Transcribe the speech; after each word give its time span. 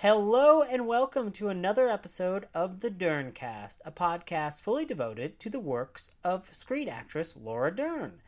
Hello 0.00 0.60
and 0.60 0.86
welcome 0.86 1.32
to 1.32 1.48
another 1.48 1.88
episode 1.88 2.48
of 2.52 2.80
the 2.80 2.90
Derncast, 2.90 3.78
a 3.82 3.90
podcast 3.90 4.60
fully 4.60 4.84
devoted 4.84 5.40
to 5.40 5.48
the 5.48 5.58
works 5.58 6.10
of 6.22 6.50
screen 6.52 6.86
actress 6.86 7.34
Laura 7.34 7.74
Dern. 7.74 8.20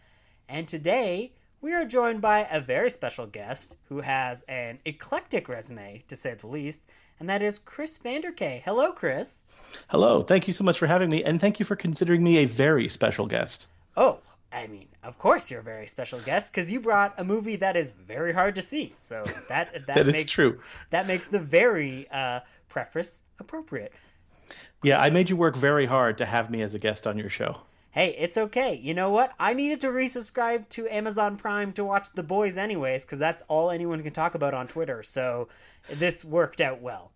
And 0.49 0.67
today 0.67 1.35
we 1.61 1.75
are 1.75 1.85
joined 1.85 2.23
by 2.23 2.49
a 2.51 2.63
very 2.63 2.89
special 2.89 3.27
guest 3.27 3.77
who 3.91 4.01
has 4.01 4.45
an 4.49 4.79
eclectic 4.87 5.47
resume, 5.47 6.05
to 6.09 6.17
say 6.17 6.33
the 6.33 6.47
least, 6.47 6.85
and 7.21 7.29
that 7.29 7.43
is 7.43 7.59
Chris 7.59 7.99
Vander 7.99 8.33
Kaay. 8.33 8.63
Hello, 8.63 8.91
Chris. 8.91 9.43
Hello. 9.89 10.23
Thank 10.23 10.47
you 10.47 10.55
so 10.55 10.65
much 10.65 10.79
for 10.79 10.87
having 10.87 11.11
me, 11.11 11.23
and 11.23 11.39
thank 11.39 11.59
you 11.59 11.67
for 11.67 11.77
considering 11.77 12.25
me 12.25 12.39
a 12.39 12.47
very 12.47 12.89
special 12.89 13.27
guest. 13.27 13.69
Oh, 13.95 14.21
I 14.53 14.67
mean, 14.67 14.89
of 15.03 15.19
course 15.19 15.51
you're 15.51 15.61
a 15.61 15.65
very 15.65 15.87
special 15.87 16.21
guest 16.21 16.53
because 16.53 16.73
you 16.73 16.81
brought 16.81 17.15
a 17.19 17.25
movie 17.25 17.57
that 17.57 17.77
is 17.77 17.93
very 17.93 18.33
hard 18.33 18.55
to 18.55 18.63
see. 18.63 18.95
So 18.97 19.25
that 19.49 19.73
that, 19.87 19.87
that 19.87 20.07
makes, 20.07 20.21
is 20.21 20.27
true. 20.27 20.61
That 20.91 21.07
makes 21.07 21.27
the 21.27 21.39
very 21.39 22.09
uh, 22.11 22.41
preface 22.69 23.23
appropriate. 23.39 23.93
Yeah, 24.83 25.01
I 25.01 25.11
made 25.11 25.29
you 25.29 25.37
work 25.37 25.57
very 25.57 25.87
hard 25.87 26.19
to 26.19 26.25
have 26.25 26.51
me 26.51 26.63
as 26.63 26.75
a 26.75 26.79
guest 26.79 27.07
on 27.07 27.19
your 27.19 27.29
show. 27.29 27.59
Hey, 27.91 28.15
it's 28.19 28.37
okay. 28.37 28.75
You 28.77 28.95
know 28.95 29.11
what? 29.11 29.33
I 29.41 29.55
needed 29.55 29.81
to 29.81 29.89
resubscribe 29.89 30.69
to 30.71 30.89
Amazon 30.89 31.37
Prime 31.37 31.73
to 31.73 31.85
watch 31.85 32.13
The 32.15 32.23
Boys 32.23 32.57
anyways, 32.57 33.05
because 33.05 33.19
that's 33.19 33.43
all 33.49 33.71
anyone 33.71 34.03
can 34.03 34.13
talk 34.13 34.35
about 34.35 34.55
on 34.55 34.69
Twitter. 34.69 35.03
So 35.03 35.49
this 35.91 36.25
worked 36.25 36.61
out 36.61 36.81
well. 36.81 37.11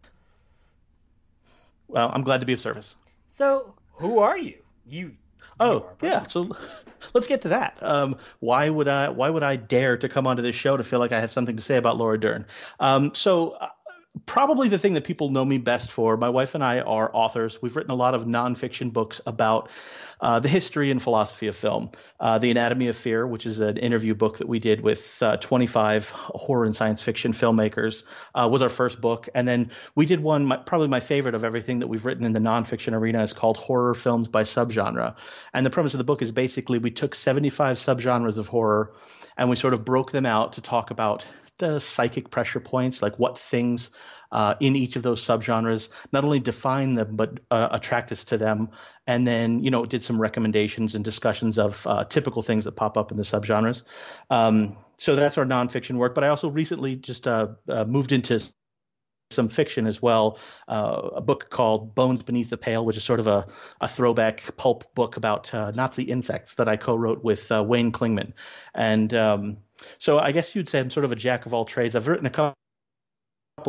Well, 1.89 2.11
I'm 2.13 2.23
glad 2.23 2.41
to 2.41 2.47
be 2.47 2.55
of 2.55 2.61
service. 2.61 2.97
So, 3.29 3.75
who 3.93 4.19
are 4.19 4.39
you? 4.39 4.59
You 4.87 5.13
Oh 5.61 5.89
yeah, 6.03 6.27
so 6.27 6.51
let's 7.15 7.27
get 7.27 7.43
to 7.43 7.49
that. 7.49 7.79
Um, 7.81 8.17
why 8.41 8.69
would 8.69 8.89
I? 8.89 9.11
Why 9.11 9.31
would 9.31 9.43
I 9.43 9.57
dare 9.57 9.97
to 9.99 10.09
come 10.09 10.27
onto 10.27 10.43
this 10.43 10.57
show 10.57 10.77
to 10.77 10.85
feel 10.85 10.99
like 10.99 11.13
I 11.13 11.21
have 11.21 11.33
something 11.33 11.57
to 11.57 11.63
say 11.63 11.77
about 11.77 11.97
Laura 11.97 12.19
Dern? 12.19 12.47
Um, 12.81 13.15
so 13.15 13.51
uh, 13.51 13.69
probably 14.27 14.69
the 14.69 14.79
thing 14.79 14.95
that 14.95 15.05
people 15.05 15.31
know 15.31 15.45
me 15.45 15.59
best 15.59 15.91
for. 15.91 16.17
My 16.17 16.29
wife 16.29 16.55
and 16.55 16.63
I 16.63 16.81
are 16.81 17.11
authors. 17.15 17.63
We've 17.63 17.75
written 17.75 17.91
a 17.91 17.97
lot 17.97 18.15
of 18.15 18.25
nonfiction 18.25 18.93
books 18.93 19.21
about 19.27 19.71
uh, 20.21 20.39
the 20.39 20.49
history 20.49 20.91
and 20.91 21.03
philosophy 21.03 21.47
of 21.47 21.57
film. 21.57 21.91
Uh, 22.21 22.39
the 22.39 22.51
Anatomy 22.51 22.89
of 22.89 22.97
Fear, 22.97 23.27
which 23.27 23.47
is 23.47 23.61
an 23.61 23.79
interview 23.79 24.15
book 24.15 24.39
that 24.39 24.49
we 24.49 24.59
did 24.59 24.81
with 24.83 25.21
uh, 25.23 25.37
25 25.39 26.11
horror 26.11 26.65
and 26.65 26.77
science 26.77 27.03
fiction 27.03 27.33
filmmakers, 27.33 28.05
uh, 28.35 28.49
was 28.51 28.63
our 28.63 28.69
first 28.69 29.01
book. 29.01 29.29
And 29.35 29.49
then 29.49 29.71
we 29.95 30.07
did 30.07 30.21
one, 30.21 30.45
my, 30.45 30.59
probably 30.59 30.89
my 30.89 31.01
favorite 31.01 31.35
of 31.35 31.43
everything 31.43 31.81
that 31.81 31.89
we've 31.89 32.05
written 32.05 32.25
in 32.25 32.33
the 32.33 32.41
nonfiction 32.41 32.93
arena, 32.93 33.23
is 33.23 33.33
called 33.33 33.57
Horror 33.57 33.95
Films 33.95 34.29
by 34.29 34.43
Subgenre. 34.43 35.17
And 35.55 35.67
the 35.67 35.71
premise 35.71 35.95
of 35.95 35.99
the 35.99 36.05
book 36.05 36.23
is 36.23 36.33
basically 36.33 36.79
we 36.79 36.91
took 36.91 37.15
75 37.15 37.79
subgenres 37.79 38.39
of 38.39 38.47
horror 38.47 38.93
and 39.37 39.49
we 39.49 39.57
sort 39.57 39.75
of 39.75 39.85
broke 39.85 40.13
them 40.13 40.27
out 40.27 40.53
to 40.55 40.61
talk 40.61 40.91
about 40.91 41.25
the 41.59 41.79
psychic 41.79 42.31
pressure 42.31 42.61
points, 42.61 43.03
like 43.03 43.19
what 43.19 43.39
things 43.39 43.91
uh, 44.33 44.55
in 44.61 44.77
each 44.77 44.97
of 44.97 45.03
those 45.03 45.25
subgenres 45.25 45.91
not 46.11 46.25
only 46.25 46.41
define 46.41 46.95
them 46.95 47.17
but 47.17 47.39
uh, 47.51 47.69
attract 47.71 48.11
us 48.13 48.25
to 48.25 48.39
them, 48.39 48.71
and 49.07 49.27
then 49.27 49.63
you 49.63 49.71
know 49.71 49.85
did 49.85 50.03
some 50.03 50.21
recommendations 50.21 50.95
and 50.95 51.05
discussions 51.05 51.59
of 51.59 51.87
uh, 51.87 52.05
typical 52.05 52.43
things 52.43 52.65
that 52.65 52.73
pop 52.73 52.97
up 52.97 53.11
in 53.11 53.17
the 53.17 53.23
subgenres. 53.23 53.83
Um, 54.31 54.77
so 54.97 55.17
that's 55.17 55.39
our 55.39 55.45
nonfiction 55.45 55.97
work. 55.97 56.15
But 56.15 56.25
I 56.25 56.29
also 56.29 56.49
recently 56.49 56.97
just 56.97 57.29
uh, 57.29 57.49
uh, 57.69 57.85
moved 57.85 58.13
into 58.13 58.41
some 59.33 59.49
fiction 59.49 59.87
as 59.87 60.01
well. 60.01 60.39
Uh, 60.69 61.11
a 61.17 61.21
book 61.21 61.51
called 61.51 61.95
Bones 61.95 62.23
Beneath 62.23 62.51
the 62.51 62.57
Pale, 62.57 62.85
which 62.85 62.97
is 62.97 63.05
sort 63.05 63.21
of 63.21 63.27
a, 63.27 63.47
a 63.81 63.89
throwback 63.89 64.57
pulp 64.57 64.95
book 64.95 65.17
about 65.17 65.53
uh, 65.53 65.73
Nazi 65.73 66.05
insects 66.05 66.55
that 66.55 66.69
I 66.69 66.77
co-wrote 66.77 67.25
with 67.25 67.51
uh, 67.51 67.65
Wayne 67.67 67.93
Klingman. 67.93 68.35
And 68.75 69.13
um, 69.15 69.57
so 69.99 70.19
I 70.19 70.33
guess 70.33 70.55
you'd 70.55 70.69
say 70.69 70.81
I'm 70.81 70.91
sort 70.91 71.05
of 71.05 71.13
a 71.13 71.17
jack 71.17 71.47
of 71.47 71.55
all 71.55 71.65
trades. 71.65 71.97
I've 71.97 72.09
written 72.09 72.27
a 72.27 72.31
couple 72.31 72.55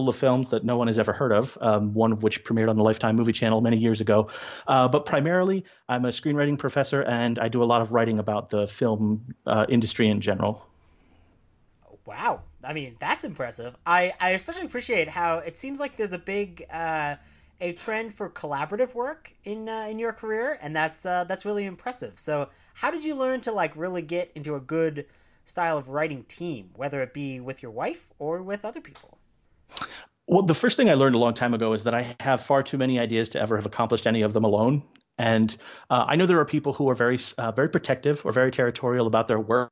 of 0.09 0.16
films 0.16 0.50
that 0.50 0.64
no 0.64 0.78
one 0.78 0.88
has 0.88 0.97
ever 0.97 1.14
heard 1.14 1.31
of, 1.31 1.58
um, 1.61 1.94
one 1.94 2.11
of 2.11 2.23
which 2.23 2.44
premiered 2.44 2.69
on 2.69 2.78
the 2.78 2.83
Lifetime 2.83 3.16
Movie 3.16 3.33
Channel 3.33 3.61
many 3.61 3.78
years 3.78 4.02
ago. 4.02 4.30
Uh, 4.67 4.88
but 4.88 5.06
primarily, 5.06 5.66
I'm 5.89 6.06
a 6.06 6.09
screenwriting 6.09 6.58
professor 6.58 7.03
and 7.03 7.38
I 7.39 7.47
do 7.47 7.61
a 7.61 7.66
lot 7.66 7.81
of 7.81 7.91
writing 7.91 8.19
about 8.19 8.50
the 8.50 8.68
film 8.68 9.35
uh, 9.46 9.66
industry 9.69 10.07
in 10.07 10.22
general. 10.22 10.68
Wow. 12.06 12.41
I 12.63 12.74
mean, 12.74 12.95
that's 13.00 13.24
impressive. 13.24 13.75
I, 13.85 14.13
I 14.19 14.31
especially 14.31 14.66
appreciate 14.66 15.09
how 15.09 15.40
it 15.40 15.57
seems 15.57 15.80
like 15.80 15.97
there's 15.97 16.13
a 16.13 16.18
big 16.18 16.66
uh, 16.72 17.16
a 17.59 17.74
trend 17.74 18.13
for 18.13 18.30
collaborative 18.30 18.94
work 18.94 19.34
in 19.44 19.69
uh, 19.69 19.88
in 19.90 20.00
your 20.00 20.13
career, 20.13 20.57
and 20.62 20.75
that's 20.75 21.06
uh, 21.06 21.24
that's 21.25 21.45
really 21.45 21.66
impressive. 21.66 22.19
So, 22.19 22.50
how 22.74 22.91
did 22.91 23.03
you 23.03 23.16
learn 23.16 23.41
to 23.41 23.51
like 23.51 23.75
really 23.75 24.01
get 24.01 24.31
into 24.35 24.56
a 24.56 24.59
good 24.59 25.06
style 25.46 25.78
of 25.78 25.90
writing 25.90 26.24
team, 26.24 26.70
whether 26.76 27.02
it 27.02 27.14
be 27.14 27.40
with 27.40 27.62
your 27.62 27.72
wife 27.72 28.12
or 28.20 28.42
with 28.42 28.66
other 28.66 28.81
people? 28.81 29.18
Well, 30.28 30.44
the 30.44 30.56
first 30.56 30.78
thing 30.78 30.90
I 30.90 30.94
learned 30.94 31.16
a 31.16 31.18
long 31.18 31.34
time 31.34 31.54
ago 31.54 31.74
is 31.74 31.84
that 31.84 31.94
I 31.94 32.16
have 32.22 32.42
far 32.42 32.64
too 32.64 32.78
many 32.78 33.00
ideas 33.00 33.30
to 33.30 33.42
ever 33.42 33.58
have 33.58 33.66
accomplished 33.66 34.08
any 34.08 34.22
of 34.22 34.34
them 34.34 34.44
alone. 34.44 34.84
And 35.18 35.56
uh, 35.90 36.06
I 36.08 36.16
know 36.16 36.26
there 36.26 36.40
are 36.40 36.46
people 36.46 36.74
who 36.74 36.90
are 36.90 36.96
very, 36.96 37.20
uh, 37.38 37.52
very 37.52 37.70
protective 37.70 38.26
or 38.26 38.31
very 38.31 38.52
territorial 38.52 39.06
about 39.06 39.28
their 39.28 39.40
work. 39.40 39.72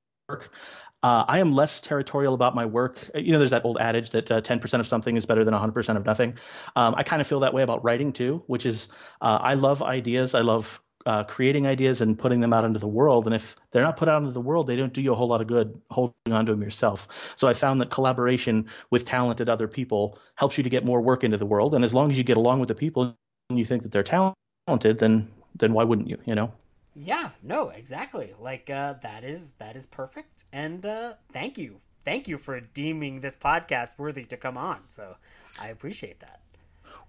Uh, 1.03 1.25
I 1.27 1.39
am 1.39 1.53
less 1.53 1.81
territorial 1.81 2.35
about 2.35 2.53
my 2.53 2.65
work. 2.65 2.97
You 3.15 3.31
know, 3.31 3.39
there's 3.39 3.51
that 3.51 3.65
old 3.65 3.77
adage 3.79 4.11
that 4.11 4.29
uh, 4.29 4.41
10% 4.41 4.79
of 4.79 4.87
something 4.87 5.17
is 5.17 5.25
better 5.25 5.43
than 5.43 5.53
100% 5.53 5.97
of 5.97 6.05
nothing. 6.05 6.37
Um, 6.75 6.93
I 6.95 7.03
kind 7.03 7.21
of 7.21 7.27
feel 7.27 7.39
that 7.39 7.53
way 7.53 7.63
about 7.63 7.83
writing 7.83 8.11
too, 8.11 8.43
which 8.45 8.65
is 8.65 8.89
uh, 9.21 9.39
I 9.41 9.55
love 9.55 9.81
ideas. 9.81 10.35
I 10.35 10.41
love 10.41 10.79
uh, 11.05 11.23
creating 11.23 11.67
ideas 11.67 12.01
and 12.01 12.17
putting 12.17 12.39
them 12.39 12.53
out 12.53 12.63
into 12.63 12.79
the 12.79 12.87
world. 12.87 13.25
And 13.25 13.35
if 13.35 13.55
they're 13.71 13.83
not 13.83 13.97
put 13.97 14.09
out 14.09 14.21
into 14.21 14.31
the 14.31 14.41
world, 14.41 14.67
they 14.67 14.75
don't 14.75 14.93
do 14.93 15.01
you 15.01 15.13
a 15.13 15.15
whole 15.15 15.27
lot 15.27 15.41
of 15.41 15.47
good 15.47 15.79
holding 15.89 16.13
on 16.31 16.45
to 16.45 16.51
them 16.51 16.61
yourself. 16.61 17.33
So 17.35 17.47
I 17.47 17.53
found 17.53 17.81
that 17.81 17.89
collaboration 17.89 18.67
with 18.89 19.05
talented 19.05 19.49
other 19.49 19.67
people 19.67 20.17
helps 20.35 20.57
you 20.57 20.63
to 20.63 20.69
get 20.69 20.85
more 20.85 21.01
work 21.01 21.23
into 21.23 21.37
the 21.37 21.45
world. 21.45 21.73
And 21.75 21.83
as 21.83 21.93
long 21.93 22.11
as 22.11 22.17
you 22.17 22.23
get 22.23 22.37
along 22.37 22.59
with 22.59 22.67
the 22.67 22.75
people 22.75 23.15
and 23.49 23.59
you 23.59 23.65
think 23.65 23.83
that 23.83 23.91
they're 23.91 24.03
talented, 24.03 24.99
then 24.99 25.29
then 25.55 25.73
why 25.73 25.83
wouldn't 25.83 26.07
you? 26.07 26.17
You 26.25 26.35
know. 26.35 26.53
Yeah, 26.93 27.29
no, 27.41 27.69
exactly. 27.69 28.33
Like 28.39 28.69
uh, 28.69 28.95
that 29.01 29.23
is 29.23 29.51
that 29.59 29.75
is 29.75 29.85
perfect. 29.85 30.43
And 30.51 30.85
uh, 30.85 31.13
thank 31.31 31.57
you, 31.57 31.79
thank 32.03 32.27
you 32.27 32.37
for 32.37 32.59
deeming 32.59 33.21
this 33.21 33.37
podcast 33.37 33.97
worthy 33.97 34.25
to 34.25 34.37
come 34.37 34.57
on. 34.57 34.81
So 34.89 35.15
I 35.59 35.69
appreciate 35.69 36.19
that. 36.19 36.41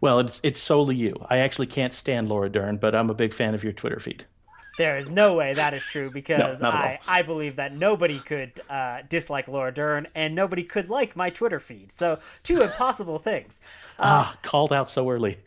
Well, 0.02 0.18
it's 0.18 0.40
it's 0.42 0.60
solely 0.60 0.96
you. 0.96 1.14
I 1.30 1.38
actually 1.38 1.68
can't 1.68 1.92
stand 1.92 2.28
Laura 2.28 2.50
Dern, 2.50 2.76
but 2.76 2.94
I'm 2.94 3.08
a 3.08 3.14
big 3.14 3.32
fan 3.32 3.54
of 3.54 3.62
your 3.62 3.72
Twitter 3.72 4.00
feed. 4.00 4.26
There 4.76 4.96
is 4.96 5.10
no 5.10 5.34
way 5.34 5.54
that 5.54 5.74
is 5.74 5.84
true 5.84 6.10
because 6.14 6.60
no, 6.60 6.70
I, 6.70 6.98
I 7.06 7.22
believe 7.22 7.56
that 7.56 7.72
nobody 7.72 8.18
could 8.18 8.52
uh, 8.68 9.02
dislike 9.08 9.46
Laura 9.46 9.72
Dern 9.72 10.08
and 10.14 10.34
nobody 10.34 10.64
could 10.64 10.90
like 10.90 11.14
my 11.14 11.30
Twitter 11.30 11.60
feed. 11.60 11.92
So, 11.92 12.18
two 12.42 12.62
impossible 12.62 13.20
things. 13.20 13.60
ah, 14.00 14.36
called 14.42 14.72
out 14.72 14.90
so 14.90 15.08
early. 15.08 15.38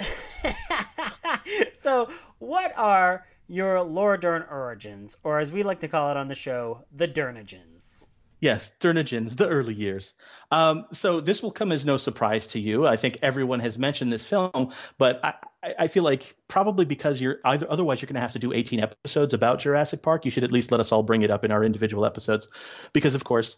so, 1.73 2.09
what 2.39 2.71
are 2.77 3.25
your 3.47 3.81
Laura 3.81 4.17
Dern 4.17 4.45
origins, 4.49 5.17
or 5.23 5.39
as 5.39 5.51
we 5.51 5.63
like 5.63 5.81
to 5.81 5.89
call 5.89 6.11
it 6.11 6.17
on 6.17 6.29
the 6.29 6.35
show, 6.35 6.85
the 6.95 7.09
Dernigens. 7.09 7.74
Yes, 8.39 8.75
Dernigens, 8.79 9.37
the 9.37 9.47
early 9.47 9.73
years. 9.73 10.13
Um, 10.51 10.85
so 10.91 11.21
this 11.21 11.41
will 11.41 11.51
come 11.51 11.71
as 11.71 11.85
no 11.85 11.97
surprise 11.97 12.47
to 12.47 12.59
you. 12.59 12.85
I 12.85 12.97
think 12.97 13.19
everyone 13.21 13.61
has 13.61 13.79
mentioned 13.79 14.11
this 14.11 14.25
film, 14.25 14.73
but 14.97 15.23
I, 15.23 15.33
I 15.79 15.87
feel 15.87 16.03
like 16.03 16.35
probably 16.47 16.85
because 16.85 17.21
you're 17.21 17.39
either 17.45 17.69
otherwise 17.69 18.01
you're 18.01 18.07
going 18.07 18.15
to 18.15 18.21
have 18.21 18.33
to 18.33 18.39
do 18.39 18.53
18 18.53 18.81
episodes 18.81 19.33
about 19.33 19.59
Jurassic 19.59 20.01
Park. 20.01 20.25
You 20.25 20.31
should 20.31 20.43
at 20.43 20.51
least 20.51 20.71
let 20.71 20.79
us 20.79 20.91
all 20.91 21.03
bring 21.03 21.21
it 21.21 21.31
up 21.31 21.43
in 21.43 21.51
our 21.51 21.63
individual 21.63 22.05
episodes, 22.05 22.49
because 22.93 23.15
of 23.15 23.23
course, 23.23 23.57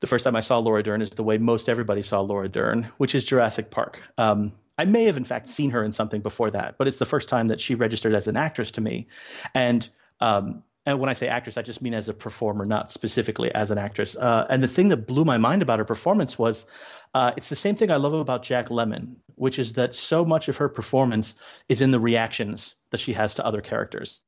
the 0.00 0.06
first 0.06 0.24
time 0.24 0.36
I 0.36 0.40
saw 0.40 0.58
Laura 0.58 0.82
Dern 0.82 1.02
is 1.02 1.10
the 1.10 1.22
way 1.22 1.38
most 1.38 1.68
everybody 1.68 2.02
saw 2.02 2.20
Laura 2.20 2.48
Dern, 2.48 2.84
which 2.98 3.14
is 3.14 3.24
Jurassic 3.24 3.70
Park. 3.70 4.02
Um, 4.18 4.52
I 4.76 4.84
may 4.84 5.04
have 5.04 5.16
in 5.16 5.24
fact 5.24 5.48
seen 5.48 5.70
her 5.70 5.82
in 5.82 5.92
something 5.92 6.20
before 6.20 6.50
that, 6.50 6.76
but 6.76 6.86
it's 6.86 6.98
the 6.98 7.06
first 7.06 7.28
time 7.28 7.48
that 7.48 7.60
she 7.60 7.74
registered 7.74 8.14
as 8.14 8.28
an 8.28 8.36
actress 8.36 8.72
to 8.72 8.80
me. 8.80 9.06
And 9.54 9.88
um, 10.20 10.62
and 10.86 11.00
when 11.00 11.10
I 11.10 11.14
say 11.14 11.26
actress, 11.26 11.56
I 11.56 11.62
just 11.62 11.82
mean 11.82 11.94
as 11.94 12.08
a 12.08 12.14
performer, 12.14 12.64
not 12.64 12.92
specifically 12.92 13.52
as 13.52 13.72
an 13.72 13.78
actress. 13.78 14.14
Uh, 14.14 14.46
and 14.48 14.62
the 14.62 14.68
thing 14.68 14.88
that 14.88 15.06
blew 15.08 15.24
my 15.24 15.36
mind 15.36 15.60
about 15.60 15.80
her 15.80 15.84
performance 15.84 16.38
was 16.38 16.64
uh, 17.12 17.32
it's 17.36 17.48
the 17.48 17.56
same 17.56 17.74
thing 17.74 17.90
I 17.90 17.96
love 17.96 18.12
about 18.14 18.44
Jack 18.44 18.68
Lemmon, 18.68 19.16
which 19.34 19.58
is 19.58 19.74
that 19.74 19.94
so 19.96 20.24
much 20.24 20.48
of 20.48 20.58
her 20.58 20.68
performance 20.68 21.34
is 21.68 21.80
in 21.80 21.90
the 21.90 21.98
reactions 21.98 22.76
that 22.90 23.00
she 23.00 23.12
has 23.14 23.34
to 23.34 23.44
other 23.44 23.60
characters. 23.60 24.20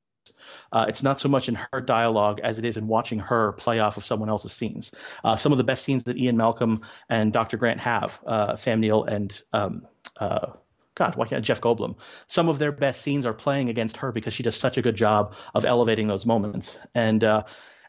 Uh, 0.73 0.87
it's 0.89 1.03
not 1.03 1.21
so 1.21 1.29
much 1.29 1.49
in 1.49 1.59
her 1.73 1.81
dialogue 1.81 2.41
as 2.43 2.59
it 2.59 2.65
is 2.65 2.77
in 2.77 2.87
watching 2.87 3.21
her 3.21 3.53
play 3.53 3.79
off 3.79 3.97
of 3.97 4.05
someone 4.05 4.29
else's 4.29 4.53
scenes. 4.53 4.91
Uh, 5.25 5.37
some 5.37 5.53
of 5.53 5.59
the 5.59 5.65
best 5.65 5.85
scenes 5.85 6.05
that 6.05 6.19
Ian 6.19 6.37
Malcolm 6.37 6.83
and 7.09 7.33
Dr. 7.33 7.57
Grant 7.57 7.81
have, 7.81 8.21
uh, 8.27 8.57
Sam 8.57 8.81
Neill 8.81 9.05
and 9.05 9.41
um, 9.53 9.87
uh, 10.19 10.53
God, 10.99 11.15
why 11.15 11.27
can't 11.27 11.45
Jeff 11.45 11.61
Goldblum? 11.61 11.97
Some 12.27 12.49
of 12.49 12.59
their 12.59 12.73
best 12.73 13.03
scenes 13.03 13.25
are 13.25 13.33
playing 13.33 13.69
against 13.69 13.99
her 13.99 14.11
because 14.11 14.35
she 14.35 14.43
does 14.43 14.57
such 14.57 14.79
a 14.79 14.83
good 14.83 14.97
job 14.97 15.35
of 15.55 15.65
elevating 15.65 16.09
those 16.09 16.27
moments. 16.27 16.77
And 16.93 17.23
uh, 17.23 17.45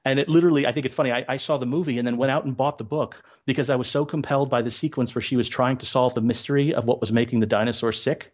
and 0.05 0.19
it 0.19 0.29
literally, 0.29 0.67
I 0.67 0.71
think 0.71 0.85
it's 0.85 0.95
funny. 0.95 1.11
I, 1.11 1.25
I, 1.27 1.37
saw 1.37 1.57
the 1.57 1.65
movie 1.65 1.97
and 1.97 2.07
then 2.07 2.17
went 2.17 2.31
out 2.31 2.45
and 2.45 2.55
bought 2.55 2.77
the 2.77 2.83
book 2.83 3.21
because 3.45 3.69
I 3.69 3.75
was 3.75 3.89
so 3.89 4.05
compelled 4.05 4.49
by 4.49 4.61
the 4.61 4.71
sequence 4.71 5.13
where 5.13 5.21
she 5.21 5.35
was 5.35 5.49
trying 5.49 5.77
to 5.77 5.85
solve 5.85 6.13
the 6.13 6.21
mystery 6.21 6.73
of 6.73 6.85
what 6.85 7.01
was 7.01 7.11
making 7.11 7.39
the 7.41 7.45
dinosaur 7.47 7.91
sick, 7.91 8.31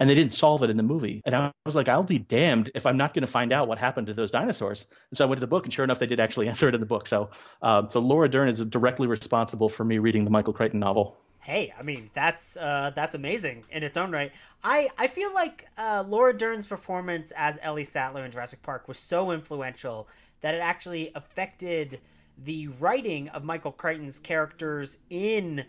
and 0.00 0.10
they 0.10 0.14
didn't 0.14 0.32
solve 0.32 0.62
it 0.62 0.70
in 0.70 0.76
the 0.76 0.82
movie. 0.82 1.22
And 1.24 1.36
I 1.36 1.52
was 1.66 1.76
like, 1.76 1.88
I'll 1.88 2.02
be 2.02 2.18
damned 2.18 2.70
if 2.74 2.86
I'm 2.86 2.96
not 2.96 3.14
going 3.14 3.22
to 3.22 3.30
find 3.30 3.52
out 3.52 3.68
what 3.68 3.78
happened 3.78 4.08
to 4.08 4.14
those 4.14 4.30
dinosaurs. 4.30 4.86
And 5.10 5.18
so 5.18 5.24
I 5.24 5.28
went 5.28 5.36
to 5.36 5.40
the 5.40 5.46
book, 5.46 5.64
and 5.64 5.72
sure 5.72 5.84
enough, 5.84 5.98
they 5.98 6.06
did 6.06 6.18
actually 6.18 6.48
answer 6.52 6.68
it 6.68 6.74
in 6.74 6.80
the 6.80 6.86
book. 6.86 7.06
So, 7.06 7.30
um, 7.62 7.88
so 7.88 8.00
Laura 8.00 8.28
Dern 8.28 8.48
is 8.48 8.58
directly 8.64 9.06
responsible 9.06 9.68
for 9.68 9.84
me 9.84 9.98
reading 9.98 10.24
the 10.24 10.30
Michael 10.30 10.52
Crichton 10.54 10.80
novel. 10.80 11.18
Hey, 11.44 11.74
I 11.78 11.82
mean 11.82 12.08
that's 12.14 12.56
uh, 12.56 12.92
that's 12.96 13.14
amazing 13.14 13.64
in 13.70 13.82
its 13.82 13.98
own 13.98 14.10
right. 14.10 14.32
I 14.62 14.88
I 14.96 15.08
feel 15.08 15.32
like 15.34 15.68
uh, 15.76 16.02
Laura 16.08 16.36
Dern's 16.36 16.66
performance 16.66 17.34
as 17.36 17.58
Ellie 17.60 17.84
Sattler 17.84 18.24
in 18.24 18.30
Jurassic 18.30 18.62
Park 18.62 18.88
was 18.88 18.98
so 18.98 19.30
influential 19.30 20.08
that 20.40 20.54
it 20.54 20.60
actually 20.60 21.12
affected 21.14 22.00
the 22.42 22.68
writing 22.80 23.28
of 23.28 23.44
Michael 23.44 23.72
Crichton's 23.72 24.18
characters 24.18 24.96
in 25.10 25.66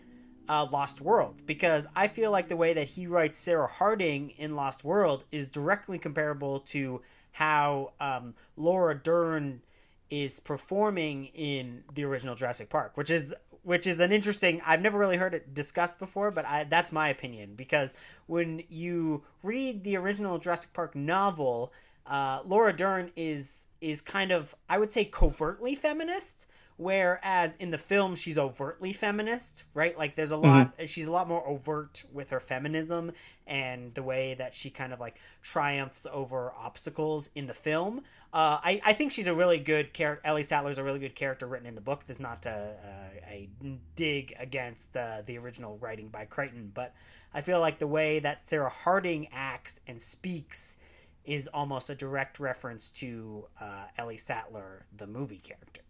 uh, 0.48 0.66
Lost 0.72 1.02
World 1.02 1.42
because 1.44 1.86
I 1.94 2.08
feel 2.08 2.30
like 2.30 2.48
the 2.48 2.56
way 2.56 2.72
that 2.72 2.88
he 2.88 3.06
writes 3.06 3.38
Sarah 3.38 3.66
Harding 3.66 4.30
in 4.30 4.56
Lost 4.56 4.82
World 4.82 5.24
is 5.30 5.48
directly 5.48 5.98
comparable 5.98 6.60
to 6.60 7.02
how 7.32 7.92
um, 8.00 8.34
Laura 8.56 8.94
Dern 8.94 9.60
is 10.08 10.40
performing 10.40 11.26
in 11.34 11.82
the 11.94 12.04
original 12.04 12.34
Jurassic 12.34 12.70
Park, 12.70 12.92
which 12.94 13.10
is 13.10 13.34
which 13.66 13.84
is 13.84 13.98
an 13.98 14.12
interesting. 14.12 14.62
I've 14.64 14.80
never 14.80 14.96
really 14.96 15.16
heard 15.16 15.34
it 15.34 15.52
discussed 15.52 15.98
before, 15.98 16.30
but 16.30 16.44
I, 16.46 16.62
that's 16.62 16.92
my 16.92 17.08
opinion 17.08 17.54
because 17.56 17.94
when 18.28 18.62
you 18.68 19.24
read 19.42 19.82
the 19.82 19.96
original 19.96 20.38
Jurassic 20.38 20.72
Park 20.72 20.94
novel, 20.94 21.72
uh, 22.06 22.42
Laura 22.44 22.72
Dern 22.72 23.10
is 23.16 23.66
is 23.80 24.02
kind 24.02 24.30
of 24.30 24.54
I 24.68 24.78
would 24.78 24.92
say 24.92 25.04
covertly 25.04 25.74
feminist 25.74 26.46
whereas 26.76 27.56
in 27.56 27.70
the 27.70 27.78
film 27.78 28.14
she's 28.14 28.38
overtly 28.38 28.92
feminist 28.92 29.64
right? 29.74 29.96
Like 29.96 30.14
there's 30.14 30.30
a 30.30 30.36
lot 30.36 30.76
mm-hmm. 30.76 30.86
she's 30.86 31.06
a 31.06 31.12
lot 31.12 31.28
more 31.28 31.46
overt 31.46 32.04
with 32.12 32.30
her 32.30 32.40
feminism 32.40 33.12
and 33.46 33.94
the 33.94 34.02
way 34.02 34.34
that 34.34 34.54
she 34.54 34.70
kind 34.70 34.92
of 34.92 35.00
like 35.00 35.16
triumphs 35.42 36.06
over 36.12 36.52
obstacles 36.58 37.30
in 37.34 37.46
the 37.46 37.54
film. 37.54 38.02
Uh, 38.32 38.58
I, 38.62 38.80
I 38.84 38.92
think 38.92 39.12
she's 39.12 39.28
a 39.28 39.34
really 39.34 39.58
good 39.58 39.92
character 39.92 40.26
ellie 40.26 40.42
sattler's 40.42 40.78
a 40.78 40.84
really 40.84 40.98
good 40.98 41.14
character 41.14 41.46
written 41.46 41.66
in 41.66 41.74
the 41.74 41.80
book. 41.80 42.02
There's 42.06 42.20
not 42.20 42.44
a, 42.44 42.74
a, 42.84 43.16
a 43.28 43.48
dig 43.94 44.34
against 44.38 44.92
the, 44.92 45.22
the 45.26 45.38
original 45.38 45.78
writing 45.78 46.08
by 46.08 46.24
crichton 46.24 46.70
but 46.74 46.94
i 47.34 47.40
feel 47.40 47.60
like 47.60 47.78
the 47.78 47.86
way 47.86 48.18
that 48.18 48.42
sarah 48.42 48.68
harding 48.68 49.28
acts 49.32 49.80
and 49.86 50.00
speaks 50.00 50.78
is 51.24 51.48
almost 51.48 51.90
a 51.90 51.94
direct 51.94 52.38
reference 52.38 52.90
to 52.90 53.44
uh, 53.60 53.84
ellie 53.98 54.18
sattler 54.18 54.86
the 54.96 55.06
movie 55.06 55.38
character 55.38 55.82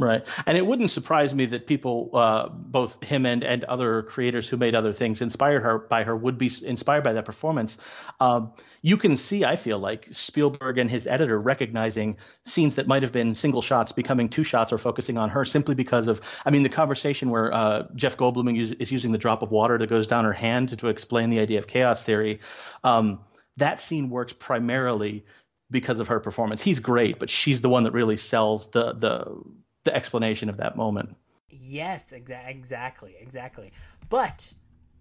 Right. 0.00 0.24
And 0.46 0.56
it 0.56 0.64
wouldn't 0.64 0.90
surprise 0.92 1.34
me 1.34 1.46
that 1.46 1.66
people, 1.66 2.10
uh, 2.14 2.48
both 2.50 3.02
him 3.02 3.26
and, 3.26 3.42
and 3.42 3.64
other 3.64 4.04
creators 4.04 4.48
who 4.48 4.56
made 4.56 4.76
other 4.76 4.92
things 4.92 5.20
inspired 5.20 5.64
her 5.64 5.80
by 5.80 6.04
her 6.04 6.16
would 6.16 6.38
be 6.38 6.52
inspired 6.62 7.02
by 7.02 7.14
that 7.14 7.24
performance. 7.24 7.76
Um, 8.20 8.52
you 8.80 8.96
can 8.96 9.16
see, 9.16 9.44
I 9.44 9.56
feel 9.56 9.80
like, 9.80 10.06
Spielberg 10.12 10.78
and 10.78 10.88
his 10.88 11.08
editor 11.08 11.36
recognizing 11.40 12.18
scenes 12.44 12.76
that 12.76 12.86
might 12.86 13.02
have 13.02 13.10
been 13.10 13.34
single 13.34 13.60
shots 13.60 13.90
becoming 13.90 14.28
two 14.28 14.44
shots 14.44 14.72
or 14.72 14.78
focusing 14.78 15.18
on 15.18 15.30
her 15.30 15.44
simply 15.44 15.74
because 15.74 16.06
of, 16.06 16.20
I 16.46 16.50
mean, 16.50 16.62
the 16.62 16.68
conversation 16.68 17.30
where 17.30 17.52
uh, 17.52 17.88
Jeff 17.96 18.16
Goldblum 18.16 18.56
is 18.78 18.92
using 18.92 19.10
the 19.10 19.18
drop 19.18 19.42
of 19.42 19.50
water 19.50 19.78
that 19.78 19.90
goes 19.90 20.06
down 20.06 20.24
her 20.26 20.32
hand 20.32 20.68
to, 20.68 20.76
to 20.76 20.88
explain 20.88 21.30
the 21.30 21.40
idea 21.40 21.58
of 21.58 21.66
chaos 21.66 22.04
theory. 22.04 22.38
Um, 22.84 23.18
that 23.56 23.80
scene 23.80 24.10
works 24.10 24.32
primarily 24.32 25.24
because 25.72 25.98
of 25.98 26.06
her 26.06 26.20
performance. 26.20 26.62
He's 26.62 26.78
great, 26.78 27.18
but 27.18 27.30
she's 27.30 27.62
the 27.62 27.68
one 27.68 27.82
that 27.82 27.92
really 27.92 28.16
sells 28.16 28.70
the 28.70 28.92
the 28.92 29.42
the 29.88 29.96
explanation 29.96 30.50
of 30.50 30.58
that 30.58 30.76
moment. 30.76 31.16
Yes, 31.50 32.12
exa- 32.12 32.46
exactly, 32.46 33.16
exactly. 33.18 33.72
But 34.10 34.52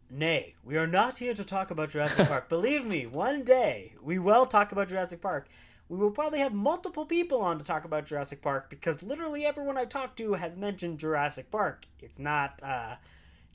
nay, 0.09 0.55
we 0.63 0.77
are 0.77 0.87
not 0.87 1.17
here 1.17 1.33
to 1.33 1.43
talk 1.43 1.71
about 1.71 1.89
Jurassic 1.89 2.27
Park. 2.29 2.47
Believe 2.49 2.85
me, 2.85 3.05
one 3.05 3.43
day 3.43 3.93
we 4.01 4.17
will 4.17 4.45
talk 4.45 4.71
about 4.71 4.87
Jurassic 4.87 5.21
Park. 5.21 5.49
We 5.89 5.97
will 5.97 6.11
probably 6.11 6.39
have 6.39 6.53
multiple 6.53 7.05
people 7.05 7.41
on 7.41 7.57
to 7.57 7.65
talk 7.65 7.83
about 7.83 8.05
Jurassic 8.05 8.41
Park 8.41 8.69
because 8.69 9.03
literally 9.03 9.45
everyone 9.45 9.77
I 9.77 9.83
talk 9.83 10.15
to 10.17 10.33
has 10.33 10.57
mentioned 10.57 10.99
Jurassic 10.99 11.51
Park. 11.51 11.85
It's 11.99 12.19
not 12.19 12.61
uh, 12.63 12.95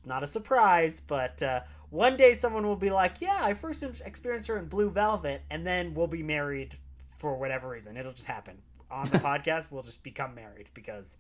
not 0.05 0.23
a 0.23 0.27
surprise, 0.27 1.01
but 1.01 1.43
uh, 1.43 1.61
one 1.89 2.19
day 2.19 2.35
someone 2.35 2.67
will 2.67 2.77
be 2.77 2.91
like, 2.91 3.23
"Yeah, 3.23 3.39
I 3.41 3.55
first 3.55 3.83
experienced 4.05 4.49
her 4.49 4.59
in 4.59 4.67
Blue 4.67 4.91
Velvet," 4.91 5.43
and 5.51 5.67
then 5.67 5.95
we'll 5.95 6.07
be 6.07 6.23
married 6.23 6.77
for 7.17 7.37
whatever 7.39 7.69
reason. 7.71 7.97
It'll 7.97 8.13
just 8.13 8.29
happen 8.29 8.59
on 8.93 9.09
the 9.09 9.19
podcast 9.19 9.71
we'll 9.71 9.83
just 9.83 10.05
become 10.05 10.35
married 10.35 10.69
because 10.75 11.17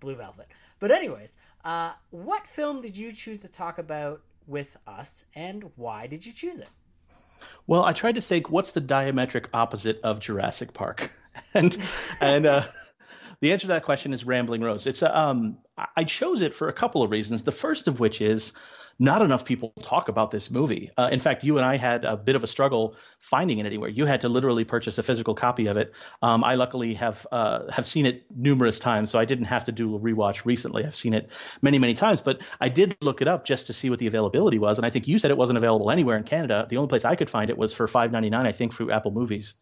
Blue 0.00 0.14
Velvet. 0.14 0.46
But 0.78 0.90
anyways, 0.92 1.36
uh, 1.64 1.92
what 2.10 2.46
film 2.46 2.80
did 2.80 2.96
you 2.96 3.12
choose 3.12 3.40
to 3.40 3.48
talk 3.48 3.78
about 3.78 4.22
with 4.46 4.76
us, 4.86 5.24
and 5.34 5.70
why 5.76 6.06
did 6.06 6.24
you 6.24 6.32
choose 6.32 6.60
it? 6.60 6.68
Well, 7.66 7.84
I 7.84 7.92
tried 7.92 8.14
to 8.14 8.22
think 8.22 8.48
what's 8.48 8.72
the 8.72 8.80
diametric 8.80 9.46
opposite 9.52 10.00
of 10.02 10.20
Jurassic 10.20 10.72
Park, 10.72 11.12
and 11.54 11.76
and 12.20 12.46
uh, 12.46 12.62
the 13.40 13.52
answer 13.52 13.62
to 13.62 13.68
that 13.68 13.84
question 13.84 14.12
is 14.12 14.24
Rambling 14.24 14.62
Rose. 14.62 14.86
It's 14.86 15.02
a, 15.02 15.16
um, 15.16 15.58
I 15.96 16.04
chose 16.04 16.40
it 16.40 16.54
for 16.54 16.68
a 16.68 16.72
couple 16.72 17.02
of 17.02 17.10
reasons. 17.10 17.42
The 17.42 17.52
first 17.52 17.88
of 17.88 18.00
which 18.00 18.20
is 18.20 18.52
not 18.98 19.22
enough 19.22 19.44
people 19.44 19.72
talk 19.80 20.08
about 20.08 20.32
this 20.32 20.50
movie. 20.50 20.90
Uh, 20.96 21.08
in 21.12 21.20
fact, 21.20 21.44
you 21.44 21.56
and 21.56 21.64
I 21.64 21.76
had 21.76 22.04
a 22.04 22.16
bit 22.16 22.34
of 22.34 22.42
a 22.42 22.48
struggle 22.48 22.96
finding 23.20 23.58
it 23.58 23.66
anywhere. 23.66 23.88
You 23.88 24.06
had 24.06 24.22
to 24.22 24.28
literally 24.28 24.64
purchase 24.64 24.98
a 24.98 25.04
physical 25.04 25.34
copy 25.34 25.68
of 25.68 25.76
it. 25.76 25.92
Um, 26.20 26.42
I 26.42 26.56
luckily 26.56 26.94
have 26.94 27.24
uh, 27.30 27.70
have 27.70 27.86
seen 27.86 28.06
it 28.06 28.26
numerous 28.34 28.80
times, 28.80 29.10
so 29.10 29.18
I 29.18 29.24
didn't 29.24 29.44
have 29.44 29.64
to 29.64 29.72
do 29.72 29.94
a 29.94 30.00
rewatch 30.00 30.44
recently. 30.44 30.84
I've 30.84 30.96
seen 30.96 31.14
it 31.14 31.30
many, 31.62 31.78
many 31.78 31.94
times, 31.94 32.20
but 32.20 32.40
I 32.60 32.68
did 32.68 32.96
look 33.00 33.22
it 33.22 33.28
up 33.28 33.44
just 33.44 33.68
to 33.68 33.72
see 33.72 33.88
what 33.88 34.00
the 34.00 34.08
availability 34.08 34.58
was, 34.58 34.78
and 34.78 34.86
I 34.86 34.90
think 34.90 35.06
you 35.06 35.18
said 35.20 35.30
it 35.30 35.38
wasn't 35.38 35.58
available 35.58 35.90
anywhere 35.92 36.16
in 36.16 36.24
Canada. 36.24 36.66
The 36.68 36.78
only 36.78 36.88
place 36.88 37.04
I 37.04 37.14
could 37.14 37.30
find 37.30 37.50
it 37.50 37.58
was 37.58 37.74
for 37.74 37.86
five 37.86 38.10
ninety 38.10 38.30
nine, 38.30 38.46
I 38.46 38.52
think, 38.52 38.74
through 38.74 38.90
Apple 38.90 39.12
Movies. 39.12 39.54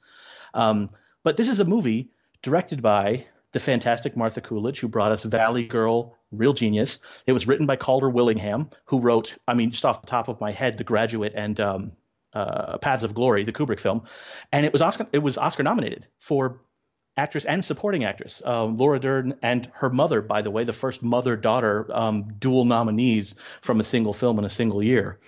Um, 0.55 0.89
but 1.23 1.37
this 1.37 1.49
is 1.49 1.61
a 1.61 1.65
movie 1.65 2.11
directed 2.41 2.81
by 2.81 3.27
the 3.53 3.61
fantastic 3.61 4.17
Martha 4.17 4.41
Coolidge, 4.41 4.81
who 4.81 4.89
brought 4.89 5.12
us 5.12 5.25
Valley 5.25 5.67
Girl, 5.67 6.16
real 6.32 6.52
genius. 6.52 6.99
It 7.26 7.32
was 7.32 7.46
written 7.46 7.67
by 7.67 7.76
Calder 7.76 8.11
Willingham, 8.11 8.70
who 8.87 9.00
wrote, 9.00 9.37
I 9.46 9.55
mean, 9.55 9.70
just 9.70 9.84
off 9.84 10.00
the 10.00 10.06
top 10.06 10.28
of 10.28 10.40
my 10.40 10.52
head, 10.52 10.78
The 10.78 10.84
Graduate 10.84 11.32
and 11.34 11.58
um, 11.61 11.93
uh, 12.32 12.78
Paths 12.78 13.05
of 13.05 13.14
Glory, 13.14 13.44
the 13.44 13.52
Kubrick 13.52 13.81
film, 13.81 14.02
and 14.52 14.67
it 14.67 14.73
was 14.73 14.82
Oscar. 14.82 15.06
It 15.12 15.19
was 15.20 15.38
Oscar 15.38 15.62
nominated 15.62 16.06
for 16.19 16.61
actress 17.17 17.46
and 17.46 17.64
supporting 17.64 18.05
actress. 18.05 18.43
Uh, 18.44 18.64
Laura 18.64 19.00
Dern 19.00 19.38
and 19.43 19.70
her 19.75 19.88
mother, 19.88 20.20
by 20.20 20.43
the 20.43 20.50
way, 20.50 20.64
the 20.64 20.73
first 20.75 21.02
mother-daughter 21.02 21.88
um, 21.90 22.34
dual 22.38 22.67
nominees 22.67 23.37
from 23.62 23.81
a 23.81 23.84
single 23.84 24.12
film 24.12 24.38
in 24.38 24.44
a 24.44 24.50
single 24.50 24.82
year, 24.82 25.19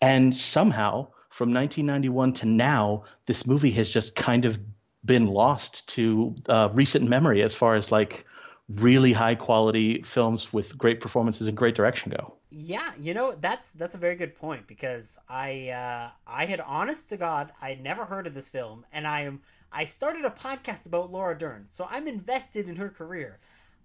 and 0.00 0.34
somehow 0.34 1.08
from 1.28 1.52
1991 1.52 2.32
to 2.34 2.46
now, 2.46 3.04
this 3.26 3.46
movie 3.46 3.72
has 3.72 3.90
just 3.90 4.14
kind 4.14 4.44
of 4.44 4.58
been 5.04 5.26
lost 5.26 5.88
to 5.90 6.36
uh, 6.48 6.70
recent 6.72 7.08
memory 7.08 7.42
as 7.42 7.54
far 7.54 7.74
as 7.74 7.92
like 7.92 8.24
really 8.68 9.12
high 9.12 9.34
quality 9.34 10.02
films 10.02 10.52
with 10.52 10.76
great 10.78 11.00
performances 11.00 11.46
and 11.46 11.56
great 11.56 11.74
direction 11.74 12.12
go. 12.16 12.34
Yeah, 12.50 12.92
you 13.00 13.14
know 13.14 13.32
that's 13.32 13.68
that's 13.70 13.94
a 13.94 13.98
very 13.98 14.14
good 14.14 14.36
point 14.36 14.66
because 14.66 15.18
I 15.28 15.68
uh, 15.70 16.10
I 16.26 16.46
had 16.46 16.60
honest 16.60 17.08
to 17.10 17.16
God 17.16 17.52
I 17.60 17.70
had 17.70 17.82
never 17.82 18.04
heard 18.04 18.26
of 18.26 18.34
this 18.34 18.48
film 18.48 18.86
and 18.92 19.06
I 19.06 19.22
am 19.22 19.42
I 19.72 19.84
started 19.84 20.24
a 20.24 20.30
podcast 20.30 20.86
about 20.86 21.12
Laura 21.12 21.36
Dern 21.36 21.66
so 21.68 21.86
I'm 21.90 22.08
invested 22.08 22.68
in 22.68 22.76
her 22.76 22.88
career. 22.88 23.38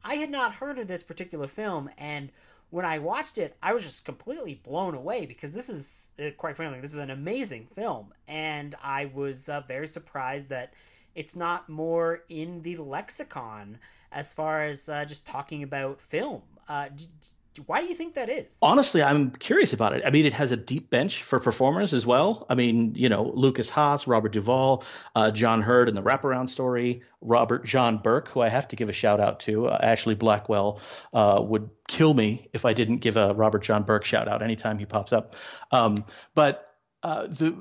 I 0.03 0.15
had 0.15 0.29
not 0.29 0.53
heard 0.53 0.79
of 0.79 0.87
this 0.87 1.03
particular 1.03 1.47
film 1.47 1.89
and 1.97 2.29
when 2.69 2.85
I 2.85 2.99
watched 2.99 3.37
it 3.37 3.57
I 3.61 3.73
was 3.73 3.83
just 3.83 4.05
completely 4.05 4.61
blown 4.63 4.93
away 4.93 5.25
because 5.25 5.51
this 5.51 5.67
is 5.67 6.11
uh, 6.19 6.29
quite 6.37 6.55
frankly 6.55 6.79
this 6.79 6.93
is 6.93 6.99
an 6.99 7.09
amazing 7.09 7.67
film 7.75 8.13
and 8.27 8.75
I 8.83 9.05
was 9.05 9.49
uh, 9.49 9.61
very 9.67 9.87
surprised 9.87 10.49
that 10.49 10.73
it's 11.15 11.35
not 11.35 11.67
more 11.67 12.21
in 12.29 12.61
the 12.61 12.77
lexicon 12.77 13.79
as 14.11 14.33
far 14.33 14.63
as 14.63 14.89
uh, 14.89 15.05
just 15.05 15.25
talking 15.27 15.63
about 15.63 16.01
film. 16.01 16.41
Uh, 16.67 16.89
d- 16.89 17.05
d- 17.53 17.63
why 17.65 17.81
do 17.81 17.87
you 17.87 17.95
think 17.95 18.15
that 18.15 18.29
is? 18.29 18.57
Honestly, 18.61 19.01
I'm 19.03 19.31
curious 19.31 19.73
about 19.73 19.93
it. 19.93 20.03
I 20.05 20.11
mean, 20.11 20.25
it 20.25 20.33
has 20.33 20.51
a 20.51 20.57
deep 20.57 20.89
bench 20.89 21.23
for 21.23 21.39
performers 21.39 21.93
as 21.93 22.05
well. 22.05 22.45
I 22.49 22.55
mean, 22.55 22.95
you 22.95 23.09
know, 23.09 23.31
Lukas 23.33 23.69
Haas, 23.69 24.07
Robert 24.07 24.31
Duvall, 24.31 24.83
uh, 25.15 25.31
John 25.31 25.61
Heard 25.61 25.89
in 25.89 25.95
the 25.95 26.01
wraparound 26.01 26.49
story, 26.49 27.01
Robert 27.21 27.65
John 27.65 27.97
Burke, 27.97 28.29
who 28.29 28.41
I 28.41 28.49
have 28.49 28.67
to 28.69 28.75
give 28.75 28.89
a 28.89 28.93
shout 28.93 29.19
out 29.19 29.41
to. 29.41 29.67
Uh, 29.67 29.77
Ashley 29.81 30.15
Blackwell 30.15 30.79
uh, 31.13 31.39
would 31.41 31.69
kill 31.87 32.13
me 32.13 32.49
if 32.53 32.65
I 32.65 32.73
didn't 32.73 32.97
give 32.97 33.17
a 33.17 33.33
Robert 33.33 33.63
John 33.63 33.83
Burke 33.83 34.05
shout 34.05 34.27
out 34.27 34.41
anytime 34.41 34.77
he 34.77 34.85
pops 34.85 35.11
up. 35.11 35.35
Um, 35.71 36.05
but 36.35 36.65
uh, 37.03 37.27
the 37.27 37.55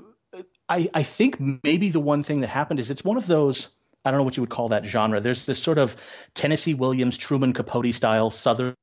I, 0.68 0.88
I 0.92 1.02
think 1.02 1.38
maybe 1.64 1.90
the 1.90 2.00
one 2.00 2.22
thing 2.22 2.40
that 2.40 2.48
happened 2.48 2.80
is 2.80 2.90
it's 2.90 3.04
one 3.04 3.16
of 3.16 3.26
those 3.26 3.68
I 4.04 4.10
don't 4.10 4.18
know 4.18 4.24
what 4.24 4.36
you 4.36 4.42
would 4.42 4.50
call 4.50 4.68
that 4.68 4.84
genre. 4.84 5.20
There's 5.20 5.46
this 5.46 5.58
sort 5.58 5.78
of 5.78 5.96
Tennessee 6.34 6.74
Williams, 6.74 7.18
Truman 7.18 7.52
Capote 7.52 7.94
style 7.94 8.30
Southern 8.30 8.74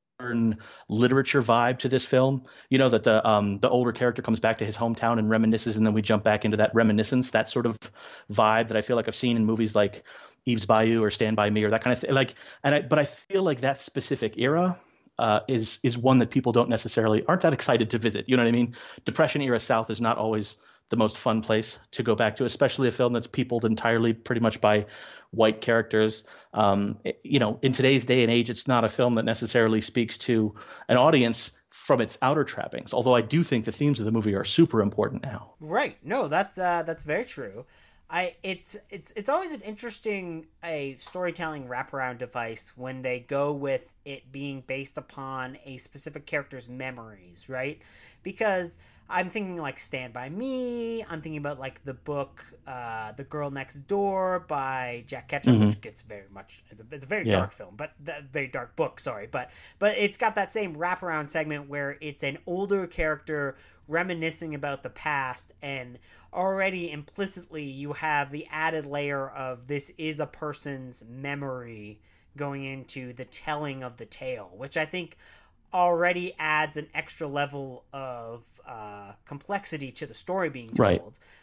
literature 0.88 1.41
vibe 1.41 1.79
to 1.79 1.89
this 1.89 2.05
film. 2.05 2.43
You 2.69 2.77
know 2.77 2.89
that 2.89 3.03
the 3.03 3.27
um, 3.27 3.60
the 3.60 3.69
older 3.69 3.91
character 3.91 4.22
comes 4.22 4.39
back 4.39 4.60
to 4.60 4.65
his 4.65 4.77
hometown 4.77 5.19
and 5.19 5.29
reminisces, 5.29 5.77
and 5.77 5.86
then 5.86 5.93
we 5.93 6.01
jump 6.01 6.24
back 6.24 6.45
into 6.45 6.57
that 6.57 6.74
reminiscence, 6.74 7.31
that 7.31 7.50
sort 7.50 7.65
of 7.65 7.77
vibe 8.31 8.67
that 8.67 8.77
I 8.77 8.81
feel 8.81 8.95
like 8.95 9.07
I've 9.07 9.15
seen 9.15 9.36
in 9.38 9.45
movies 9.45 9.75
like 9.75 10.03
Eve's 10.45 10.65
Bayou 10.65 11.03
or 11.03 11.12
Stand 11.12 11.36
by 11.36 11.50
Me 11.50 11.63
or 11.63 11.69
that 11.69 11.84
kind 11.84 11.93
of 11.93 12.00
thing. 12.00 12.13
Like, 12.13 12.36
and 12.63 12.75
I, 12.75 12.81
but 12.81 13.00
I 13.00 13.05
feel 13.05 13.43
like 13.43 13.62
that 13.62 13.77
specific 13.77 14.38
era 14.38 14.79
uh, 15.17 15.41
is 15.48 15.79
is 15.84 15.98
one 15.98 16.19
that 16.19 16.29
people 16.29 16.51
don't 16.51 16.69
necessarily 16.69 17.25
aren't 17.25 17.41
that 17.41 17.53
excited 17.53 17.91
to 17.91 17.98
visit. 17.98 18.25
You 18.27 18.38
know 18.38 18.43
what 18.43 18.50
I 18.50 18.53
mean? 18.53 18.75
Depression 19.05 19.41
era 19.41 19.60
South 19.60 19.89
is 19.89 20.01
not 20.01 20.17
always 20.17 20.55
the 20.89 20.97
most 20.97 21.17
fun 21.17 21.41
place 21.41 21.79
to 21.91 22.03
go 22.03 22.15
back 22.15 22.35
to, 22.37 22.45
especially 22.45 22.87
a 22.87 22.91
film 22.91 23.13
that's 23.13 23.27
peopled 23.27 23.65
entirely 23.65 24.13
pretty 24.13 24.41
much 24.41 24.61
by 24.61 24.85
white 25.31 25.61
characters. 25.61 26.23
Um, 26.53 26.99
you 27.23 27.39
know, 27.39 27.59
in 27.61 27.73
today's 27.73 28.05
day 28.05 28.23
and 28.23 28.31
age, 28.31 28.49
it's 28.49 28.67
not 28.67 28.83
a 28.83 28.89
film 28.89 29.13
that 29.13 29.25
necessarily 29.25 29.81
speaks 29.81 30.17
to 30.19 30.55
an 30.87 30.97
audience 30.97 31.51
from 31.69 32.01
its 32.01 32.17
outer 32.21 32.43
trappings. 32.43 32.93
Although 32.93 33.15
I 33.15 33.21
do 33.21 33.43
think 33.43 33.65
the 33.65 33.71
themes 33.71 33.99
of 33.99 34.05
the 34.05 34.11
movie 34.11 34.35
are 34.35 34.45
super 34.45 34.81
important 34.81 35.23
now. 35.23 35.55
Right. 35.59 35.97
No, 36.03 36.27
that's 36.27 36.57
uh, 36.57 36.83
that's 36.83 37.03
very 37.03 37.25
true. 37.25 37.65
I 38.09 38.35
it's 38.43 38.77
it's 38.89 39.11
it's 39.11 39.29
always 39.29 39.53
an 39.53 39.61
interesting 39.61 40.45
a 40.63 40.95
storytelling 40.99 41.67
wraparound 41.67 42.19
device 42.19 42.77
when 42.77 43.01
they 43.01 43.19
go 43.19 43.51
with 43.51 43.83
it 44.05 44.31
being 44.31 44.63
based 44.65 44.97
upon 44.97 45.57
a 45.65 45.77
specific 45.77 46.25
character's 46.25 46.69
memories, 46.69 47.49
right? 47.49 47.81
Because 48.21 48.77
I'm 49.09 49.29
thinking 49.29 49.57
like 49.57 49.79
Stand 49.79 50.13
by 50.13 50.29
Me. 50.29 51.03
I'm 51.03 51.21
thinking 51.21 51.38
about 51.38 51.59
like 51.59 51.83
the 51.85 51.93
book, 51.93 52.43
uh, 52.65 53.12
The 53.12 53.24
Girl 53.24 53.51
Next 53.51 53.75
Door 53.88 54.45
by 54.47 55.03
Jack 55.05 55.27
Ketchum, 55.27 55.53
mm-hmm. 55.53 55.65
which 55.67 55.81
gets 55.81 56.01
very 56.01 56.25
much. 56.33 56.63
It's 56.71 56.81
a, 56.81 56.85
it's 56.91 57.05
a 57.05 57.07
very 57.07 57.25
yeah. 57.25 57.38
dark 57.38 57.51
film, 57.51 57.75
but 57.77 57.93
very 58.31 58.47
dark 58.47 58.75
book. 58.75 59.00
Sorry, 59.00 59.27
but 59.29 59.51
but 59.77 59.97
it's 59.97 60.17
got 60.17 60.35
that 60.35 60.51
same 60.51 60.75
wraparound 60.75 61.29
segment 61.29 61.69
where 61.69 61.97
it's 62.01 62.24
an 62.24 62.39
older 62.47 62.88
character 62.88 63.57
reminiscing 63.88 64.55
about 64.55 64.81
the 64.81 64.89
past, 64.89 65.51
and 65.62 66.00
already 66.33 66.91
implicitly 66.91 67.63
you 67.63 67.93
have 67.93 68.31
the 68.31 68.47
added 68.51 68.85
layer 68.85 69.29
of 69.29 69.67
this 69.67 69.91
is 69.97 70.19
a 70.19 70.25
person's 70.25 71.03
memory 71.07 72.00
going 72.35 72.65
into 72.65 73.13
the 73.13 73.25
telling 73.25 73.83
of 73.83 73.97
the 73.97 74.05
tale, 74.05 74.51
which 74.57 74.77
I 74.77 74.85
think 74.85 75.17
already 75.74 76.33
adds 76.39 76.77
an 76.77 76.88
extra 76.93 77.27
level 77.27 77.83
of 77.93 78.41
uh, 78.67 79.13
complexity 79.25 79.91
to 79.91 80.05
the 80.05 80.13
story 80.13 80.50
being 80.50 80.69
told, 80.69 80.79
right. 80.79 81.01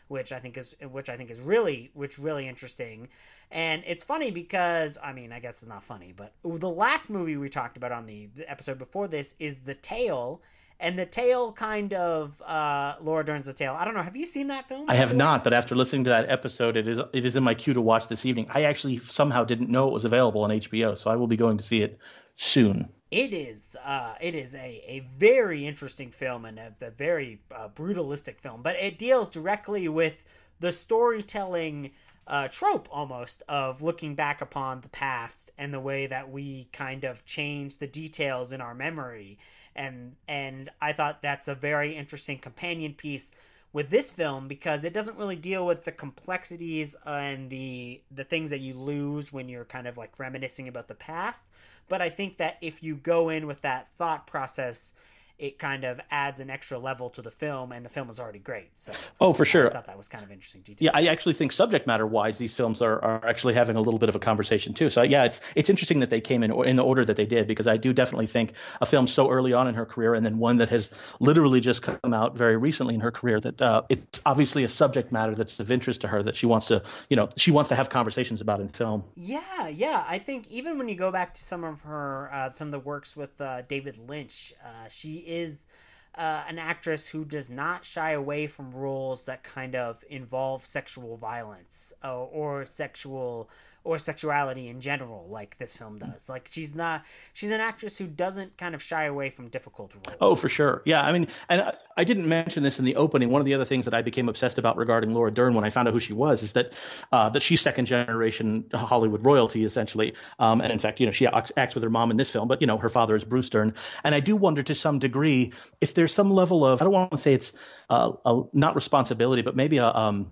which 0.09 0.33
I 0.33 0.38
think 0.38 0.57
is 0.57 0.75
which 0.91 1.09
I 1.09 1.17
think 1.17 1.31
is 1.31 1.41
really 1.41 1.91
which 1.95 2.19
really 2.19 2.49
interesting. 2.49 3.09
And 3.50 3.83
it's 3.87 4.02
funny 4.02 4.31
because 4.31 4.99
I 5.02 5.12
mean 5.12 5.33
I 5.33 5.41
guess 5.41 5.62
it's 5.62 5.69
not 5.69 5.83
funny, 5.83 6.12
but 6.17 6.33
the 6.45 6.71
last 6.71 7.11
movie 7.11 7.37
we 7.37 7.49
talked 7.49 7.76
about 7.76 7.93
on 7.93 8.07
the 8.07 8.29
episode 8.47 8.79
before 8.79 9.09
this 9.09 9.35
is 9.38 9.57
The 9.64 9.75
Tale, 9.75 10.43
and 10.81 10.99
the 10.99 11.07
tale 11.07 11.52
kind 11.52 11.95
of 11.95 12.43
uh, 12.43 12.97
Laura 13.00 13.25
Dern's 13.25 13.47
The 13.47 13.52
Tale. 13.52 13.75
I 13.79 13.85
don't 13.85 13.95
know. 13.95 14.02
Have 14.02 14.17
you 14.17 14.26
seen 14.26 14.49
that 14.49 14.69
film? 14.69 14.87
I 14.88 14.97
have 14.97 15.14
not, 15.14 15.45
but 15.45 15.52
after 15.52 15.75
listening 15.75 16.05
to 16.05 16.11
that 16.11 16.29
episode, 16.29 16.76
it 16.76 16.88
is 16.88 17.00
it 17.12 17.25
is 17.25 17.37
in 17.37 17.45
my 17.45 17.55
queue 17.55 17.75
to 17.75 17.81
watch 17.81 18.09
this 18.09 18.26
evening. 18.26 18.47
I 18.50 18.64
actually 18.64 18.99
somehow 18.99 19.45
didn't 19.45 19.71
know 19.71 19.88
it 19.88 19.93
was 19.93 20.05
available 20.05 20.43
on 20.43 20.50
HBO, 20.50 20.97
so 20.97 21.11
I 21.11 21.17
will 21.17 21.29
be 21.29 21.37
going 21.37 21.59
to 21.59 21.64
see 21.64 21.83
it 21.83 21.99
soon 22.37 22.88
it 23.12 23.35
is 23.35 23.76
uh, 23.85 24.14
it 24.23 24.35
is 24.35 24.54
a, 24.54 24.83
a 24.88 25.07
very 25.19 25.66
interesting 25.66 26.11
film 26.11 26.47
and 26.47 26.59
a, 26.59 26.75
a 26.81 26.90
very 26.90 27.40
uh, 27.54 27.69
brutalistic 27.69 28.40
film, 28.40 28.62
but 28.62 28.75
it 28.76 28.99
deals 28.99 29.28
directly 29.28 29.87
with 29.87 30.25
the 30.61 30.73
storytelling 30.73 31.90
uh, 32.26 32.49
trope 32.49 32.88
almost 32.90 33.42
of 33.49 33.83
looking 33.83 34.14
back 34.14 34.40
upon 34.40 34.81
the 34.81 34.88
past 34.88 35.50
and 35.59 35.75
the 35.75 35.81
way 35.81 36.07
that 36.07 36.31
we 36.31 36.69
kind 36.73 37.04
of 37.04 37.26
change 37.26 37.76
the 37.76 37.87
details 37.87 38.50
in 38.50 38.62
our 38.62 38.75
memory. 38.75 39.38
And 39.76 40.16
and 40.26 40.71
I 40.81 40.95
thought 40.95 41.21
that's 41.21 41.49
a 41.49 41.54
very 41.54 41.95
interesting 41.95 42.38
companion 42.38 42.95
piece 42.95 43.35
with 43.75 43.90
this 43.90 44.11
film 44.11 44.49
because 44.49 44.87
it 44.87 44.95
doesn't 44.95 45.19
really 45.19 45.37
deal 45.37 45.66
with 45.66 45.85
the 45.85 45.92
complexities 45.92 46.97
and 47.04 47.50
the 47.50 48.00
the 48.11 48.25
things 48.25 48.49
that 48.49 48.61
you 48.61 48.73
lose 48.73 49.35
when 49.35 49.50
you're 49.50 49.66
kind 49.66 49.87
of 49.87 49.99
like 49.99 50.19
reminiscing 50.19 50.66
about 50.66 50.88
the 50.88 50.95
past 50.95 51.45
but 51.92 52.00
I 52.00 52.08
think 52.08 52.38
that 52.38 52.56
if 52.62 52.82
you 52.82 52.94
go 52.94 53.28
in 53.28 53.46
with 53.46 53.61
that 53.61 53.87
thought 53.99 54.26
process, 54.26 54.94
it 55.39 55.59
kind 55.59 55.85
of 55.85 56.01
adds 56.11 56.41
an 56.41 56.51
extra 56.51 56.79
level 56.79 57.11
to 57.11 57.23
the 57.23 57.31
film, 57.31 57.73
and 57.73 57.85
the 57.85 57.91
film 57.91 58.11
is 58.11 58.21
already 58.21 58.39
great. 58.39 58.71
So, 58.75 58.93
oh, 59.21 59.33
for 59.33 59.45
sure, 59.45 59.69
I 59.69 59.73
thought 59.73 59.87
that 59.87 59.97
was 59.97 60.09
kind 60.09 60.25
of 60.25 60.31
interesting 60.31 60.62
detail. 60.62 60.87
Yeah, 60.87 60.91
I 60.95 61.07
actually 61.11 61.35
think 61.35 61.53
subject 61.53 61.87
matter 61.87 62.07
wise, 62.07 62.39
these 62.39 62.55
films 62.55 62.83
are, 62.83 63.03
are 63.03 63.29
actually 63.29 63.55
having 63.55 63.77
a 63.77 63.81
little 63.81 63.99
bit 63.99 64.09
of 64.09 64.17
a 64.17 64.19
conversation 64.21 64.75
too. 64.75 64.91
So, 64.91 65.03
yeah, 65.03 65.25
it's 65.25 65.41
it's 65.55 65.71
interesting 65.71 66.01
that 66.01 66.11
they 66.11 66.21
came 66.21 66.43
in 66.43 66.53
in 66.65 66.77
the 66.77 66.85
order 66.85 67.05
that 67.05 67.17
they 67.17 67.27
did 67.27 67.47
because 67.47 67.67
I 67.67 67.77
do 67.77 67.93
definitely 67.93 68.27
think 68.27 68.53
a 68.81 68.87
film 68.87 69.07
so 69.07 69.31
early 69.31 69.53
on 69.53 69.69
in 69.69 69.75
her 69.75 69.87
career, 69.87 70.15
and 70.15 70.25
then 70.25 70.39
one 70.39 70.59
that 70.59 70.69
has 70.69 70.91
literally 71.21 71.61
just 71.61 71.83
come 71.83 72.15
out 72.15 72.37
very 72.37 72.57
recently 72.57 72.95
in 72.95 73.01
her 73.01 73.11
career, 73.11 73.41
that 73.41 73.61
uh, 73.61 73.83
it's 73.89 74.21
obviously 74.27 74.65
a 74.65 74.69
subject 74.69 75.12
matter 75.12 75.35
that's 75.35 75.59
of 75.61 75.71
interest 75.71 76.03
to 76.03 76.09
her 76.09 76.23
that 76.23 76.37
she 76.37 76.47
wants 76.47 76.67
to, 76.67 76.83
you 77.09 77.17
know, 77.17 77.29
she 77.37 77.51
wants 77.51 77.69
to 77.69 77.75
have 77.75 77.89
conversations 77.89 78.41
about 78.41 78.61
in 78.61 78.69
film. 78.69 79.05
Yeah, 79.15 79.69
yeah, 79.69 80.05
I 80.07 80.19
think 80.19 80.47
even 80.51 80.79
when 80.79 80.89
you 80.89 80.95
go 80.95 81.11
back 81.11 81.35
to 81.35 81.43
some 81.43 81.65
of 81.65 81.83
her 81.83 82.31
uh, 82.33 82.51
some 82.51 82.69
of 82.69 82.73
the 82.73 82.79
works 82.79 83.17
with 83.17 83.41
uh, 83.41 83.62
David 83.62 83.99
Lynch, 83.99 84.53
uh, 84.65 84.89
she 84.89 85.22
is 85.26 85.67
uh, 86.14 86.45
an 86.47 86.59
actress 86.59 87.09
who 87.09 87.25
does 87.25 87.50
not 87.50 87.85
shy 87.85 88.11
away 88.11 88.47
from 88.47 88.73
roles 88.73 89.25
that 89.25 89.43
kind 89.43 89.75
of 89.75 90.05
involve 90.11 90.64
sexual 90.64 91.17
violence 91.17 91.93
uh, 92.05 92.23
or 92.25 92.67
sexual 92.69 93.49
or 93.85 93.99
sexuality 93.99 94.69
in 94.69 94.81
general 94.81 95.27
like 95.29 95.59
this 95.59 95.77
film 95.77 95.99
does. 95.99 96.29
Like 96.29 96.49
she's 96.51 96.75
not 96.75 97.05
she's 97.33 97.51
an 97.51 97.61
actress 97.61 97.99
who 97.99 98.07
doesn't 98.07 98.57
kind 98.57 98.75
of 98.75 98.83
shy 98.83 99.05
away 99.05 99.31
from 99.31 99.49
difficult 99.49 99.95
roles. 99.95 100.19
Oh 100.21 100.35
for 100.35 100.49
sure. 100.49 100.83
Yeah 100.85 101.03
i 101.03 101.12
mean 101.12 101.29
and 101.49 101.62
I, 101.62 101.75
I, 101.97 102.05
didn't 102.05 102.29
mention 102.29 102.62
this 102.62 102.79
in 102.79 102.85
the 102.85 102.97
opening. 102.97 103.31
One 103.31 103.41
of 103.41 103.47
the 103.47 103.55
other 103.55 103.65
things 103.65 103.85
that 103.87 103.95
i 103.95 104.03
became 104.03 104.29
obsessed 104.29 104.59
about 104.59 104.77
regarding 104.77 105.12
laura 105.12 105.33
dern 105.33 105.55
when 105.55 105.65
i 105.65 105.71
found 105.71 105.89
out 105.89 105.95
who 105.95 106.01
she 106.01 106.12
was 106.12 106.43
is 106.43 106.53
that 106.53 106.73
uh, 107.11 107.29
that 107.31 107.43
she's 107.43 107.61
second 107.61 107.87
generation 107.87 108.65
hollywood 108.73 109.25
royalty 109.25 109.65
essentially. 109.65 110.15
Um, 110.39 110.61
and 110.61 110.73
in 110.73 110.79
fact 110.79 111.01
you 111.01 111.07
know 111.07 111.12
she 111.12 111.27
acts 111.27 111.75
with 111.75 111.83
her 111.83 111.91
mom 111.91 112.11
in 112.11 112.17
this 112.17 112.31
film 112.31 112.49
but 112.49 112.61
you 112.61 112.67
know 112.67 112.79
her 112.79 112.89
father 112.89 113.17
is 113.17 113.25
bruce 113.25 113.51
dern. 113.51 113.75
And 114.05 114.15
i 114.15 114.21
do 114.21 114.37
wonder 114.37 114.62
to 114.62 114.75
some 114.75 114.99
degree 114.99 115.53
if 115.81 115.95
there's 115.95 116.12
some 116.12 116.31
level 116.31 116.65
of 116.65 116.81
i 116.81 116.85
don't 116.85 116.95
want 116.95 117.11
to 117.11 117.19
say 117.19 117.35
it's 117.35 117.53
uh, 117.91 118.12
a, 118.25 118.43
not 118.53 118.75
responsibility 118.75 119.43
but 119.43 119.57
maybe 119.57 119.79
a 119.79 119.87
um, 119.87 120.31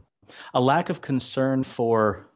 a 0.55 0.61
lack 0.61 0.91
of 0.91 1.01
concern 1.01 1.65
for 1.65 2.30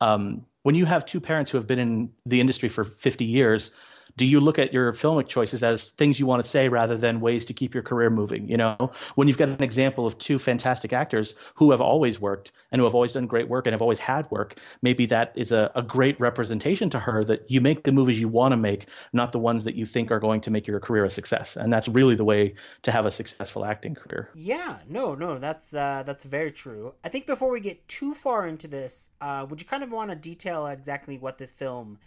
um, 0.00 0.44
when 0.62 0.74
you 0.74 0.84
have 0.84 1.06
two 1.06 1.20
parents 1.20 1.50
who 1.50 1.58
have 1.58 1.66
been 1.66 1.78
in 1.78 2.10
the 2.26 2.40
industry 2.40 2.68
for 2.68 2.84
50 2.84 3.24
years 3.24 3.70
do 4.16 4.26
you 4.26 4.40
look 4.40 4.58
at 4.58 4.72
your 4.72 4.92
filmic 4.92 5.28
choices 5.28 5.62
as 5.62 5.90
things 5.90 6.18
you 6.18 6.26
want 6.26 6.42
to 6.42 6.48
say 6.48 6.68
rather 6.68 6.96
than 6.96 7.20
ways 7.20 7.44
to 7.46 7.52
keep 7.52 7.74
your 7.74 7.82
career 7.82 8.10
moving 8.10 8.48
you 8.48 8.56
know? 8.56 8.92
When 9.14 9.28
you've 9.28 9.38
got 9.38 9.48
an 9.48 9.62
example 9.62 10.06
of 10.06 10.18
two 10.18 10.38
fantastic 10.38 10.92
actors 10.92 11.34
who 11.54 11.70
have 11.70 11.80
always 11.80 12.20
worked 12.20 12.52
and 12.72 12.80
who 12.80 12.84
have 12.84 12.94
always 12.94 13.12
done 13.12 13.26
great 13.26 13.48
work 13.48 13.66
and 13.66 13.72
have 13.74 13.82
always 13.82 13.98
had 13.98 14.30
work 14.30 14.58
maybe 14.82 15.06
that 15.06 15.32
is 15.34 15.52
a, 15.52 15.70
a 15.74 15.82
great 15.82 16.18
representation 16.20 16.90
to 16.90 16.98
her 16.98 17.24
that 17.24 17.50
you 17.50 17.60
make 17.60 17.84
the 17.84 17.92
movies 17.92 18.20
you 18.20 18.28
want 18.28 18.52
to 18.52 18.56
make 18.56 18.88
not 19.12 19.32
the 19.32 19.38
ones 19.38 19.64
that 19.64 19.74
you 19.74 19.84
think 19.84 20.10
are 20.10 20.20
going 20.20 20.40
to 20.40 20.50
make 20.50 20.66
your 20.66 20.80
career 20.80 21.04
a 21.04 21.10
success. 21.10 21.56
And 21.56 21.72
that's 21.72 21.88
really 21.88 22.14
the 22.14 22.24
way 22.24 22.54
to 22.82 22.92
have 22.92 23.06
a 23.06 23.10
successful 23.10 23.64
acting 23.64 23.94
career. 23.94 24.30
Yeah 24.34 24.78
no 24.88 25.14
no 25.14 25.38
that's 25.38 25.72
uh, 25.72 26.02
that's 26.06 26.24
very 26.24 26.52
true. 26.52 26.94
I 27.04 27.08
think 27.08 27.26
before 27.26 27.50
we 27.50 27.60
get 27.60 27.86
too 27.88 28.14
far 28.14 28.46
into 28.46 28.68
this 28.68 29.10
uh, 29.20 29.46
would 29.48 29.60
you 29.60 29.66
kind 29.66 29.82
of 29.82 29.92
want 29.92 30.10
to 30.10 30.16
detail 30.16 30.66
exactly 30.66 31.18
what 31.18 31.38
this 31.38 31.50
film 31.50 31.98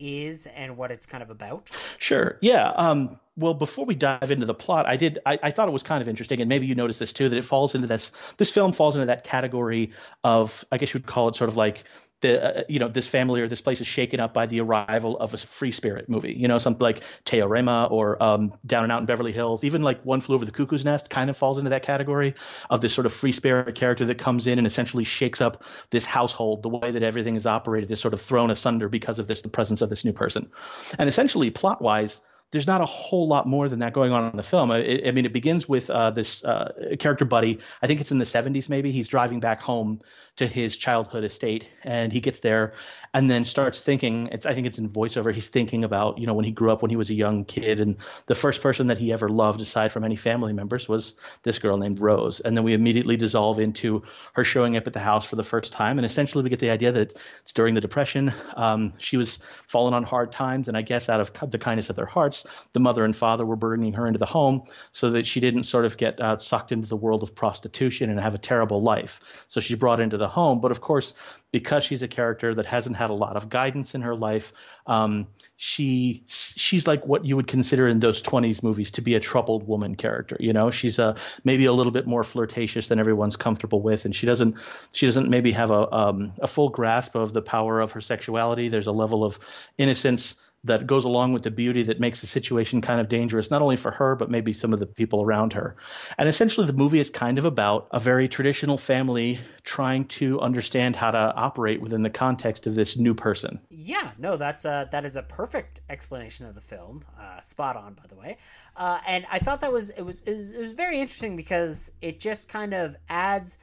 is 0.00 0.46
and 0.46 0.76
what 0.76 0.90
it's 0.90 1.06
kind 1.06 1.22
of 1.22 1.30
about? 1.30 1.70
Sure. 1.98 2.38
Yeah. 2.40 2.70
Um, 2.70 3.18
well, 3.36 3.54
before 3.54 3.84
we 3.84 3.94
dive 3.94 4.30
into 4.30 4.46
the 4.46 4.54
plot, 4.54 4.86
I 4.86 4.96
did. 4.96 5.18
I, 5.24 5.38
I, 5.42 5.50
thought 5.50 5.68
it 5.68 5.72
was 5.72 5.82
kind 5.82 6.02
of 6.02 6.08
interesting, 6.08 6.40
and 6.40 6.48
maybe 6.48 6.66
you 6.66 6.74
noticed 6.74 6.98
this 6.98 7.12
too, 7.12 7.28
that 7.28 7.36
it 7.36 7.44
falls 7.44 7.74
into 7.74 7.86
this. 7.86 8.12
This 8.36 8.50
film 8.50 8.72
falls 8.72 8.96
into 8.96 9.06
that 9.06 9.24
category 9.24 9.92
of, 10.24 10.64
I 10.72 10.78
guess 10.78 10.92
you 10.92 10.98
would 10.98 11.06
call 11.06 11.28
it, 11.28 11.36
sort 11.36 11.48
of 11.48 11.56
like 11.56 11.84
the 12.20 12.60
uh, 12.60 12.62
you 12.68 12.78
know 12.78 12.88
this 12.88 13.06
family 13.06 13.40
or 13.40 13.48
this 13.48 13.60
place 13.60 13.80
is 13.80 13.86
shaken 13.86 14.20
up 14.20 14.34
by 14.34 14.46
the 14.46 14.60
arrival 14.60 15.18
of 15.18 15.34
a 15.34 15.38
free 15.38 15.72
spirit 15.72 16.08
movie 16.08 16.32
you 16.32 16.48
know 16.48 16.58
something 16.58 16.82
like 16.82 17.02
Teorema 17.24 17.90
or 17.90 18.22
um, 18.22 18.52
Down 18.66 18.84
and 18.84 18.92
Out 18.92 19.00
in 19.00 19.06
Beverly 19.06 19.32
Hills 19.32 19.64
even 19.64 19.82
like 19.82 20.02
One 20.04 20.20
Flew 20.20 20.34
Over 20.34 20.44
the 20.44 20.52
Cuckoo's 20.52 20.84
Nest 20.84 21.10
kind 21.10 21.30
of 21.30 21.36
falls 21.36 21.58
into 21.58 21.70
that 21.70 21.82
category 21.82 22.34
of 22.68 22.80
this 22.80 22.92
sort 22.92 23.06
of 23.06 23.12
free 23.12 23.32
spirit 23.32 23.74
character 23.74 24.04
that 24.06 24.18
comes 24.18 24.46
in 24.46 24.58
and 24.58 24.66
essentially 24.66 25.04
shakes 25.04 25.40
up 25.40 25.64
this 25.90 26.04
household 26.04 26.62
the 26.62 26.68
way 26.68 26.90
that 26.90 27.02
everything 27.02 27.36
is 27.36 27.46
operated 27.46 27.90
is 27.90 28.00
sort 28.00 28.14
of 28.14 28.20
thrown 28.20 28.50
asunder 28.50 28.88
because 28.88 29.18
of 29.18 29.26
this 29.26 29.42
the 29.42 29.48
presence 29.48 29.80
of 29.80 29.88
this 29.88 30.04
new 30.04 30.12
person 30.12 30.50
and 30.98 31.08
essentially 31.08 31.50
plot 31.50 31.80
wise 31.80 32.20
there's 32.52 32.66
not 32.66 32.80
a 32.80 32.86
whole 32.86 33.28
lot 33.28 33.46
more 33.46 33.68
than 33.68 33.78
that 33.78 33.92
going 33.92 34.12
on 34.12 34.28
in 34.28 34.36
the 34.36 34.42
film. 34.42 34.70
I, 34.70 35.02
I 35.06 35.10
mean, 35.12 35.24
it 35.24 35.32
begins 35.32 35.68
with 35.68 35.88
uh, 35.88 36.10
this 36.10 36.44
uh, 36.44 36.72
character 36.98 37.24
buddy. 37.24 37.60
I 37.80 37.86
think 37.86 38.00
it's 38.00 38.10
in 38.10 38.18
the 38.18 38.24
70s, 38.24 38.68
maybe. 38.68 38.90
He's 38.90 39.08
driving 39.08 39.40
back 39.40 39.60
home 39.60 40.00
to 40.36 40.46
his 40.46 40.76
childhood 40.76 41.24
estate 41.24 41.66
and 41.84 42.12
he 42.12 42.20
gets 42.20 42.40
there 42.40 42.72
and 43.12 43.30
then 43.30 43.44
starts 43.44 43.80
thinking 43.80 44.28
it's 44.28 44.46
i 44.46 44.54
think 44.54 44.66
it's 44.66 44.78
in 44.78 44.88
voiceover 44.88 45.32
he's 45.32 45.48
thinking 45.48 45.84
about 45.84 46.18
you 46.18 46.26
know 46.26 46.34
when 46.34 46.44
he 46.44 46.50
grew 46.50 46.70
up 46.70 46.82
when 46.82 46.90
he 46.90 46.96
was 46.96 47.10
a 47.10 47.14
young 47.14 47.44
kid 47.44 47.80
and 47.80 47.96
the 48.26 48.34
first 48.34 48.62
person 48.62 48.86
that 48.88 48.98
he 48.98 49.12
ever 49.12 49.28
loved 49.28 49.60
aside 49.60 49.92
from 49.92 50.04
any 50.04 50.16
family 50.16 50.52
members 50.52 50.88
was 50.88 51.14
this 51.42 51.58
girl 51.58 51.76
named 51.76 51.98
rose. 51.98 52.40
And 52.40 52.56
then 52.56 52.64
we 52.64 52.74
immediately 52.74 53.16
dissolve 53.16 53.58
into 53.58 54.02
her 54.34 54.44
showing 54.44 54.76
up 54.76 54.86
at 54.86 54.92
the 54.92 55.00
house 55.00 55.24
for 55.24 55.36
the 55.36 55.44
first 55.44 55.72
time 55.72 55.98
and 55.98 56.06
essentially 56.06 56.44
we 56.44 56.50
get 56.50 56.60
the 56.60 56.70
idea 56.70 56.92
that 56.92 57.14
it's 57.42 57.52
during 57.52 57.74
the 57.74 57.80
depression. 57.80 58.32
Um, 58.56 58.94
she 58.98 59.16
was 59.16 59.38
falling 59.66 59.94
on 59.94 60.04
hard 60.04 60.32
times 60.32 60.68
and 60.68 60.76
i 60.76 60.82
guess 60.82 61.08
out 61.08 61.20
of 61.20 61.50
the 61.50 61.58
kindness 61.58 61.90
of 61.90 61.96
their 61.96 62.06
hearts 62.06 62.44
the 62.72 62.80
mother 62.80 63.04
and 63.04 63.14
father 63.14 63.44
were 63.44 63.56
bringing 63.56 63.92
her 63.94 64.06
into 64.06 64.18
the 64.18 64.26
home 64.26 64.62
so 64.92 65.10
that 65.10 65.26
she 65.26 65.40
didn't 65.40 65.64
sort 65.64 65.84
of 65.84 65.96
get 65.96 66.20
uh, 66.20 66.38
sucked 66.38 66.72
into 66.72 66.88
the 66.88 66.96
world 66.96 67.22
of 67.22 67.34
prostitution 67.34 68.10
and 68.10 68.20
have 68.20 68.34
a 68.34 68.38
terrible 68.38 68.82
life. 68.82 69.20
So 69.48 69.60
she's 69.60 69.78
brought 69.78 70.00
into 70.00 70.18
the 70.20 70.28
home 70.28 70.60
but 70.60 70.70
of 70.70 70.80
course 70.80 71.14
because 71.52 71.82
she's 71.82 72.02
a 72.02 72.08
character 72.08 72.54
that 72.54 72.66
hasn't 72.66 72.96
had 72.96 73.10
a 73.10 73.14
lot 73.14 73.36
of 73.36 73.48
guidance 73.48 73.94
in 73.94 74.02
her 74.02 74.14
life. 74.14 74.52
Um, 74.86 75.26
she 75.56 76.22
she's 76.26 76.86
like 76.86 77.04
what 77.06 77.24
you 77.24 77.36
would 77.36 77.48
consider 77.48 77.88
in 77.88 78.00
those 78.00 78.22
20s 78.22 78.62
movies 78.62 78.90
to 78.92 79.02
be 79.02 79.14
a 79.14 79.20
troubled 79.20 79.66
woman 79.66 79.96
character. 79.96 80.36
You 80.38 80.52
know, 80.52 80.70
she's 80.70 80.98
a 80.98 81.16
maybe 81.44 81.64
a 81.64 81.72
little 81.72 81.92
bit 81.92 82.06
more 82.06 82.22
flirtatious 82.22 82.86
than 82.88 82.98
everyone's 82.98 83.36
comfortable 83.36 83.82
with, 83.82 84.04
and 84.04 84.14
she 84.14 84.26
doesn't 84.26 84.56
she 84.94 85.06
doesn't 85.06 85.28
maybe 85.28 85.52
have 85.52 85.70
a 85.70 85.92
um, 85.92 86.32
a 86.40 86.46
full 86.46 86.68
grasp 86.68 87.14
of 87.14 87.32
the 87.32 87.42
power 87.42 87.80
of 87.80 87.92
her 87.92 88.00
sexuality. 88.00 88.68
There's 88.68 88.86
a 88.86 88.92
level 88.92 89.24
of 89.24 89.38
innocence 89.76 90.36
that 90.64 90.86
goes 90.86 91.06
along 91.06 91.32
with 91.32 91.42
the 91.42 91.50
beauty 91.50 91.82
that 91.84 92.00
makes 92.00 92.20
the 92.20 92.26
situation 92.26 92.82
kind 92.82 93.00
of 93.00 93.08
dangerous, 93.08 93.50
not 93.50 93.62
only 93.62 93.76
for 93.76 93.90
her, 93.90 94.14
but 94.14 94.30
maybe 94.30 94.52
some 94.52 94.74
of 94.74 94.78
the 94.78 94.86
people 94.86 95.22
around 95.22 95.54
her. 95.54 95.76
And 96.18 96.28
essentially, 96.28 96.66
the 96.66 96.74
movie 96.74 97.00
is 97.00 97.08
kind 97.08 97.38
of 97.38 97.46
about 97.46 97.88
a 97.92 97.98
very 97.98 98.28
traditional 98.28 98.76
family 98.76 99.40
trying 99.64 100.04
to 100.06 100.38
understand 100.40 100.96
how 100.96 101.10
to 101.12 101.34
operate 101.34 101.80
within 101.80 102.02
the 102.02 102.10
context 102.10 102.66
of 102.66 102.74
this 102.74 102.98
new 102.98 103.14
person. 103.14 103.58
Yeah, 103.70 104.10
no, 104.18 104.36
that's 104.36 104.66
a, 104.66 104.88
that 104.92 105.06
is 105.06 105.16
a 105.16 105.22
perfect 105.22 105.80
explanation 105.88 106.44
of 106.44 106.54
the 106.54 106.60
film. 106.60 107.04
Uh, 107.18 107.40
spot 107.40 107.76
on, 107.76 107.94
by 107.94 108.04
the 108.08 108.14
way. 108.14 108.36
Uh, 108.76 109.00
and 109.06 109.26
I 109.30 109.38
thought 109.38 109.62
that 109.62 109.72
was 109.72 109.90
it 109.90 110.02
was 110.02 110.20
it 110.20 110.58
was 110.60 110.72
very 110.72 111.00
interesting 111.00 111.36
because 111.36 111.92
it 112.00 112.20
just 112.20 112.48
kind 112.48 112.72
of 112.74 112.96
adds 113.08 113.58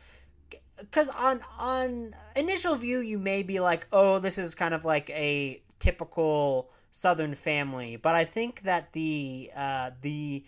because 0.80 1.10
on 1.10 1.42
on 1.58 2.16
initial 2.36 2.76
view 2.76 3.00
you 3.00 3.18
may 3.18 3.42
be 3.42 3.60
like 3.60 3.88
oh 3.92 4.20
this 4.20 4.38
is 4.38 4.54
kind 4.54 4.74
of 4.74 4.86
like 4.86 5.10
a 5.10 5.62
typical 5.80 6.70
southern 6.98 7.36
family 7.36 7.96
but 7.96 8.16
i 8.16 8.26
think 8.26 8.64
that 8.64 8.92
the 8.94 9.52
uh, 9.56 9.92
the 10.02 10.44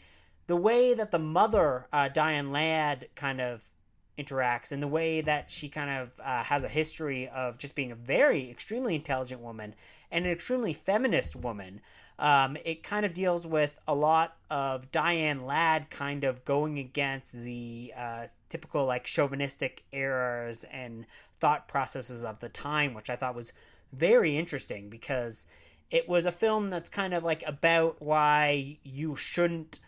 the 0.47 0.55
way 0.55 0.95
that 0.95 1.11
the 1.11 1.19
mother 1.19 1.87
uh, 1.93 2.07
diane 2.07 2.51
ladd 2.51 3.07
kind 3.15 3.39
of 3.39 3.69
interacts 4.17 4.71
and 4.71 4.81
the 4.81 4.87
way 4.87 5.21
that 5.21 5.49
she 5.49 5.69
kind 5.69 5.89
of 5.89 6.11
uh, 6.19 6.43
has 6.43 6.63
a 6.63 6.67
history 6.67 7.29
of 7.29 7.57
just 7.57 7.75
being 7.75 7.91
a 7.91 7.95
very 7.95 8.49
extremely 8.49 8.95
intelligent 8.95 9.39
woman 9.41 9.75
and 10.11 10.25
an 10.25 10.31
extremely 10.31 10.73
feminist 10.73 11.35
woman 11.35 11.79
um, 12.19 12.57
it 12.65 12.83
kind 12.83 13.05
of 13.05 13.13
deals 13.13 13.47
with 13.47 13.79
a 13.87 13.95
lot 13.95 14.35
of 14.49 14.91
Diane 14.91 15.45
Ladd 15.45 15.89
kind 15.89 16.25
of 16.25 16.43
going 16.43 16.77
against 16.77 17.31
the 17.31 17.93
uh, 17.97 18.27
typical 18.49 18.85
like 18.85 19.05
chauvinistic 19.05 19.83
errors 19.93 20.65
and 20.65 21.05
thought 21.39 21.69
processes 21.69 22.25
of 22.25 22.39
the 22.39 22.49
time, 22.49 22.93
which 22.93 23.09
I 23.09 23.15
thought 23.15 23.35
was 23.35 23.53
very 23.93 24.37
interesting 24.37 24.89
because 24.89 25.45
it 25.91 26.07
was 26.07 26.25
a 26.25 26.31
film 26.31 26.69
that's 26.69 26.89
kind 26.89 27.13
of 27.13 27.23
like 27.23 27.43
about 27.47 28.01
why 28.01 28.77
you 28.83 29.15
shouldn't 29.15 29.79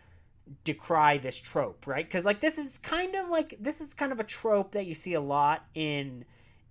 decry 0.63 1.17
this 1.17 1.39
trope, 1.39 1.85
right? 1.87 2.05
Because 2.05 2.25
like 2.25 2.39
this 2.39 2.57
is 2.57 2.77
kind 2.79 3.15
of 3.15 3.29
like 3.29 3.55
this 3.59 3.81
is 3.81 3.93
kind 3.93 4.11
of 4.11 4.19
a 4.19 4.23
trope 4.23 4.71
that 4.71 4.85
you 4.85 4.95
see 4.95 5.13
a 5.13 5.21
lot 5.21 5.65
in 5.75 6.25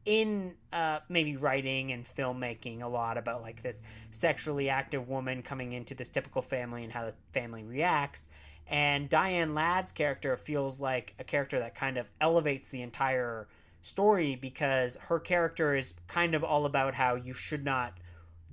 in 0.07 0.55
uh, 0.73 0.99
maybe 1.09 1.37
writing 1.37 1.93
and 1.93 2.05
filmmaking 2.07 2.83
a 2.83 2.89
lot 2.89 3.19
about 3.19 3.43
like 3.43 3.63
this 3.63 3.83
sexually 4.11 4.69
active 4.69 5.09
woman 5.09 5.43
coming 5.43 5.73
into 5.73 5.95
this 5.95 6.09
typical 6.09 6.43
family 6.43 6.85
and 6.85 6.93
how 6.93 7.05
the 7.05 7.15
family 7.33 7.63
reacts. 7.63 8.29
And 8.67 9.09
Diane 9.11 9.55
Ladd's 9.55 9.93
character 9.93 10.37
feels 10.37 10.81
like 10.81 11.15
a 11.19 11.25
character 11.25 11.59
that 11.59 11.75
kind 11.75 11.99
of 11.99 12.09
elevates 12.21 12.71
the 12.71 12.83
entire 12.83 13.49
story 13.83 14.37
because 14.37 14.97
her 15.09 15.19
character 15.19 15.75
is 15.75 15.95
kind 16.07 16.35
of 16.35 16.45
all 16.45 16.67
about 16.67 16.95
how 16.95 17.15
you 17.15 17.33
should 17.33 17.65
not 17.65 17.95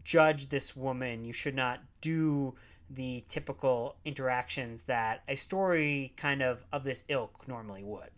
judge 0.07 0.47
this 0.47 0.75
woman, 0.75 1.25
you 1.25 1.33
should 1.33 1.53
not 1.53 1.81
do 1.99 2.55
the 2.89 3.23
typical 3.27 3.95
interactions 4.05 4.83
that 4.83 5.23
a 5.27 5.35
story 5.35 6.13
kind 6.15 6.41
of 6.41 6.65
of 6.71 6.83
this 6.83 7.03
ilk 7.09 7.47
normally 7.47 7.83
would. 7.83 8.09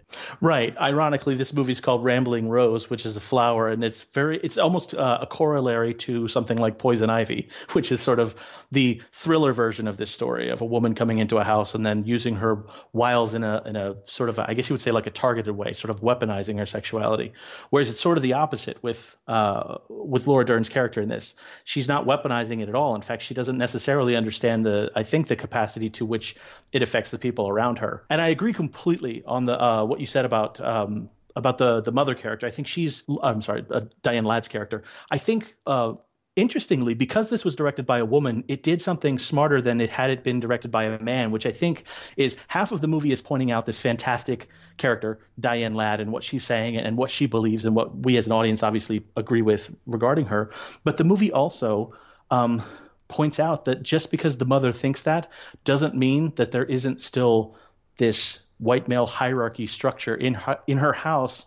Right. 0.42 0.76
Ironically, 0.78 1.36
this 1.36 1.54
movie 1.54 1.72
is 1.72 1.82
called 1.82 2.04
Rambling 2.04 2.50
Rose, 2.50 2.90
which 2.90 3.06
is 3.06 3.16
a 3.16 3.20
flower, 3.20 3.68
and 3.68 3.84
it's 3.84 4.04
very 4.04 4.40
it's 4.44 4.58
almost 4.58 4.94
uh, 4.94 5.20
a 5.22 5.28
corollary 5.28 5.94
to 5.96 6.28
something 6.28 6.58
like 6.58 6.78
Poison 6.78 7.10
Ivy, 7.10 7.50
which 7.74 7.92
is 7.92 8.02
sort 8.02 8.20
of 8.20 8.36
the 8.72 9.02
thriller 9.12 9.54
version 9.54 9.88
of 9.88 9.98
this 9.98 10.12
story 10.12 10.50
of 10.50 10.62
a 10.62 10.66
woman 10.66 10.94
coming 10.94 11.18
into 11.18 11.38
a 11.38 11.44
house 11.44 11.74
and 11.74 11.86
then 11.86 12.04
using 12.06 12.36
her 12.36 12.64
wiles 12.94 13.34
in 13.34 13.44
a 13.44 13.64
in 13.66 13.76
a 13.76 13.96
sort 14.06 14.30
of 14.30 14.38
a, 14.38 14.50
I 14.50 14.54
guess 14.54 14.70
you 14.70 14.74
would 14.74 14.82
say 14.82 14.92
like 14.92 15.08
a 15.08 15.12
targeted 15.12 15.56
way, 15.56 15.74
sort 15.74 15.90
of 15.90 16.02
weaponizing 16.02 16.58
her 16.60 16.66
sexuality. 16.66 17.34
Whereas 17.72 17.90
it's 17.90 18.00
sort 18.00 18.18
of 18.18 18.22
the 18.22 18.34
opposite 18.34 18.82
with 18.84 19.16
uh, 19.28 19.78
with 19.90 20.28
Laura 20.28 20.46
Dern's 20.46 20.70
character 20.70 21.02
in 21.02 21.10
this. 21.10 21.34
She's 21.64 21.88
not 21.88 22.06
weaponizing 22.06 22.62
it 22.62 22.70
at 22.70 22.76
all. 22.76 22.96
In 22.96 23.02
fact, 23.02 23.24
she 23.24 23.34
doesn't 23.34 23.58
necessarily 23.58 24.16
understand 24.16 24.59
the 24.64 24.92
I 24.96 25.04
think 25.04 25.28
the 25.28 25.36
capacity 25.36 25.90
to 25.92 26.06
which 26.06 26.36
it 26.72 26.82
affects 26.82 27.12
the 27.12 27.20
people 27.20 27.48
around 27.48 27.80
her. 27.80 28.04
And 28.10 28.22
I 28.22 28.30
agree 28.30 28.54
completely 28.54 29.24
on 29.26 29.46
the 29.46 29.62
uh, 29.62 29.86
what 29.86 30.00
you 30.00 30.06
said 30.06 30.26
about. 30.26 30.60
Um, 30.62 31.10
about 31.36 31.60
the 31.60 31.80
the 31.82 31.92
mother 31.92 32.16
character, 32.16 32.48
I 32.48 32.50
think 32.50 32.68
she's. 32.68 33.04
I'm 33.22 33.42
sorry, 33.42 33.64
uh, 33.70 33.82
Diane 34.02 34.26
Ladd's 34.26 34.48
character. 34.48 34.84
I 35.12 35.20
think 35.20 35.56
uh, 35.68 35.94
interestingly, 36.36 36.94
because 36.94 37.30
this 37.30 37.44
was 37.44 37.56
directed 37.56 37.86
by 37.86 38.00
a 38.00 38.06
woman, 38.06 38.44
it 38.48 38.64
did 38.64 38.82
something 38.82 39.20
smarter 39.20 39.62
than 39.62 39.82
it 39.82 39.90
had 39.90 40.10
it 40.10 40.24
been 40.24 40.40
directed 40.40 40.72
by 40.72 40.86
a 40.86 41.00
man, 41.00 41.32
which 41.32 41.46
I 41.46 41.52
think 41.52 41.84
is 42.18 42.38
half 42.48 42.72
of 42.72 42.82
the 42.82 42.88
movie 42.88 43.12
is 43.12 43.22
pointing 43.22 43.52
out 43.52 43.66
this 43.66 43.80
fantastic 43.80 44.48
character, 44.78 45.20
Diane 45.40 45.74
Ladd, 45.74 46.00
and 46.00 46.12
what 46.12 46.24
she's 46.24 46.46
saying 46.46 46.78
and 46.78 46.98
what 46.98 47.10
she 47.10 47.26
believes 47.26 47.66
and 47.66 47.76
what 47.76 47.96
we 47.96 48.18
as 48.18 48.26
an 48.26 48.32
audience 48.32 48.64
obviously 48.64 49.04
agree 49.16 49.42
with 49.42 49.74
regarding 49.86 50.26
her. 50.26 50.52
But 50.84 50.98
the 50.98 51.04
movie 51.04 51.32
also 51.32 51.94
um, 52.32 52.64
points 53.10 53.40
out 53.40 53.66
that 53.66 53.84
just 53.84 54.10
because 54.12 54.38
the 54.38 54.46
mother 54.46 54.72
thinks 54.72 55.02
that 55.02 55.30
doesn't 55.66 55.96
mean 55.96 56.32
that 56.38 56.52
there 56.52 56.64
isn't 56.64 57.02
still 57.02 57.58
this 57.98 58.40
white 58.60 58.88
male 58.88 59.06
hierarchy 59.06 59.68
structure 59.68 60.16
in 60.16 60.36
her, 60.36 60.60
in 60.68 60.78
her 60.78 60.94
house 60.94 61.46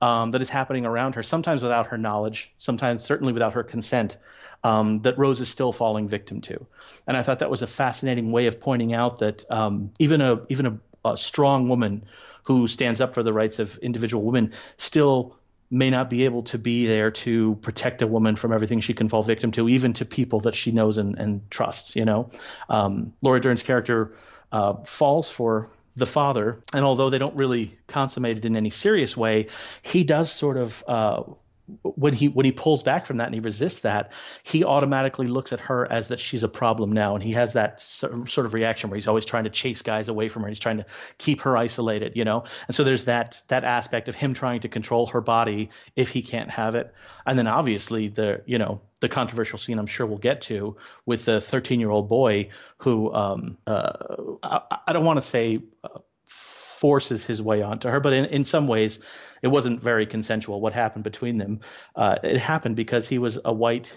um, 0.00 0.30
that 0.30 0.40
is 0.40 0.48
happening 0.48 0.86
around 0.86 1.16
her, 1.16 1.22
sometimes 1.22 1.62
without 1.62 1.88
her 1.88 1.98
knowledge, 1.98 2.54
sometimes 2.56 3.04
certainly 3.04 3.34
without 3.34 3.52
her 3.52 3.62
consent, 3.62 4.16
um, 4.64 5.02
that 5.02 5.18
Rose 5.18 5.40
is 5.40 5.48
still 5.48 5.72
falling 5.72 6.08
victim 6.08 6.40
to. 6.42 6.66
And 7.06 7.16
I 7.16 7.22
thought 7.22 7.40
that 7.40 7.50
was 7.50 7.62
a 7.62 7.66
fascinating 7.66 8.30
way 8.32 8.46
of 8.46 8.60
pointing 8.60 8.94
out 8.94 9.18
that 9.18 9.50
um, 9.50 9.90
even 9.98 10.20
a 10.20 10.40
even 10.48 10.66
a, 10.66 11.08
a 11.08 11.16
strong 11.16 11.68
woman 11.68 12.04
who 12.44 12.66
stands 12.66 13.00
up 13.00 13.14
for 13.14 13.22
the 13.22 13.32
rights 13.32 13.58
of 13.58 13.76
individual 13.78 14.22
women 14.22 14.52
still 14.76 15.36
may 15.70 15.90
not 15.90 16.10
be 16.10 16.24
able 16.24 16.42
to 16.42 16.58
be 16.58 16.86
there 16.86 17.10
to 17.12 17.54
protect 17.56 18.02
a 18.02 18.06
woman 18.06 18.36
from 18.36 18.52
everything 18.52 18.80
she 18.80 18.94
can 18.94 19.08
fall 19.08 19.22
victim 19.22 19.52
to, 19.52 19.68
even 19.68 19.92
to 19.94 20.04
people 20.04 20.40
that 20.40 20.54
she 20.54 20.72
knows 20.72 20.98
and, 20.98 21.18
and 21.18 21.48
trusts. 21.50 21.94
You 21.94 22.04
know, 22.04 22.30
um, 22.68 23.12
Laura 23.22 23.40
Dern's 23.40 23.62
character 23.62 24.14
uh, 24.50 24.74
falls 24.84 25.30
for 25.30 25.68
the 25.96 26.06
father, 26.06 26.60
and 26.72 26.84
although 26.84 27.10
they 27.10 27.18
don't 27.18 27.36
really 27.36 27.78
consummate 27.86 28.38
it 28.38 28.44
in 28.44 28.56
any 28.56 28.70
serious 28.70 29.16
way, 29.16 29.48
he 29.82 30.04
does 30.04 30.32
sort 30.32 30.58
of. 30.58 30.84
Uh, 30.86 31.22
when 31.82 32.12
he 32.12 32.28
when 32.28 32.46
he 32.46 32.52
pulls 32.52 32.82
back 32.82 33.06
from 33.06 33.18
that 33.18 33.26
and 33.26 33.34
he 33.34 33.40
resists 33.40 33.80
that, 33.80 34.12
he 34.42 34.64
automatically 34.64 35.26
looks 35.26 35.52
at 35.52 35.60
her 35.60 35.90
as 35.90 36.08
that 36.08 36.20
she's 36.20 36.42
a 36.42 36.48
problem 36.48 36.92
now, 36.92 37.14
and 37.14 37.22
he 37.22 37.32
has 37.32 37.54
that 37.54 37.80
sort 37.80 38.46
of 38.46 38.54
reaction 38.54 38.90
where 38.90 38.96
he's 38.96 39.08
always 39.08 39.24
trying 39.24 39.44
to 39.44 39.50
chase 39.50 39.82
guys 39.82 40.08
away 40.08 40.28
from 40.28 40.42
her. 40.42 40.48
He's 40.48 40.58
trying 40.58 40.78
to 40.78 40.86
keep 41.18 41.42
her 41.42 41.56
isolated, 41.56 42.16
you 42.16 42.24
know. 42.24 42.44
And 42.66 42.74
so 42.74 42.84
there's 42.84 43.04
that 43.04 43.42
that 43.48 43.64
aspect 43.64 44.08
of 44.08 44.14
him 44.14 44.34
trying 44.34 44.60
to 44.60 44.68
control 44.68 45.06
her 45.06 45.20
body 45.20 45.70
if 45.96 46.08
he 46.08 46.22
can't 46.22 46.50
have 46.50 46.74
it, 46.74 46.92
and 47.26 47.38
then 47.38 47.46
obviously 47.46 48.08
the 48.08 48.42
you 48.46 48.58
know 48.58 48.80
the 49.00 49.08
controversial 49.08 49.58
scene 49.58 49.78
I'm 49.78 49.86
sure 49.86 50.06
we'll 50.06 50.18
get 50.18 50.42
to 50.42 50.76
with 51.06 51.24
the 51.24 51.40
13 51.40 51.80
year 51.80 51.90
old 51.90 52.08
boy 52.08 52.50
who 52.78 53.12
um, 53.12 53.58
uh, 53.66 53.92
I, 54.42 54.78
I, 54.86 54.92
don't 54.92 55.04
want 55.04 55.16
to 55.16 55.26
say 55.26 55.60
uh, 55.82 56.00
forces 56.80 57.26
his 57.26 57.42
way 57.42 57.60
onto 57.60 57.90
her, 57.90 58.00
but 58.00 58.14
in, 58.14 58.24
in 58.24 58.42
some 58.42 58.66
ways 58.66 59.00
it 59.42 59.48
wasn't 59.48 59.82
very 59.82 60.06
consensual 60.06 60.62
what 60.62 60.72
happened 60.72 61.04
between 61.04 61.36
them. 61.36 61.60
Uh, 61.94 62.16
it 62.24 62.38
happened 62.38 62.74
because 62.74 63.06
he 63.06 63.18
was 63.18 63.38
a 63.44 63.52
white 63.52 63.92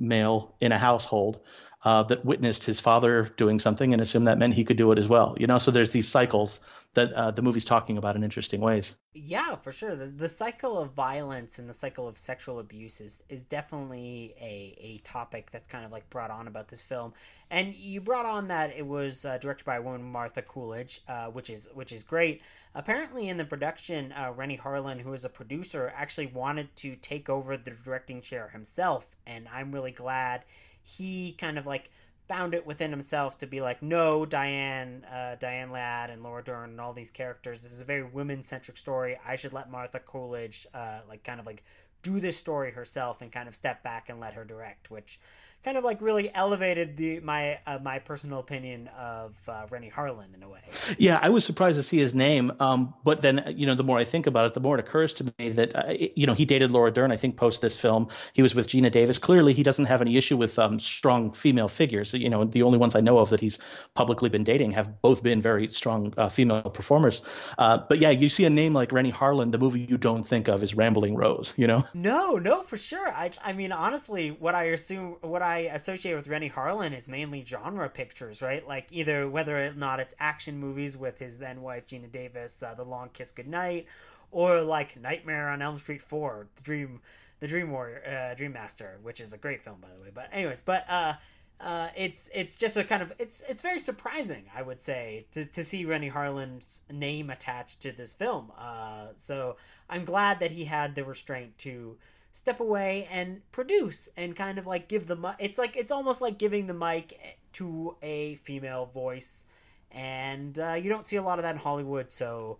male 0.00 0.52
in 0.60 0.72
a 0.72 0.78
household 0.78 1.38
uh, 1.84 2.02
that 2.02 2.24
witnessed 2.24 2.64
his 2.64 2.80
father 2.80 3.30
doing 3.36 3.60
something 3.60 3.92
and 3.92 4.02
assumed 4.02 4.26
that 4.26 4.36
meant 4.36 4.52
he 4.52 4.64
could 4.64 4.76
do 4.76 4.90
it 4.90 4.98
as 4.98 5.06
well. 5.06 5.36
You 5.38 5.46
know, 5.46 5.60
so 5.60 5.70
there's 5.70 5.92
these 5.92 6.08
cycles 6.08 6.58
that 6.94 7.12
uh, 7.12 7.30
the 7.30 7.42
movie's 7.42 7.64
talking 7.64 7.98
about 7.98 8.16
in 8.16 8.24
interesting 8.24 8.60
ways. 8.60 8.94
Yeah, 9.12 9.56
for 9.56 9.72
sure. 9.72 9.94
The, 9.94 10.06
the 10.06 10.28
cycle 10.28 10.78
of 10.78 10.92
violence 10.92 11.58
and 11.58 11.68
the 11.68 11.74
cycle 11.74 12.08
of 12.08 12.18
sexual 12.18 12.58
abuse 12.58 13.00
is, 13.00 13.22
is 13.28 13.44
definitely 13.44 14.34
a, 14.40 14.76
a 14.80 14.98
topic 15.04 15.50
that's 15.50 15.68
kind 15.68 15.84
of 15.84 15.92
like 15.92 16.08
brought 16.10 16.30
on 16.30 16.48
about 16.48 16.68
this 16.68 16.82
film. 16.82 17.12
And 17.50 17.74
you 17.74 18.00
brought 18.00 18.26
on 18.26 18.48
that 18.48 18.74
it 18.76 18.86
was 18.86 19.24
uh, 19.24 19.38
directed 19.38 19.64
by 19.64 19.76
a 19.76 19.82
woman, 19.82 20.02
Martha 20.02 20.42
Coolidge, 20.42 21.00
uh, 21.08 21.26
which 21.26 21.50
is 21.50 21.68
which 21.74 21.92
is 21.92 22.02
great. 22.02 22.40
Apparently, 22.74 23.28
in 23.28 23.36
the 23.36 23.44
production, 23.44 24.12
uh, 24.12 24.32
Renny 24.34 24.58
Harlin, 24.58 25.00
who 25.00 25.12
is 25.12 25.24
a 25.24 25.28
producer, 25.28 25.92
actually 25.94 26.26
wanted 26.26 26.74
to 26.76 26.96
take 26.96 27.28
over 27.28 27.56
the 27.56 27.70
directing 27.70 28.20
chair 28.20 28.48
himself, 28.48 29.06
and 29.26 29.46
I'm 29.52 29.70
really 29.70 29.92
glad 29.92 30.44
he 30.82 31.32
kind 31.32 31.58
of 31.58 31.66
like 31.66 31.90
found 32.28 32.54
it 32.54 32.66
within 32.66 32.90
himself 32.90 33.38
to 33.38 33.46
be 33.46 33.60
like, 33.60 33.82
no, 33.82 34.24
Diane, 34.24 35.04
uh, 35.12 35.36
Diane 35.36 35.70
Ladd 35.70 36.10
and 36.10 36.22
Laura 36.22 36.42
Dern 36.42 36.70
and 36.70 36.80
all 36.80 36.92
these 36.92 37.10
characters. 37.10 37.62
This 37.62 37.72
is 37.72 37.80
a 37.80 37.84
very 37.84 38.02
women 38.02 38.42
centric 38.42 38.76
story. 38.76 39.18
I 39.26 39.36
should 39.36 39.52
let 39.52 39.70
Martha 39.70 39.98
Coolidge, 39.98 40.66
uh, 40.72 41.00
like, 41.08 41.22
kind 41.22 41.38
of 41.38 41.46
like 41.46 41.62
do 42.02 42.20
this 42.20 42.36
story 42.36 42.70
herself 42.72 43.20
and 43.20 43.32
kind 43.32 43.48
of 43.48 43.54
step 43.54 43.82
back 43.82 44.08
and 44.08 44.20
let 44.20 44.34
her 44.34 44.44
direct, 44.44 44.90
which 44.90 45.18
kind 45.64 45.78
of 45.78 45.84
like 45.84 46.00
really 46.00 46.32
elevated 46.34 46.96
the 46.96 47.20
my 47.20 47.58
uh, 47.66 47.78
my 47.82 47.98
personal 47.98 48.38
opinion 48.38 48.88
of 48.98 49.34
uh, 49.48 49.66
Renny 49.70 49.90
Harlin 49.90 50.34
in 50.34 50.42
a 50.42 50.48
way. 50.48 50.60
Yeah, 50.98 51.18
I 51.20 51.30
was 51.30 51.44
surprised 51.44 51.76
to 51.78 51.82
see 51.82 51.98
his 51.98 52.14
name, 52.14 52.52
um, 52.60 52.94
but 53.02 53.22
then 53.22 53.54
you 53.56 53.66
know 53.66 53.74
the 53.74 53.84
more 53.84 53.98
I 53.98 54.04
think 54.04 54.26
about 54.26 54.46
it, 54.46 54.54
the 54.54 54.60
more 54.60 54.78
it 54.78 54.80
occurs 54.80 55.14
to 55.14 55.34
me 55.38 55.50
that 55.50 55.74
uh, 55.74 55.94
you 56.14 56.26
know 56.26 56.34
he 56.34 56.44
dated 56.44 56.70
Laura 56.70 56.90
Dern. 56.90 57.10
I 57.10 57.16
think 57.16 57.36
post 57.36 57.62
this 57.62 57.78
film, 57.80 58.08
he 58.34 58.42
was 58.42 58.54
with 58.54 58.68
Geena 58.68 58.92
Davis. 58.92 59.18
Clearly, 59.18 59.54
he 59.54 59.62
doesn't 59.62 59.86
have 59.86 60.00
any 60.02 60.16
issue 60.16 60.36
with 60.36 60.58
um, 60.58 60.78
strong 60.78 61.32
female 61.32 61.68
figures. 61.68 62.12
You 62.12 62.28
know, 62.28 62.44
the 62.44 62.62
only 62.62 62.78
ones 62.78 62.94
I 62.94 63.00
know 63.00 63.18
of 63.18 63.30
that 63.30 63.40
he's 63.40 63.58
publicly 63.94 64.28
been 64.28 64.44
dating 64.44 64.72
have 64.72 65.00
both 65.00 65.22
been 65.22 65.40
very 65.40 65.68
strong 65.68 66.12
uh, 66.18 66.28
female 66.28 66.62
performers. 66.62 67.22
Uh, 67.58 67.78
but 67.88 67.98
yeah, 67.98 68.10
you 68.10 68.28
see 68.28 68.44
a 68.44 68.50
name 68.50 68.74
like 68.74 68.92
Renny 68.92 69.12
Harlin, 69.12 69.50
the 69.50 69.58
movie 69.58 69.80
you 69.80 69.96
don't 69.96 70.24
think 70.24 70.48
of 70.48 70.62
is 70.62 70.74
Rambling 70.74 71.14
Rose. 71.14 71.54
You 71.56 71.66
know? 71.66 71.84
No, 71.94 72.36
no, 72.36 72.62
for 72.62 72.76
sure. 72.76 73.08
I 73.08 73.30
I 73.42 73.52
mean, 73.52 73.72
honestly, 73.72 74.30
what 74.30 74.54
I 74.54 74.64
assume, 74.64 75.16
what 75.20 75.42
I 75.42 75.53
I 75.54 75.58
associate 75.72 76.16
with 76.16 76.26
Renny 76.26 76.50
Harlin 76.50 76.96
is 76.96 77.08
mainly 77.08 77.44
genre 77.44 77.88
pictures, 77.88 78.42
right? 78.42 78.66
Like 78.66 78.88
either 78.90 79.28
whether 79.28 79.66
or 79.66 79.72
not 79.72 80.00
it's 80.00 80.12
action 80.18 80.58
movies 80.58 80.98
with 80.98 81.18
his 81.18 81.38
then 81.38 81.62
wife 81.62 81.86
Geena 81.86 82.10
Davis, 82.10 82.60
uh, 82.60 82.74
The 82.74 82.82
Long 82.82 83.08
Kiss 83.12 83.30
Goodnight, 83.30 83.86
or 84.32 84.60
like 84.62 85.00
Nightmare 85.00 85.48
on 85.48 85.62
Elm 85.62 85.78
Street 85.78 86.02
Four, 86.02 86.48
The 86.56 86.62
Dream, 86.62 87.00
The 87.38 87.46
Dream 87.46 87.70
Warrior, 87.70 88.02
uh, 88.04 88.34
Dream 88.34 88.52
Master, 88.52 88.98
which 89.02 89.20
is 89.20 89.32
a 89.32 89.38
great 89.38 89.62
film 89.62 89.78
by 89.80 89.88
the 89.96 90.02
way. 90.02 90.10
But 90.12 90.28
anyways, 90.32 90.62
but 90.62 90.84
uh, 90.88 91.14
uh, 91.60 91.88
it's 91.96 92.28
it's 92.34 92.56
just 92.56 92.76
a 92.76 92.82
kind 92.82 93.02
of 93.02 93.12
it's 93.20 93.44
it's 93.48 93.62
very 93.62 93.78
surprising, 93.78 94.46
I 94.56 94.62
would 94.62 94.82
say, 94.82 95.26
to, 95.34 95.44
to 95.44 95.62
see 95.62 95.84
Renny 95.84 96.10
Harlin's 96.10 96.82
name 96.90 97.30
attached 97.30 97.80
to 97.82 97.92
this 97.92 98.12
film. 98.12 98.50
Uh, 98.58 99.08
so 99.16 99.56
I'm 99.88 100.04
glad 100.04 100.40
that 100.40 100.50
he 100.50 100.64
had 100.64 100.96
the 100.96 101.04
restraint 101.04 101.56
to 101.58 101.96
step 102.34 102.58
away 102.60 103.08
and 103.12 103.40
produce 103.52 104.08
and 104.16 104.34
kind 104.34 104.58
of 104.58 104.66
like 104.66 104.88
give 104.88 105.06
the 105.06 105.16
mic. 105.16 105.36
It's 105.38 105.56
like 105.56 105.76
it's 105.76 105.92
almost 105.92 106.20
like 106.20 106.36
giving 106.36 106.66
the 106.66 106.74
mic 106.74 107.18
to 107.54 107.96
a 108.02 108.34
female 108.36 108.86
voice, 108.86 109.46
and 109.90 110.58
uh, 110.58 110.72
you 110.74 110.90
don't 110.90 111.06
see 111.06 111.16
a 111.16 111.22
lot 111.22 111.38
of 111.38 111.44
that 111.44 111.54
in 111.54 111.60
Hollywood. 111.60 112.12
So 112.12 112.58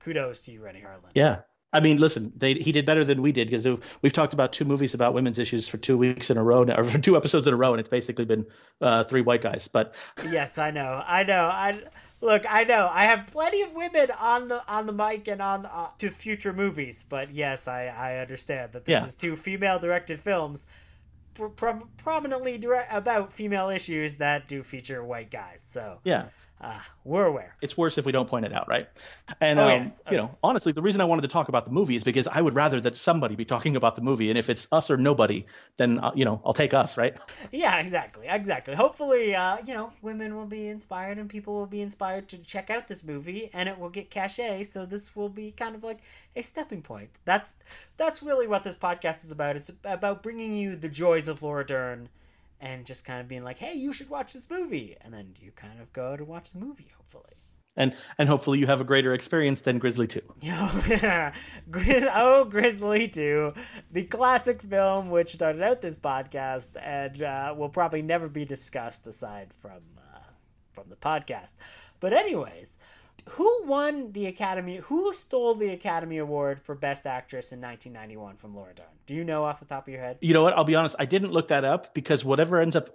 kudos 0.00 0.42
to 0.42 0.52
you, 0.52 0.60
Renny 0.60 0.82
Harlin. 0.82 1.10
Yeah, 1.14 1.40
I 1.72 1.80
mean, 1.80 1.98
listen, 1.98 2.32
they, 2.36 2.54
he 2.54 2.72
did 2.72 2.84
better 2.84 3.04
than 3.04 3.22
we 3.22 3.32
did 3.32 3.48
because 3.48 3.66
we've 4.02 4.12
talked 4.12 4.34
about 4.34 4.52
two 4.52 4.64
movies 4.64 4.92
about 4.92 5.14
women's 5.14 5.38
issues 5.38 5.68
for 5.68 5.78
two 5.78 5.96
weeks 5.96 6.28
in 6.28 6.36
a 6.36 6.42
row, 6.42 6.64
or 6.64 6.84
for 6.84 6.98
two 6.98 7.16
episodes 7.16 7.46
in 7.46 7.54
a 7.54 7.56
row, 7.56 7.72
and 7.72 7.80
it's 7.80 7.88
basically 7.88 8.24
been 8.24 8.44
uh, 8.80 9.04
three 9.04 9.22
white 9.22 9.42
guys. 9.42 9.68
But 9.68 9.94
yes, 10.30 10.58
I 10.58 10.70
know, 10.72 11.02
I 11.06 11.22
know, 11.22 11.44
I 11.44 11.80
look, 12.22 12.44
I 12.48 12.64
know, 12.64 12.88
I 12.90 13.04
have 13.04 13.26
plenty 13.26 13.60
of 13.60 13.74
women 13.74 14.10
on 14.18 14.48
the 14.48 14.66
on 14.66 14.86
the 14.86 14.92
mic 14.92 15.28
and 15.28 15.42
on 15.42 15.66
uh, 15.66 15.88
to 15.98 16.08
future 16.08 16.54
movies, 16.54 17.04
but 17.06 17.30
yes, 17.34 17.68
I 17.68 17.86
I 17.86 18.18
understand 18.18 18.72
that 18.72 18.86
this 18.86 18.92
yeah. 18.92 19.04
is 19.04 19.14
two 19.14 19.36
female 19.36 19.78
directed 19.78 20.20
films. 20.20 20.66
Pro- 21.34 21.88
prominently 21.96 22.58
direct 22.58 22.92
about 22.92 23.32
female 23.32 23.70
issues 23.70 24.16
that 24.16 24.48
do 24.48 24.62
feature 24.62 25.02
white 25.02 25.30
guys. 25.30 25.62
So 25.62 25.98
yeah, 26.04 26.26
uh, 26.62 26.78
we're 27.04 27.24
aware. 27.24 27.56
It's 27.60 27.76
worse 27.76 27.98
if 27.98 28.06
we 28.06 28.12
don't 28.12 28.28
point 28.28 28.46
it 28.46 28.52
out, 28.52 28.68
right? 28.68 28.88
And 29.40 29.58
oh, 29.58 29.64
um, 29.64 29.82
yes. 29.82 30.02
oh, 30.06 30.10
you 30.12 30.16
know, 30.16 30.24
yes. 30.24 30.38
honestly, 30.44 30.72
the 30.72 30.82
reason 30.82 31.00
I 31.00 31.04
wanted 31.04 31.22
to 31.22 31.28
talk 31.28 31.48
about 31.48 31.64
the 31.64 31.72
movie 31.72 31.96
is 31.96 32.04
because 32.04 32.28
I 32.28 32.40
would 32.40 32.54
rather 32.54 32.80
that 32.82 32.96
somebody 32.96 33.34
be 33.34 33.44
talking 33.44 33.74
about 33.74 33.96
the 33.96 34.02
movie, 34.02 34.30
and 34.30 34.38
if 34.38 34.48
it's 34.48 34.68
us 34.70 34.90
or 34.90 34.96
nobody, 34.96 35.46
then 35.76 35.98
uh, 35.98 36.12
you 36.14 36.24
know, 36.24 36.40
I'll 36.44 36.54
take 36.54 36.72
us, 36.72 36.96
right? 36.96 37.16
Yeah, 37.50 37.78
exactly, 37.78 38.28
exactly. 38.28 38.74
Hopefully, 38.74 39.34
uh, 39.34 39.58
you 39.66 39.74
know, 39.74 39.92
women 40.02 40.36
will 40.36 40.46
be 40.46 40.68
inspired 40.68 41.18
and 41.18 41.28
people 41.28 41.54
will 41.54 41.66
be 41.66 41.80
inspired 41.80 42.28
to 42.28 42.38
check 42.42 42.70
out 42.70 42.86
this 42.86 43.02
movie, 43.02 43.50
and 43.52 43.68
it 43.68 43.78
will 43.78 43.90
get 43.90 44.10
cachet. 44.10 44.62
So 44.64 44.86
this 44.86 45.16
will 45.16 45.28
be 45.28 45.50
kind 45.50 45.74
of 45.74 45.82
like 45.82 45.98
a 46.36 46.42
stepping 46.42 46.82
point. 46.82 47.10
That's 47.24 47.54
that's 47.96 48.22
really 48.22 48.46
what 48.46 48.62
this 48.62 48.76
podcast 48.76 49.24
is 49.24 49.32
about. 49.32 49.56
It's 49.56 49.72
about 49.84 50.22
bringing 50.22 50.54
you 50.54 50.76
the 50.76 50.88
joys 50.88 51.26
of 51.26 51.42
Laura 51.42 51.66
Dern 51.66 52.08
and 52.62 52.86
just 52.86 53.04
kind 53.04 53.20
of 53.20 53.28
being 53.28 53.44
like, 53.44 53.58
"Hey, 53.58 53.74
you 53.74 53.92
should 53.92 54.08
watch 54.08 54.32
this 54.32 54.48
movie," 54.48 54.96
and 55.02 55.12
then 55.12 55.34
you 55.38 55.50
kind 55.50 55.80
of 55.80 55.92
go 55.92 56.16
to 56.16 56.24
watch 56.24 56.52
the 56.52 56.60
movie, 56.60 56.90
hopefully. 56.96 57.34
And 57.76 57.94
and 58.18 58.28
hopefully 58.28 58.58
you 58.58 58.66
have 58.66 58.80
a 58.80 58.84
greater 58.84 59.14
experience 59.14 59.62
than 59.62 59.78
Grizzly 59.78 60.06
Two. 60.06 60.22
Yeah, 60.42 61.32
oh, 62.14 62.44
Grizzly 62.44 63.08
Two, 63.08 63.54
the 63.90 64.04
classic 64.04 64.62
film 64.62 65.10
which 65.10 65.32
started 65.32 65.62
out 65.62 65.80
this 65.80 65.96
podcast 65.96 66.70
and 66.80 67.22
uh, 67.22 67.54
will 67.56 67.70
probably 67.70 68.02
never 68.02 68.28
be 68.28 68.44
discussed 68.44 69.06
aside 69.06 69.52
from 69.60 69.82
uh, 69.98 70.18
from 70.72 70.88
the 70.88 70.96
podcast. 70.96 71.52
But 71.98 72.12
anyways, 72.12 72.78
who 73.30 73.64
won 73.66 74.12
the 74.12 74.26
Academy? 74.26 74.76
Who 74.76 75.12
stole 75.12 75.54
the 75.54 75.70
Academy 75.70 76.18
Award 76.18 76.60
for 76.60 76.74
Best 76.74 77.06
Actress 77.06 77.52
in 77.52 77.60
1991 77.60 78.36
from 78.36 78.54
Laura 78.54 78.74
Dern? 78.74 78.86
Do 79.06 79.14
you 79.14 79.24
know 79.24 79.44
off 79.44 79.60
the 79.60 79.66
top 79.66 79.86
of 79.86 79.92
your 79.92 80.02
head? 80.02 80.18
You 80.20 80.34
know 80.34 80.42
what? 80.42 80.56
I'll 80.56 80.64
be 80.64 80.74
honest. 80.74 80.96
I 80.98 81.06
didn't 81.06 81.32
look 81.32 81.48
that 81.48 81.64
up 81.64 81.94
because 81.94 82.24
whatever 82.24 82.60
ends 82.60 82.76
up, 82.76 82.88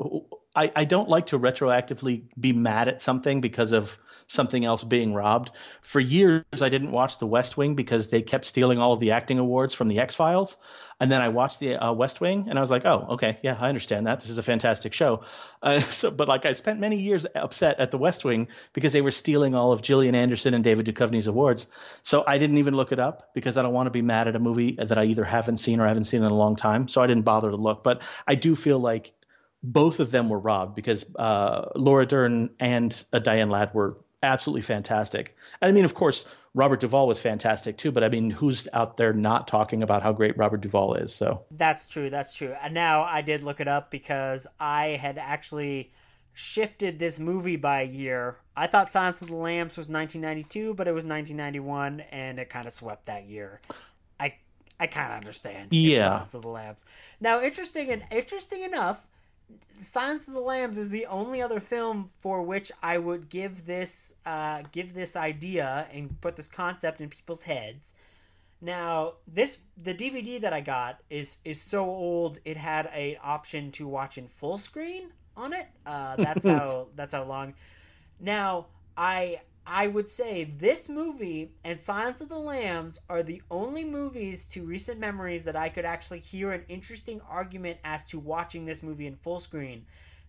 I, 0.56 0.72
I 0.76 0.86
don't 0.86 1.10
like 1.10 1.28
to 1.28 1.40
retroactively 1.40 2.24
be 2.40 2.54
mad 2.54 2.88
at 2.88 3.02
something 3.02 3.42
because 3.42 3.72
of 3.72 3.98
something 4.28 4.64
else 4.64 4.84
being 4.84 5.14
robbed. 5.14 5.52
For 5.82 6.00
years, 6.00 6.44
I 6.62 6.70
didn't 6.70 6.92
watch 6.92 7.18
The 7.18 7.28
West 7.28 7.58
Wing 7.58 7.76
because 7.76 8.10
they 8.10 8.22
kept 8.22 8.46
stealing 8.46 8.78
all 8.78 8.94
of 8.94 9.00
the 9.00 9.12
acting 9.12 9.40
awards 9.40 9.74
from 9.74 9.88
The 9.88 10.00
X 10.00 10.16
Files. 10.16 10.58
And 11.00 11.12
then 11.12 11.22
I 11.22 11.30
watched 11.30 11.60
the 11.60 11.76
uh, 11.76 11.94
West 11.94 12.22
Wing, 12.22 12.48
and 12.50 12.58
I 12.58 12.62
was 12.62 12.72
like, 12.72 12.84
"Oh, 12.84 13.06
okay, 13.12 13.38
yeah, 13.44 13.56
I 13.60 13.70
understand 13.70 14.08
that. 14.08 14.20
This 14.20 14.32
is 14.32 14.40
a 14.40 14.44
fantastic 14.44 14.94
show." 14.94 15.22
Uh, 15.62 15.80
so, 16.00 16.10
but 16.10 16.28
like, 16.28 16.46
I 16.46 16.54
spent 16.54 16.80
many 16.80 16.98
years 16.98 17.26
upset 17.36 17.80
at 17.80 17.92
the 17.92 18.00
West 18.00 18.26
Wing 18.26 18.48
because 18.74 18.94
they 18.94 19.02
were 19.02 19.12
stealing 19.12 19.54
all 19.54 19.72
of 19.72 19.84
Gillian 19.84 20.16
Anderson 20.16 20.56
and 20.56 20.64
David 20.64 20.88
Duchovny's 20.88 21.28
awards. 21.28 21.68
So 22.02 22.24
I 22.26 22.40
didn't 22.40 22.58
even 22.58 22.76
look 22.76 22.92
it 22.92 23.00
up 23.00 23.34
because 23.36 23.58
I 23.58 23.62
don't 23.62 23.74
want 23.74 23.86
to 23.86 23.92
be 23.92 24.02
mad 24.02 24.28
at 24.28 24.36
a 24.36 24.40
movie 24.40 24.78
that 24.80 24.98
I 24.98 25.06
either 25.06 25.24
haven't 25.24 25.58
seen 25.58 25.80
or 25.80 25.88
haven't 25.88 26.06
seen 26.06 26.24
in 26.24 26.32
a 26.32 26.36
long 26.36 26.56
time. 26.56 26.88
So 26.88 27.02
I 27.02 27.08
didn't 27.08 27.26
bother 27.26 27.52
to 27.52 27.58
look. 27.58 27.84
But 27.84 28.02
I 28.28 28.34
do 28.34 28.56
feel 28.56 28.80
like 28.80 29.14
both 29.62 30.00
of 30.00 30.10
them 30.10 30.30
were 30.30 30.40
robbed 30.40 30.76
because 30.76 31.06
uh, 31.16 31.70
Laura 31.76 32.06
Dern 32.08 32.50
and 32.60 33.04
uh, 33.14 33.20
Diane 33.20 33.50
Ladd 33.50 33.74
were 33.74 33.98
absolutely 34.24 34.62
fantastic. 34.62 35.36
And 35.62 35.70
I 35.70 35.72
mean, 35.72 35.86
of 35.86 35.94
course, 35.94 36.26
Robert 36.54 36.80
Duvall 36.80 37.08
was 37.08 37.20
fantastic 37.20 37.78
too, 37.78 37.92
but 37.92 38.04
I 38.04 38.10
mean, 38.10 38.30
who's 38.30 38.68
out 38.74 38.98
there 38.98 39.14
not 39.14 39.48
talking 39.48 39.84
about 39.84 40.02
how 40.02 40.12
great 40.12 40.38
Robert 40.38 40.62
Duvall 40.62 40.96
is? 40.96 41.14
So 41.14 41.44
that's 41.52 41.88
true. 41.88 42.10
That's 42.10 42.34
true. 42.34 42.56
And 42.62 42.74
now 42.74 43.04
I 43.04 43.22
did 43.22 43.42
look 43.42 43.60
it 43.60 43.68
up 43.68 43.92
because 43.92 44.48
I 44.60 44.90
had 44.90 45.18
actually 45.18 45.92
shifted 46.34 47.00
this 47.00 47.20
movie 47.20 47.56
by 47.56 47.82
a 47.82 47.86
year. 47.86 48.38
I 48.56 48.68
thought 48.68 48.92
Silence 48.92 49.24
of 49.24 49.30
the 49.30 49.36
Lambs 49.36 49.76
was 49.76 49.90
1992, 49.90 50.76
but 50.76 50.88
it 50.88 50.92
was 50.92 51.04
1991, 51.04 52.02
and 52.12 52.38
it 52.38 52.50
kind 52.50 52.68
of 52.68 52.74
swept 52.74 53.08
that 53.08 53.26
year. 53.26 53.60
I 54.20 54.36
I 54.80 54.86
kind 54.86 55.12
of 55.12 55.18
understand. 55.18 55.74
Yeah, 55.74 56.10
Silence 56.10 56.34
of 56.36 56.42
the 56.44 56.50
Lambs. 56.50 56.86
Now, 57.20 57.42
interesting 57.42 57.90
and 57.90 58.04
interesting 58.12 58.62
enough 58.62 59.07
Silence 59.84 60.28
of 60.28 60.34
the 60.34 60.40
Lambs 60.40 60.78
is 60.78 60.90
the 60.90 61.06
only 61.06 61.42
other 61.42 61.60
film 61.60 62.10
for 62.20 62.42
which 62.42 62.72
I 62.82 62.98
would 62.98 63.30
give 63.30 63.66
this 63.66 64.16
uh, 64.26 64.64
give 64.72 64.94
this 64.94 65.16
idea 65.16 65.88
and 65.94 66.20
put 66.20 66.36
this 66.36 66.48
concept 66.48 67.00
in 67.00 67.10
people's 67.10 67.44
heads. 67.44 67.94
Now, 68.60 69.14
this 69.28 69.60
the 69.82 69.94
DVD 69.94 70.42
that 70.42 70.52
I 70.52 70.62
got 70.62 71.00
is 71.10 71.38
is 71.46 71.62
so 71.62 71.86
old 71.86 72.40
it 72.44 72.58
had 72.58 72.90
a 72.94 73.18
option 73.24 73.72
to 73.74 73.88
watch 73.88 74.18
in 74.18 74.28
full 74.28 74.58
screen 74.58 75.12
on 75.36 75.54
it. 75.54 75.68
Uh, 75.86 76.16
that's 76.16 76.46
how 76.48 76.88
that's 76.96 77.14
how 77.14 77.24
long. 77.24 77.54
Now, 78.20 78.68
I 78.98 79.42
I 79.70 79.88
would 79.88 80.08
say 80.08 80.46
this 80.46 80.88
movie 80.88 81.52
and 81.62 81.80
Silence 81.80 82.22
of 82.22 82.30
the 82.30 82.40
Lambs 82.40 83.02
are 83.10 83.22
the 83.22 83.42
only 83.52 83.84
movies 83.84 84.46
to 84.46 84.64
recent 84.64 84.98
memories 84.98 85.44
that 85.44 85.58
I 85.58 85.68
could 85.68 85.84
actually 85.84 86.20
hear 86.20 86.54
an 86.54 86.64
interesting 86.70 87.20
argument 87.30 87.80
as 87.84 88.06
to 88.08 88.18
watching 88.18 88.66
this 88.66 88.82
movie 88.82 89.08
in 89.08 89.18
full 89.18 89.42
screen. 89.42 89.86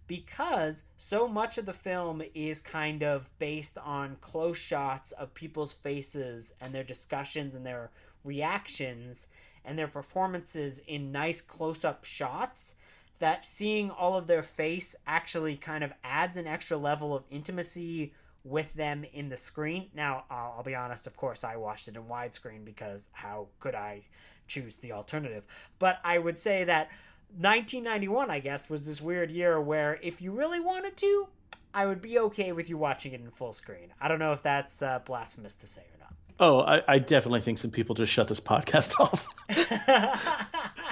Because 0.09 0.83
so 0.97 1.29
much 1.29 1.57
of 1.57 1.67
the 1.67 1.73
film 1.73 2.21
is 2.35 2.61
kind 2.61 3.05
of 3.05 3.31
based 3.39 3.79
on 3.79 4.17
close 4.21 4.59
shots 4.59 5.13
of 5.13 5.35
people's 5.35 5.73
faces 5.73 6.55
and 6.61 6.75
their 6.75 6.83
discussions 6.83 7.55
and 7.55 7.65
their 7.65 7.91
reactions 8.25 9.29
and 9.65 9.79
their 9.79 9.87
performances 9.87 10.81
in 10.81 11.13
nice 11.13 11.41
close 11.41 11.85
up 11.85 12.05
shots 12.05 12.75
that 13.21 13.45
seeing 13.45 13.91
all 13.91 14.17
of 14.17 14.27
their 14.27 14.43
face 14.43 14.97
actually 15.07 15.57
kind 15.57 15.85
of 15.85 15.93
adds 16.03 16.37
an 16.37 16.49
extra 16.49 16.77
level 16.77 17.15
of 17.15 17.23
intimacy 17.31 18.13
with 18.45 18.73
them 18.75 19.05
in 19.13 19.29
the 19.29 19.37
screen. 19.37 19.89
Now, 19.95 20.25
uh, 20.31 20.35
I'll 20.57 20.63
be 20.63 20.75
honest, 20.75 21.07
of 21.07 21.17
course, 21.17 21.45
I 21.45 21.57
watched 21.57 21.89
it 21.89 21.97
in 21.97 22.05
widescreen 22.05 22.65
because 22.65 23.11
how 23.13 23.49
could 23.61 23.75
I 23.75 24.05
choose 24.47 24.77
the 24.77 24.93
alternative? 24.93 25.45
But 25.79 25.99
I 26.05 26.19
would 26.19 26.39
say 26.39 26.65
that 26.65 26.89
1991, 27.37 28.31
I 28.31 28.41
guess, 28.41 28.71
was 28.71 28.87
this 28.87 29.03
weird 29.03 29.31
year 29.31 29.61
where 29.61 29.99
if 30.03 30.23
you 30.23 30.33
really 30.33 30.61
wanted 30.61 30.97
to, 30.99 31.29
I 31.75 31.87
would 31.87 32.01
be 32.01 32.19
okay 32.19 32.53
with 32.53 32.71
you 32.71 32.79
watching 32.79 33.13
it 33.13 33.21
in 33.21 33.31
full 33.31 33.53
screen. 33.53 33.93
I 34.01 34.09
don't 34.09 34.19
know 34.19 34.33
if 34.33 34.43
that's 34.43 34.83
uh, 34.83 35.01
blasphemous 35.05 35.55
to 35.57 35.67
say 35.67 35.83
or 35.83 36.01
not. 36.01 36.15
Oh, 36.41 36.61
I, 36.61 36.83
I 36.89 36.99
definitely 36.99 37.41
think 37.41 37.59
some 37.59 37.71
people 37.71 37.95
just 37.95 38.13
shut 38.13 38.29
this 38.29 38.41
podcast 38.41 38.99
off. 39.01 39.29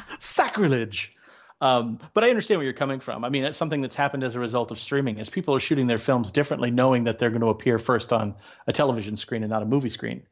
Sacrilege. 0.18 1.14
Um, 1.60 1.98
but 2.12 2.22
I 2.22 2.28
understand 2.28 2.58
where 2.58 2.64
you're 2.64 2.74
coming 2.74 3.00
from. 3.00 3.24
I 3.24 3.30
mean, 3.30 3.44
it's 3.44 3.56
something 3.56 3.80
that's 3.80 3.94
happened 3.94 4.24
as 4.24 4.34
a 4.34 4.40
result 4.40 4.70
of 4.70 4.78
streaming, 4.78 5.18
as 5.18 5.30
people 5.30 5.54
are 5.54 5.60
shooting 5.60 5.86
their 5.86 5.98
films 5.98 6.30
differently, 6.30 6.70
knowing 6.70 7.04
that 7.04 7.18
they're 7.18 7.30
going 7.30 7.40
to 7.40 7.48
appear 7.48 7.78
first 7.78 8.12
on 8.12 8.34
a 8.66 8.72
television 8.72 9.16
screen 9.16 9.42
and 9.42 9.50
not 9.50 9.62
a 9.62 9.66
movie 9.66 9.88
screen. 9.88 10.22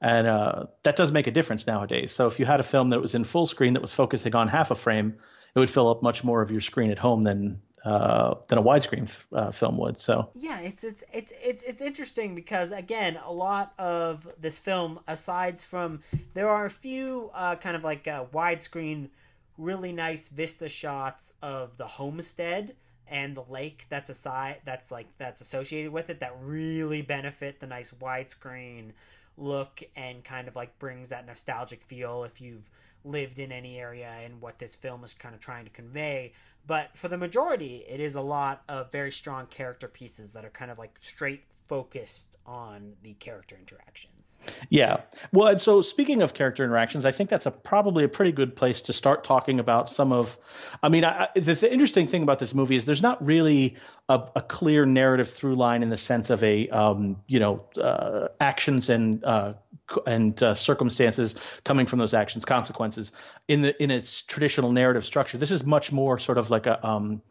And 0.00 0.26
uh, 0.26 0.64
that 0.82 0.96
does 0.96 1.12
make 1.12 1.28
a 1.28 1.30
difference 1.30 1.66
nowadays. 1.66 2.12
So 2.12 2.26
if 2.26 2.40
you 2.40 2.46
had 2.46 2.58
a 2.58 2.64
film 2.64 2.88
that 2.88 3.00
was 3.00 3.14
in 3.14 3.22
full 3.22 3.46
screen 3.46 3.74
that 3.74 3.82
was 3.82 3.92
focusing 3.92 4.34
on 4.34 4.48
half 4.48 4.72
a 4.72 4.74
frame, 4.74 5.14
it 5.54 5.58
would 5.58 5.70
fill 5.70 5.88
up 5.88 6.02
much 6.02 6.24
more 6.24 6.42
of 6.42 6.50
your 6.50 6.60
screen 6.60 6.90
at 6.90 6.98
home 6.98 7.22
than 7.22 7.60
uh, 7.84 8.34
than 8.48 8.58
a 8.58 8.62
widescreen 8.62 9.04
f- 9.04 9.26
uh, 9.32 9.50
film 9.50 9.76
would. 9.76 9.98
So 9.98 10.30
yeah, 10.34 10.60
it's 10.60 10.84
it's 10.84 11.04
it's 11.12 11.32
it's 11.42 11.62
it's 11.64 11.82
interesting 11.82 12.34
because 12.34 12.72
again, 12.72 13.18
a 13.24 13.32
lot 13.32 13.74
of 13.78 14.26
this 14.40 14.58
film, 14.58 15.00
aside 15.06 15.58
from 15.60 16.00
there 16.34 16.48
are 16.48 16.64
a 16.64 16.70
few 16.70 17.30
uh, 17.34 17.56
kind 17.56 17.76
of 17.76 17.84
like 17.84 18.06
uh, 18.08 18.24
widescreen 18.32 19.08
really 19.58 19.92
nice 19.92 20.28
vista 20.28 20.68
shots 20.68 21.34
of 21.42 21.76
the 21.76 21.86
homestead 21.86 22.74
and 23.08 23.36
the 23.36 23.44
lake 23.50 23.84
that's 23.88 24.08
aside 24.08 24.56
that's 24.64 24.90
like 24.90 25.06
that's 25.18 25.40
associated 25.40 25.92
with 25.92 26.08
it 26.08 26.20
that 26.20 26.34
really 26.42 27.02
benefit 27.02 27.60
the 27.60 27.66
nice 27.66 27.92
widescreen 27.92 28.92
look 29.36 29.82
and 29.96 30.24
kind 30.24 30.48
of 30.48 30.56
like 30.56 30.78
brings 30.78 31.08
that 31.08 31.26
nostalgic 31.26 31.82
feel 31.84 32.24
if 32.24 32.40
you've 32.40 32.68
lived 33.04 33.38
in 33.38 33.50
any 33.50 33.78
area 33.78 34.10
and 34.24 34.40
what 34.40 34.58
this 34.58 34.74
film 34.74 35.04
is 35.04 35.14
kind 35.14 35.34
of 35.34 35.40
trying 35.40 35.64
to 35.64 35.70
convey. 35.70 36.32
But 36.66 36.96
for 36.96 37.08
the 37.08 37.18
majority, 37.18 37.84
it 37.88 37.98
is 37.98 38.14
a 38.14 38.20
lot 38.20 38.62
of 38.68 38.92
very 38.92 39.10
strong 39.10 39.46
character 39.46 39.88
pieces 39.88 40.32
that 40.32 40.44
are 40.44 40.50
kind 40.50 40.70
of 40.70 40.78
like 40.78 40.94
straight 41.00 41.42
focused 41.72 42.36
on 42.44 42.92
the 43.02 43.14
character 43.14 43.56
interactions. 43.58 44.38
Yeah. 44.68 45.00
Well, 45.32 45.48
and 45.48 45.58
so 45.58 45.80
speaking 45.80 46.20
of 46.20 46.34
character 46.34 46.62
interactions, 46.62 47.06
I 47.06 47.12
think 47.12 47.30
that's 47.30 47.46
a 47.46 47.50
probably 47.50 48.04
a 48.04 48.08
pretty 48.08 48.32
good 48.32 48.54
place 48.54 48.82
to 48.82 48.92
start 48.92 49.24
talking 49.24 49.58
about 49.58 49.88
some 49.88 50.12
of. 50.12 50.36
I 50.82 50.90
mean, 50.90 51.02
I, 51.02 51.28
the, 51.34 51.54
the, 51.54 51.72
interesting 51.72 52.08
thing 52.08 52.22
about 52.22 52.40
this 52.40 52.52
movie 52.52 52.76
is 52.76 52.84
there's 52.84 53.00
not 53.00 53.24
really 53.24 53.76
a, 54.10 54.20
a 54.36 54.42
clear 54.42 54.84
narrative 54.84 55.30
through 55.30 55.54
line 55.54 55.82
in 55.82 55.88
the 55.88 55.96
sense 55.96 56.28
of 56.28 56.44
a 56.44 56.68
um, 56.68 57.16
you 57.26 57.40
know 57.40 57.64
uh, 57.80 58.28
actions 58.38 58.90
and 58.90 59.24
uh, 59.24 59.54
and 60.06 60.42
uh, 60.42 60.54
circumstances 60.54 61.36
coming 61.64 61.86
from 61.86 62.00
those 62.00 62.12
actions, 62.12 62.44
consequences 62.44 63.12
in 63.48 63.62
the 63.62 63.82
in 63.82 63.90
its 63.90 64.20
traditional 64.20 64.72
narrative 64.72 65.06
structure. 65.06 65.38
This 65.38 65.50
is 65.50 65.64
much 65.64 65.90
more 65.90 66.18
sort 66.18 66.36
of 66.36 66.50
like 66.50 66.66
a 66.66 66.86
um, 66.86 67.22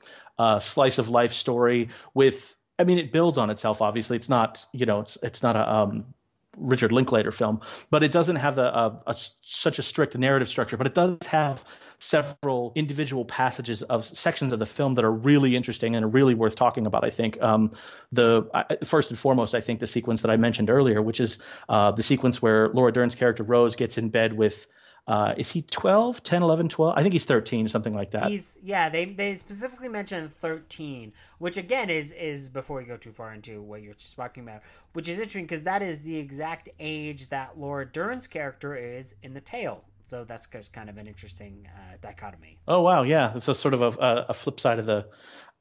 slice 0.60 0.98
of 0.98 1.10
life 1.10 1.34
story 1.34 1.90
with 2.16 2.58
I 2.82 2.84
mean, 2.84 2.98
it 2.98 3.12
builds 3.12 3.38
on 3.38 3.52
itself. 3.52 3.82
Obviously, 3.82 4.18
it's 4.18 4.28
not 4.30 4.66
you 4.74 4.88
know 4.88 5.02
it's 5.02 5.18
it's 5.22 5.44
not 5.44 5.56
a 5.56 5.72
um, 5.72 6.14
Richard 6.58 6.92
Linklater 6.92 7.32
film, 7.32 7.62
but 7.92 8.04
it 8.04 8.12
doesn't 8.12 8.38
have 8.38 8.58
a, 8.58 8.64
a, 8.64 9.04
a, 9.12 9.16
such 9.42 9.80
a 9.80 9.84
strict 9.84 10.18
narrative 10.18 10.50
structure. 10.50 10.78
But 10.78 10.88
it 10.88 10.96
does 10.96 11.18
have 11.28 11.64
several 12.00 12.74
individual 12.76 13.24
passages 13.24 13.84
of 13.84 14.06
sections 14.06 14.52
of 14.52 14.58
the 14.58 14.66
film 14.66 14.94
that 14.94 15.06
are 15.06 15.12
really 15.12 15.56
interesting 15.56 15.96
and 15.96 16.04
are 16.04 16.10
really 16.10 16.34
worth 16.34 16.56
talking 16.56 16.88
about. 16.88 17.06
I 17.06 17.12
think 17.12 17.40
um, 17.42 17.72
the 18.12 18.50
first 18.84 19.12
and 19.12 19.20
foremost, 19.20 19.54
I 19.54 19.62
think 19.62 19.80
the 19.80 19.88
sequence 19.88 20.24
that 20.24 20.32
I 20.32 20.38
mentioned 20.38 20.72
earlier, 20.72 21.02
which 21.02 21.20
is 21.20 21.38
uh, 21.70 21.92
the 21.92 22.04
sequence 22.04 22.42
where 22.42 22.70
Laura 22.70 22.92
Dern's 22.92 23.14
character 23.14 23.44
Rose 23.44 23.76
gets 23.76 24.00
in 24.00 24.10
bed 24.10 24.34
with 24.34 24.68
uh, 25.08 25.34
is 25.36 25.52
he 25.52 25.64
12, 25.64 26.24
10, 26.24 26.44
11, 26.44 26.70
12? 26.70 26.94
I 26.96 27.02
think 27.02 27.14
he's 27.14 27.26
13, 27.26 27.68
something 27.68 27.94
like 27.94 28.12
that. 28.12 28.30
He's 28.30 28.58
yeah, 28.64 28.88
they 28.90 29.06
they 29.06 29.36
specifically 29.36 29.90
mentioned 29.90 30.34
13, 30.34 31.12
which 31.40 31.58
again 31.58 31.90
is 31.90 32.12
is 32.12 32.50
before 32.50 32.78
we 32.78 32.84
go 32.84 32.98
too 32.98 33.12
far 33.12 33.34
into 33.34 33.62
what 33.62 33.82
you're 33.82 33.96
talking 34.16 34.44
about, 34.44 34.62
which 34.94 35.08
is 35.08 35.18
interesting 35.18 35.46
because 35.46 35.64
that 35.64 35.82
is 35.82 36.02
the 36.02 36.18
exact 36.18 36.70
age 36.80 37.30
that 37.30 37.58
Laura 37.58 37.86
Dern's 37.86 38.28
character 38.28 38.76
is 38.76 39.16
in 39.24 39.34
the 39.34 39.42
tale. 39.42 39.84
So 40.06 40.26
that's 40.26 40.46
just 40.46 40.74
kind 40.74 40.90
of 40.90 40.98
an 40.98 41.08
interesting 41.08 41.68
uh, 41.74 41.96
dichotomy. 42.02 42.60
Oh 42.68 42.82
wow, 42.82 43.04
yeah, 43.04 43.32
it's 43.36 43.48
a 43.48 43.56
sort 43.56 43.74
of 43.74 43.82
a, 43.82 44.26
a 44.30 44.34
flip 44.34 44.60
side 44.60 44.78
of 44.78 44.86
the 44.86 45.08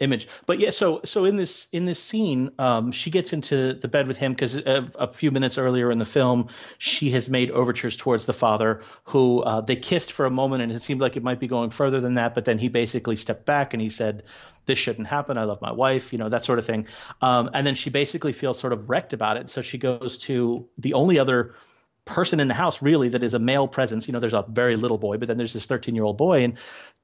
image. 0.00 0.26
But 0.46 0.58
yeah, 0.58 0.70
so 0.70 1.02
so 1.04 1.24
in 1.26 1.36
this 1.36 1.68
in 1.72 1.84
this 1.84 2.02
scene, 2.02 2.50
um, 2.58 2.90
she 2.90 3.10
gets 3.10 3.32
into 3.32 3.74
the 3.74 3.86
bed 3.86 4.08
with 4.08 4.16
him 4.16 4.32
because 4.32 4.56
a, 4.56 4.90
a, 4.98 5.12
few 5.12 5.30
minutes 5.30 5.58
earlier 5.58 5.90
in 5.90 5.98
the 5.98 6.04
film, 6.04 6.48
she 6.78 7.10
has 7.10 7.28
made 7.28 7.50
overtures 7.50 7.96
towards 7.96 8.26
the 8.26 8.32
father, 8.32 8.82
who 9.04 9.42
uh, 9.42 9.60
they 9.60 9.76
kissed 9.76 10.12
for 10.12 10.26
a 10.26 10.30
moment, 10.30 10.62
and 10.62 10.72
it 10.72 10.82
seemed 10.82 11.00
like 11.00 11.16
it 11.16 11.22
might 11.22 11.38
be 11.38 11.46
going 11.46 11.70
further 11.70 12.00
than 12.00 12.14
that. 12.14 12.34
But 12.34 12.46
then 12.46 12.58
he 12.58 12.68
basically 12.68 13.16
stepped 13.16 13.44
back 13.44 13.74
and 13.74 13.82
he 13.82 13.90
said, 13.90 14.24
"This 14.66 14.78
shouldn't 14.78 15.06
happen. 15.06 15.36
I 15.36 15.44
love 15.44 15.60
my 15.60 15.72
wife," 15.72 16.12
you 16.12 16.18
know 16.18 16.30
that 16.30 16.44
sort 16.44 16.58
of 16.58 16.66
thing. 16.66 16.86
Um, 17.20 17.50
and 17.52 17.66
then 17.66 17.74
she 17.74 17.90
basically 17.90 18.32
feels 18.32 18.58
sort 18.58 18.72
of 18.72 18.88
wrecked 18.88 19.12
about 19.12 19.36
it, 19.36 19.50
so 19.50 19.62
she 19.62 19.78
goes 19.78 20.18
to 20.18 20.66
the 20.78 20.94
only 20.94 21.18
other 21.18 21.54
person 22.06 22.40
in 22.40 22.48
the 22.48 22.54
house 22.54 22.82
really 22.82 23.10
that 23.10 23.22
is 23.22 23.34
a 23.34 23.38
male 23.38 23.68
presence. 23.68 24.08
You 24.08 24.12
know, 24.12 24.20
there's 24.20 24.34
a 24.34 24.44
very 24.48 24.76
little 24.76 24.98
boy, 24.98 25.18
but 25.18 25.28
then 25.28 25.36
there's 25.36 25.52
this 25.52 25.66
13 25.66 25.94
year 25.94 26.04
old 26.04 26.16
boy, 26.16 26.44
and 26.44 26.54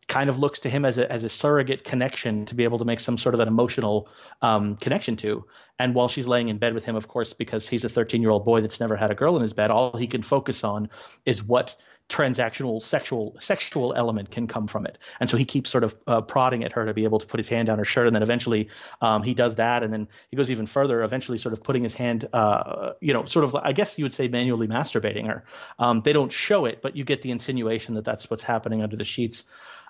kind 0.08 0.30
of 0.30 0.38
looks 0.38 0.60
to 0.60 0.70
him 0.70 0.84
as 0.84 0.98
a 0.98 1.10
as 1.10 1.24
a 1.24 1.28
surrogate 1.28 1.84
connection 1.84 2.46
to 2.46 2.54
be 2.54 2.64
able 2.64 2.78
to 2.78 2.84
make 2.84 3.00
some 3.00 3.18
sort 3.18 3.34
of 3.34 3.40
an 3.40 3.48
emotional 3.48 4.08
um, 4.42 4.76
connection 4.76 5.16
to. 5.16 5.44
And 5.78 5.94
while 5.94 6.08
she's 6.08 6.26
laying 6.26 6.48
in 6.48 6.58
bed 6.58 6.74
with 6.74 6.84
him, 6.84 6.96
of 6.96 7.08
course, 7.08 7.32
because 7.32 7.68
he's 7.68 7.84
a 7.84 7.88
13 7.88 8.22
year 8.22 8.30
old 8.30 8.44
boy 8.44 8.60
that's 8.60 8.80
never 8.80 8.96
had 8.96 9.10
a 9.10 9.14
girl 9.14 9.36
in 9.36 9.42
his 9.42 9.52
bed, 9.52 9.70
all 9.70 9.96
he 9.96 10.06
can 10.06 10.22
focus 10.22 10.64
on 10.64 10.90
is 11.24 11.42
what 11.42 11.76
transactional 12.08 12.80
sexual 12.80 13.36
sexual 13.40 13.92
element 13.94 14.30
can 14.30 14.46
come 14.46 14.68
from 14.68 14.86
it. 14.86 14.96
And 15.18 15.28
so 15.28 15.36
he 15.36 15.44
keeps 15.44 15.70
sort 15.70 15.82
of 15.82 15.96
uh, 16.06 16.20
prodding 16.20 16.62
at 16.62 16.72
her 16.72 16.86
to 16.86 16.94
be 16.94 17.02
able 17.04 17.18
to 17.18 17.26
put 17.26 17.38
his 17.38 17.48
hand 17.48 17.66
down 17.66 17.78
her 17.78 17.84
shirt 17.84 18.06
and 18.06 18.14
then 18.14 18.22
eventually 18.22 18.68
um, 19.00 19.24
he 19.24 19.34
does 19.34 19.56
that 19.56 19.82
and 19.82 19.92
then 19.92 20.06
he 20.30 20.36
goes 20.36 20.50
even 20.50 20.66
further 20.66 21.02
eventually 21.02 21.36
sort 21.36 21.52
of 21.52 21.64
putting 21.64 21.82
his 21.82 21.94
hand 21.94 22.28
uh, 22.32 22.92
you 23.00 23.12
know 23.12 23.24
sort 23.24 23.44
of 23.44 23.56
i 23.56 23.72
guess 23.72 23.98
you 23.98 24.04
would 24.04 24.14
say 24.14 24.28
manually 24.28 24.68
masturbating 24.68 25.26
her. 25.26 25.44
Um, 25.80 26.02
they 26.02 26.12
don't 26.12 26.32
show 26.32 26.64
it 26.66 26.80
but 26.80 26.96
you 26.96 27.04
get 27.04 27.22
the 27.22 27.32
insinuation 27.32 27.94
that 27.94 28.04
that's 28.04 28.30
what's 28.30 28.44
happening 28.44 28.82
under 28.82 28.96
the 28.96 29.04
sheets 29.04 29.44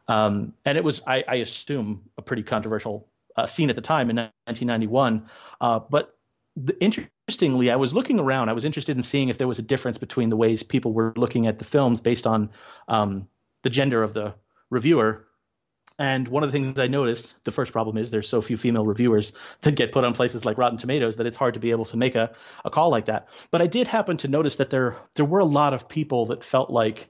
um, 0.08 0.54
and 0.64 0.78
it 0.78 0.84
was, 0.84 1.02
I, 1.06 1.24
I, 1.26 1.34
assume, 1.36 2.02
a 2.16 2.22
pretty 2.22 2.42
controversial 2.42 3.08
uh, 3.36 3.46
scene 3.46 3.70
at 3.70 3.76
the 3.76 3.82
time 3.82 4.10
in 4.10 4.16
1991. 4.16 5.28
Uh, 5.60 5.80
but 5.80 6.16
the, 6.56 6.78
interestingly, 6.80 7.70
I 7.70 7.76
was 7.76 7.92
looking 7.92 8.20
around. 8.20 8.48
I 8.48 8.52
was 8.52 8.64
interested 8.64 8.96
in 8.96 9.02
seeing 9.02 9.28
if 9.28 9.38
there 9.38 9.48
was 9.48 9.58
a 9.58 9.62
difference 9.62 9.98
between 9.98 10.30
the 10.30 10.36
ways 10.36 10.62
people 10.62 10.92
were 10.92 11.12
looking 11.16 11.46
at 11.46 11.58
the 11.58 11.64
films 11.64 12.00
based 12.00 12.26
on 12.26 12.50
um, 12.88 13.28
the 13.62 13.70
gender 13.70 14.02
of 14.02 14.14
the 14.14 14.34
reviewer. 14.70 15.26
And 15.98 16.28
one 16.28 16.44
of 16.44 16.52
the 16.52 16.58
things 16.58 16.78
I 16.78 16.88
noticed, 16.88 17.34
the 17.44 17.50
first 17.50 17.72
problem 17.72 17.96
is 17.96 18.10
there's 18.10 18.28
so 18.28 18.42
few 18.42 18.56
female 18.56 18.84
reviewers 18.84 19.32
that 19.62 19.72
get 19.72 19.92
put 19.92 20.04
on 20.04 20.12
places 20.12 20.44
like 20.44 20.58
Rotten 20.58 20.78
Tomatoes 20.78 21.16
that 21.16 21.26
it's 21.26 21.36
hard 21.36 21.54
to 21.54 21.60
be 21.60 21.72
able 21.72 21.86
to 21.86 21.96
make 21.96 22.14
a, 22.14 22.32
a 22.64 22.70
call 22.70 22.90
like 22.90 23.06
that. 23.06 23.28
But 23.50 23.60
I 23.60 23.66
did 23.66 23.88
happen 23.88 24.18
to 24.18 24.28
notice 24.28 24.56
that 24.56 24.70
there 24.70 24.96
there 25.14 25.24
were 25.24 25.40
a 25.40 25.44
lot 25.44 25.74
of 25.74 25.88
people 25.88 26.26
that 26.26 26.44
felt 26.44 26.70
like 26.70 27.08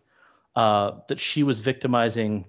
uh, 0.54 0.92
that 1.08 1.20
she 1.20 1.42
was 1.42 1.60
victimizing 1.60 2.46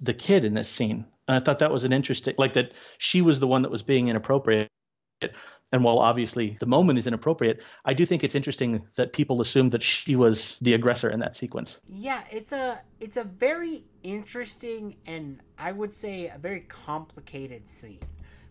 the 0.00 0.14
kid 0.14 0.44
in 0.44 0.54
this 0.54 0.68
scene. 0.68 1.06
And 1.28 1.36
I 1.36 1.40
thought 1.40 1.58
that 1.58 1.72
was 1.72 1.84
an 1.84 1.92
interesting, 1.92 2.34
like 2.38 2.54
that 2.54 2.72
she 2.98 3.22
was 3.22 3.40
the 3.40 3.46
one 3.46 3.62
that 3.62 3.70
was 3.70 3.82
being 3.82 4.08
inappropriate. 4.08 4.70
And 5.72 5.82
while 5.82 5.98
obviously 5.98 6.56
the 6.60 6.66
moment 6.66 6.98
is 6.98 7.08
inappropriate, 7.08 7.60
I 7.84 7.92
do 7.92 8.06
think 8.06 8.22
it's 8.22 8.36
interesting 8.36 8.86
that 8.94 9.12
people 9.12 9.40
assume 9.40 9.70
that 9.70 9.82
she 9.82 10.14
was 10.14 10.56
the 10.60 10.74
aggressor 10.74 11.10
in 11.10 11.18
that 11.20 11.34
sequence. 11.34 11.80
Yeah, 11.88 12.22
it's 12.30 12.52
a 12.52 12.80
it's 13.00 13.16
a 13.16 13.24
very 13.24 13.84
interesting 14.04 14.96
and 15.06 15.40
I 15.58 15.72
would 15.72 15.92
say 15.92 16.28
a 16.28 16.38
very 16.38 16.60
complicated 16.60 17.68
scene, 17.68 17.98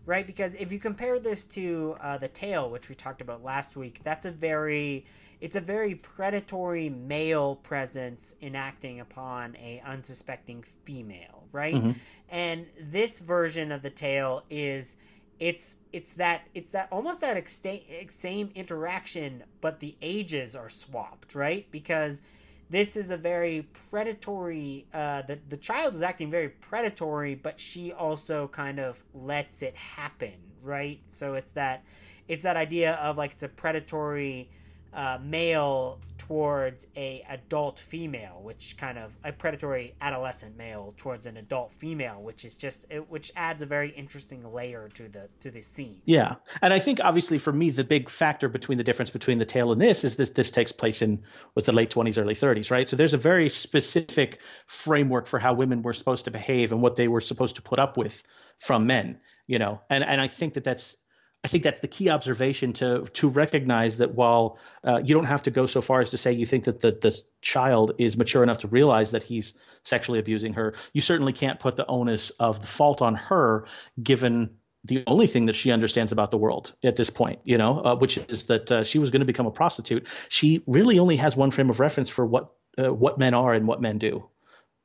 right? 0.06 0.26
Because 0.26 0.54
if 0.54 0.72
you 0.72 0.78
compare 0.78 1.18
this 1.18 1.44
to 1.46 1.96
uh, 2.00 2.16
the 2.16 2.28
tale, 2.28 2.70
which 2.70 2.88
we 2.88 2.94
talked 2.94 3.20
about 3.20 3.44
last 3.44 3.76
week, 3.76 4.00
that's 4.02 4.24
a 4.24 4.30
very 4.30 5.04
it's 5.40 5.56
a 5.56 5.60
very 5.60 5.94
predatory 5.94 6.88
male 6.88 7.56
presence 7.56 8.36
enacting 8.40 9.00
upon 9.00 9.54
a 9.56 9.82
unsuspecting 9.84 10.64
female, 10.84 11.44
right? 11.52 11.74
Mm-hmm. 11.74 11.90
And 12.30 12.66
this 12.80 13.20
version 13.20 13.70
of 13.70 13.82
the 13.82 13.90
tale 13.90 14.44
is 14.48 14.96
it's 15.38 15.76
it's 15.92 16.14
that 16.14 16.42
it's 16.54 16.70
that 16.70 16.88
almost 16.90 17.20
that 17.20 17.36
ex- 17.36 17.62
same 18.08 18.50
interaction, 18.54 19.44
but 19.60 19.80
the 19.80 19.96
ages 20.00 20.56
are 20.56 20.70
swapped, 20.70 21.34
right? 21.34 21.66
Because 21.70 22.22
this 22.68 22.96
is 22.96 23.10
a 23.10 23.16
very 23.16 23.66
predatory 23.90 24.86
uh 24.92 25.22
the 25.22 25.38
the 25.48 25.56
child 25.56 25.94
is 25.94 26.02
acting 26.02 26.30
very 26.30 26.48
predatory 26.48 27.34
but 27.34 27.60
she 27.60 27.92
also 27.92 28.48
kind 28.48 28.80
of 28.80 29.02
lets 29.14 29.62
it 29.62 29.74
happen 29.76 30.32
right? 30.66 31.00
So 31.08 31.34
it's 31.34 31.52
that 31.52 31.84
it's 32.28 32.42
that 32.42 32.56
idea 32.56 32.94
of 32.94 33.16
like 33.16 33.32
it's 33.32 33.44
a 33.44 33.48
predatory 33.48 34.50
uh, 34.96 35.18
male 35.22 36.00
towards 36.16 36.86
a 36.96 37.22
adult 37.28 37.78
female, 37.78 38.40
which 38.42 38.76
kind 38.78 38.98
of 38.98 39.12
a 39.22 39.30
predatory 39.30 39.94
adolescent 40.00 40.56
male 40.56 40.94
towards 40.96 41.26
an 41.26 41.36
adult 41.36 41.70
female, 41.72 42.22
which 42.22 42.44
is 42.46 42.56
just 42.56 42.86
it, 42.90 43.08
which 43.10 43.30
adds 43.36 43.60
a 43.62 43.66
very 43.66 43.90
interesting 43.90 44.42
layer 44.52 44.88
to 44.94 45.08
the 45.08 45.28
to 45.40 45.50
the 45.50 45.60
scene. 45.60 46.00
Yeah, 46.06 46.36
and 46.62 46.72
I 46.72 46.78
think 46.78 46.98
obviously 47.04 47.38
for 47.38 47.52
me 47.52 47.68
the 47.70 47.84
big 47.84 48.08
factor 48.08 48.48
between 48.48 48.78
the 48.78 48.84
difference 48.84 49.10
between 49.10 49.38
the 49.38 49.44
tale 49.44 49.70
and 49.70 49.80
this 49.80 50.02
is 50.02 50.16
this 50.16 50.30
this 50.30 50.50
takes 50.50 50.72
place 50.72 51.02
in 51.02 51.22
what's 51.52 51.66
the 51.66 51.72
late 51.72 51.90
twenties, 51.90 52.16
early 52.16 52.34
thirties, 52.34 52.70
right? 52.70 52.88
So 52.88 52.96
there's 52.96 53.14
a 53.14 53.18
very 53.18 53.50
specific 53.50 54.40
framework 54.66 55.26
for 55.26 55.38
how 55.38 55.52
women 55.52 55.82
were 55.82 55.92
supposed 55.92 56.24
to 56.24 56.30
behave 56.30 56.72
and 56.72 56.80
what 56.80 56.96
they 56.96 57.06
were 57.06 57.20
supposed 57.20 57.56
to 57.56 57.62
put 57.62 57.78
up 57.78 57.98
with 57.98 58.22
from 58.58 58.86
men, 58.86 59.20
you 59.46 59.58
know, 59.58 59.82
and 59.90 60.02
and 60.02 60.22
I 60.22 60.26
think 60.26 60.54
that 60.54 60.64
that's 60.64 60.96
I 61.44 61.48
think 61.48 61.62
that's 61.62 61.78
the 61.78 61.88
key 61.88 62.10
observation 62.10 62.72
to 62.74 63.04
to 63.14 63.28
recognize 63.28 63.98
that 63.98 64.14
while 64.14 64.58
uh, 64.82 65.00
you 65.04 65.14
don't 65.14 65.26
have 65.26 65.44
to 65.44 65.50
go 65.50 65.66
so 65.66 65.80
far 65.80 66.00
as 66.00 66.10
to 66.10 66.18
say 66.18 66.32
you 66.32 66.46
think 66.46 66.64
that 66.64 66.80
the 66.80 66.90
the 66.90 67.16
child 67.40 67.92
is 67.98 68.16
mature 68.16 68.42
enough 68.42 68.58
to 68.58 68.68
realize 68.68 69.12
that 69.12 69.22
he's 69.22 69.54
sexually 69.84 70.18
abusing 70.18 70.54
her, 70.54 70.74
you 70.92 71.00
certainly 71.00 71.32
can't 71.32 71.60
put 71.60 71.76
the 71.76 71.86
onus 71.86 72.30
of 72.30 72.60
the 72.60 72.66
fault 72.66 73.00
on 73.00 73.14
her, 73.14 73.66
given 74.02 74.56
the 74.86 75.04
only 75.06 75.26
thing 75.26 75.46
that 75.46 75.54
she 75.54 75.72
understands 75.72 76.12
about 76.12 76.30
the 76.30 76.38
world 76.38 76.74
at 76.84 76.96
this 76.96 77.10
point, 77.10 77.40
you 77.44 77.58
know, 77.58 77.80
uh, 77.80 77.96
which 77.96 78.18
is 78.18 78.46
that 78.46 78.72
uh, 78.72 78.84
she 78.84 78.98
was 78.98 79.10
going 79.10 79.20
to 79.20 79.26
become 79.26 79.46
a 79.46 79.50
prostitute. 79.50 80.06
She 80.28 80.62
really 80.66 80.98
only 80.98 81.16
has 81.16 81.36
one 81.36 81.50
frame 81.50 81.70
of 81.70 81.80
reference 81.80 82.08
for 82.08 82.24
what 82.24 82.52
uh, 82.78 82.92
what 82.92 83.18
men 83.18 83.34
are 83.34 83.52
and 83.52 83.66
what 83.66 83.80
men 83.80 83.98
do, 83.98 84.28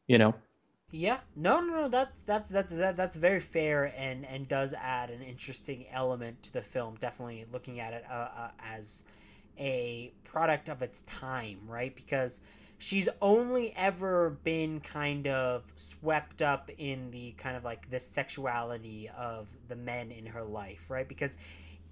you 0.08 0.18
know. 0.18 0.36
Yeah, 0.91 1.19
no, 1.38 1.62
no, 1.62 1.73
no. 1.73 1.88
That's 1.88 2.19
that's 2.25 2.49
that's 2.49 2.75
that, 2.75 2.97
that's 2.97 3.15
very 3.15 3.39
fair 3.39 3.93
and 3.97 4.25
and 4.25 4.47
does 4.47 4.73
add 4.73 5.10
an 5.10 5.21
interesting 5.21 5.86
element 5.91 6.43
to 6.43 6.54
the 6.54 6.62
film. 6.62 6.95
Definitely 6.99 7.45
looking 7.51 7.80
at 7.80 7.93
it 7.93 8.04
uh, 8.12 8.13
uh, 8.13 8.49
as 8.62 9.06
a 9.58 10.12
product 10.25 10.67
of 10.67 10.82
its 10.82 11.04
time, 11.04 11.60
right? 11.65 11.95
Because 11.95 12.41
she's 12.77 13.08
only 13.21 13.73
ever 13.77 14.32
been 14.43 14.82
kind 14.82 15.27
of 15.27 15.63
swept 15.75 16.41
up 16.41 16.69
in 16.77 17.10
the 17.12 17.32
kind 17.38 17.56
of 17.56 17.63
like 17.63 17.89
the 17.89 17.99
sexuality 17.99 19.10
of 19.17 19.47
the 19.69 19.75
men 19.77 20.12
in 20.12 20.25
her 20.25 20.43
life, 20.43 20.89
right? 20.89 21.08
Because 21.08 21.38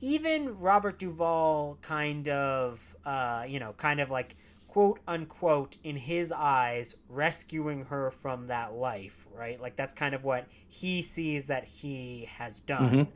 even 0.01 0.57
Robert 0.59 0.99
Duvall 0.99 1.77
kind 1.81 2.27
of, 2.29 2.95
uh, 3.05 3.45
you 3.47 3.59
know, 3.59 3.73
kind 3.77 3.99
of 3.99 4.09
like 4.09 4.35
quote 4.69 4.99
unquote 5.07 5.77
in 5.83 5.95
his 5.95 6.31
eyes 6.31 6.95
rescuing 7.09 7.85
her 7.85 8.11
from 8.11 8.47
that 8.47 8.73
life, 8.73 9.25
right? 9.35 9.59
Like 9.59 9.75
that's 9.75 9.93
kind 9.93 10.13
of 10.13 10.23
what 10.23 10.45
he 10.67 11.01
sees 11.01 11.47
that 11.47 11.65
he 11.65 12.29
has 12.37 12.59
done. 12.59 12.91
Mm-hmm. 12.91 13.11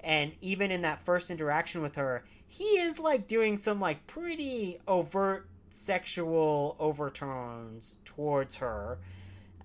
And 0.00 0.32
even 0.40 0.70
in 0.70 0.82
that 0.82 1.04
first 1.04 1.30
interaction 1.30 1.82
with 1.82 1.96
her, 1.96 2.24
he 2.48 2.64
is 2.64 2.98
like 2.98 3.28
doing 3.28 3.56
some 3.56 3.80
like 3.80 4.06
pretty 4.06 4.80
overt 4.88 5.48
sexual 5.70 6.76
overtones 6.78 7.96
towards 8.04 8.56
her 8.56 8.98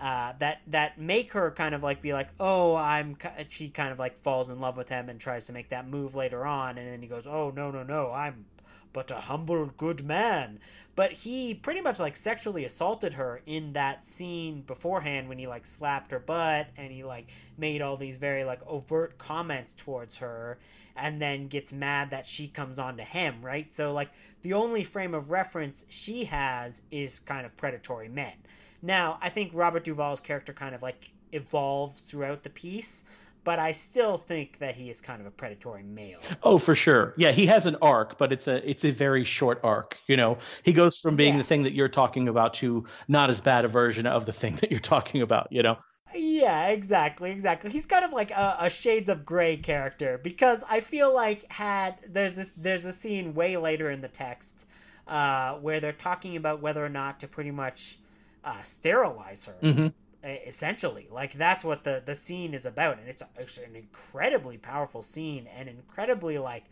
uh, 0.02 0.34
that 0.40 0.62
that 0.66 1.00
make 1.00 1.32
her 1.34 1.52
kind 1.52 1.76
of 1.76 1.84
like 1.84 2.02
be 2.02 2.12
like, 2.12 2.30
oh, 2.40 2.76
I'm. 2.76 3.16
She 3.50 3.70
kind 3.70 3.92
of 3.92 4.00
like 4.00 4.18
falls 4.18 4.50
in 4.50 4.60
love 4.60 4.76
with 4.76 4.90
him 4.90 5.10
and 5.10 5.20
tries 5.20 5.46
to 5.46 5.54
make 5.54 5.70
that 5.70 5.88
move 5.88 6.16
later 6.16 6.44
on, 6.44 6.80
and 6.80 6.92
then 6.92 7.02
he 7.02 7.08
goes, 7.08 7.28
oh 7.28 7.54
no 7.56 7.70
no 7.70 7.84
no, 7.84 8.12
I'm 8.12 8.46
but 8.94 9.12
a 9.12 9.16
humble 9.16 9.68
good 9.78 10.04
man. 10.04 10.60
But 10.96 11.14
he 11.14 11.54
pretty 11.54 11.82
much 11.82 12.00
like 12.00 12.18
sexually 12.18 12.66
assaulted 12.66 13.14
her 13.14 13.42
in 13.46 13.74
that 13.74 14.06
scene 14.06 14.62
beforehand 14.62 15.30
when 15.30 15.38
he 15.38 15.48
like 15.48 15.66
slapped 15.66 16.12
her 16.12 16.20
butt 16.20 16.68
and 16.78 16.92
he 16.92 17.04
like 17.04 17.30
made 17.58 17.82
all 17.82 17.98
these 17.98 18.18
very 18.18 18.44
like 18.44 18.60
overt 18.68 19.18
comments 19.18 19.74
towards 19.78 20.18
her 20.18 20.60
and 20.96 21.22
then 21.22 21.48
gets 21.48 21.72
mad 21.72 22.10
that 22.10 22.26
she 22.26 22.48
comes 22.48 22.78
on 22.78 22.98
to 22.98 23.04
him, 23.04 23.42
right? 23.42 23.74
So 23.74 23.94
like 23.94 24.10
the 24.42 24.54
only 24.54 24.84
frame 24.84 25.14
of 25.14 25.32
reference 25.32 25.86
she 25.90 26.26
has 26.26 26.82
is 26.92 27.20
kind 27.20 27.46
of 27.46 27.56
predatory 27.56 28.10
men. 28.10 28.34
Now, 28.82 29.18
I 29.22 29.30
think 29.30 29.52
Robert 29.54 29.84
Duvall's 29.84 30.20
character 30.20 30.54
kind 30.54 30.76
of 30.76 30.82
like 30.82 31.12
evolves 31.32 32.02
throughout 32.02 32.44
the 32.44 32.50
piece, 32.50 33.04
but 33.44 33.60
I 33.60 33.72
still 33.72 34.18
think 34.18 34.60
that 34.60 34.76
he 34.76 34.90
is 34.90 35.02
kind 35.02 35.20
of 35.20 35.28
a 35.28 35.32
predatory 35.32 35.84
male. 35.84 36.20
Oh, 36.44 36.58
for 36.58 36.76
sure. 36.76 37.14
Yeah, 37.18 37.32
he 37.32 37.46
has 37.48 37.66
an 37.66 37.78
arc, 37.82 38.18
but 38.18 38.32
it's 38.32 38.48
a 38.48 38.68
it's 38.70 38.86
a 38.86 38.92
very 38.92 39.24
short 39.24 39.60
arc. 39.64 39.98
You 40.08 40.18
know, 40.18 40.38
he 40.64 40.74
goes 40.74 40.98
from 40.98 41.16
being 41.16 41.34
yeah. 41.34 41.40
the 41.40 41.44
thing 41.44 41.64
that 41.64 41.74
you're 41.74 41.90
talking 41.90 42.28
about 42.28 42.54
to 42.56 42.86
not 43.08 43.30
as 43.30 43.42
bad 43.42 43.66
a 43.66 43.68
version 43.68 44.06
of 44.06 44.26
the 44.26 44.34
thing 44.34 44.56
that 44.62 44.72
you're 44.72 44.80
talking 44.80 45.22
about. 45.22 45.48
You 45.52 45.64
know. 45.64 45.78
Yeah, 46.14 46.68
exactly, 46.68 47.32
exactly. 47.32 47.70
He's 47.70 47.86
kind 47.86 48.04
of 48.04 48.12
like 48.12 48.32
a, 48.32 48.58
a 48.60 48.70
shades 48.70 49.10
of 49.10 49.26
gray 49.26 49.56
character 49.56 50.20
because 50.22 50.64
I 50.70 50.82
feel 50.82 51.14
like 51.14 51.50
had 51.52 51.96
there's 52.08 52.34
this 52.34 52.52
there's 52.56 52.86
a 52.86 52.92
scene 52.92 53.34
way 53.34 53.58
later 53.58 53.90
in 53.90 54.02
the 54.02 54.10
text 54.10 54.66
uh, 55.08 55.56
where 55.56 55.80
they're 55.80 55.94
talking 55.94 56.36
about 56.36 56.62
whether 56.62 56.86
or 56.86 56.90
not 56.90 57.22
to 57.22 57.28
pretty 57.28 57.52
much 57.52 57.98
uh, 58.44 58.62
sterilize 58.62 59.46
her. 59.46 59.56
Mm-hmm 59.64 59.88
essentially. 60.24 61.08
Like 61.12 61.34
that's 61.34 61.64
what 61.64 61.84
the 61.84 62.02
the 62.04 62.16
scene 62.16 62.54
is 62.54 62.66
about. 62.66 63.00
And 63.00 63.08
it's, 63.08 63.24
it's 63.38 63.58
an 63.58 63.76
incredibly 63.76 64.58
powerful 64.58 65.02
scene 65.02 65.48
and 65.48 65.68
incredibly 65.70 66.38
like 66.38 66.66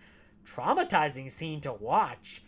traumatizing 0.45 1.29
scene 1.29 1.61
to 1.61 1.73
watch 1.73 2.41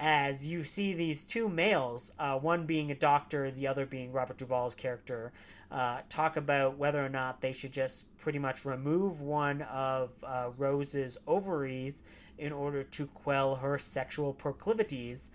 as 0.00 0.46
you 0.46 0.62
see 0.62 0.92
these 0.92 1.24
two 1.24 1.48
males 1.48 2.12
uh, 2.18 2.38
one 2.38 2.66
being 2.66 2.90
a 2.90 2.94
doctor 2.94 3.50
the 3.50 3.66
other 3.66 3.86
being 3.86 4.12
robert 4.12 4.36
duvall's 4.36 4.74
character 4.74 5.32
uh, 5.70 5.98
talk 6.08 6.36
about 6.36 6.76
whether 6.76 7.04
or 7.04 7.08
not 7.08 7.40
they 7.40 7.52
should 7.52 7.72
just 7.72 8.16
pretty 8.18 8.38
much 8.38 8.64
remove 8.64 9.20
one 9.20 9.62
of 9.62 10.10
uh, 10.24 10.50
rose's 10.56 11.16
ovaries 11.26 12.02
in 12.38 12.52
order 12.52 12.82
to 12.84 13.06
quell 13.08 13.56
her 13.56 13.76
sexual 13.76 14.32
proclivities. 14.32 15.30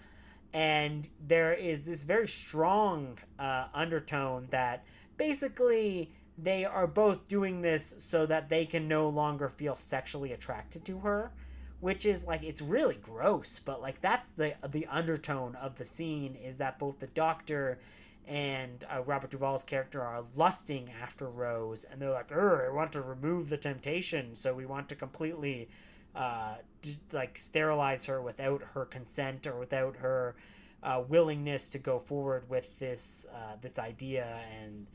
And 0.54 1.10
there 1.26 1.54
is 1.54 1.86
this 1.86 2.04
very 2.04 2.28
strong 2.28 3.18
uh, 3.38 3.68
undertone 3.74 4.48
that 4.52 4.86
basically 5.18 6.12
they 6.38 6.66
are 6.66 6.88
both 6.88 7.28
doing 7.28 7.62
this 7.62 7.94
so 8.00 8.26
that 8.26 8.50
they 8.50 8.66
can 8.66 8.88
no 8.88 9.08
longer 9.08 9.48
feel 9.48 9.76
sexually 9.76 10.32
attracted 10.32 10.84
to 10.86 11.00
her 11.00 11.32
which 11.80 12.06
is 12.06 12.26
like 12.26 12.42
it's 12.44 12.62
really 12.62 12.96
gross 12.96 13.60
but 13.60 13.82
like 13.82 14.00
that's 14.02 14.30
the 14.30 14.54
the 14.70 14.88
undertone 14.88 15.56
of 15.56 15.78
the 15.78 15.86
scene 15.86 16.36
is 16.36 16.58
that 16.58 16.80
both 16.80 17.00
the 17.00 17.08
doctor 17.08 17.78
and 18.26 18.86
uh, 18.90 19.02
Robert 19.02 19.32
Duvall's 19.32 19.66
character 19.66 20.02
are 20.02 20.24
lusting 20.36 20.90
after 21.02 21.30
Rose 21.30 21.84
and 21.84 22.02
they're 22.02 22.10
like 22.10 22.32
I 22.32 22.70
want 22.70 22.94
to 22.94 23.02
remove 23.02 23.50
the 23.50 23.58
temptation 23.58 24.36
so 24.36 24.54
we 24.54 24.66
want 24.66 24.88
to 24.90 24.96
completely 24.96 25.68
uh, 26.16 26.56
d- 26.82 26.96
like 27.12 27.38
sterilize 27.38 28.06
her 28.06 28.22
without 28.22 28.62
her 28.76 28.86
consent 28.86 29.46
or 29.46 29.60
without 29.60 29.98
her 29.98 30.36
uh, 30.84 31.04
willingness 31.08 31.70
to 31.72 31.80
go 31.80 32.00
forward 32.00 32.50
with 32.50 32.80
this 32.80 33.26
uh, 33.34 33.56
this 33.62 33.78
idea 33.78 34.40
and 34.62 34.88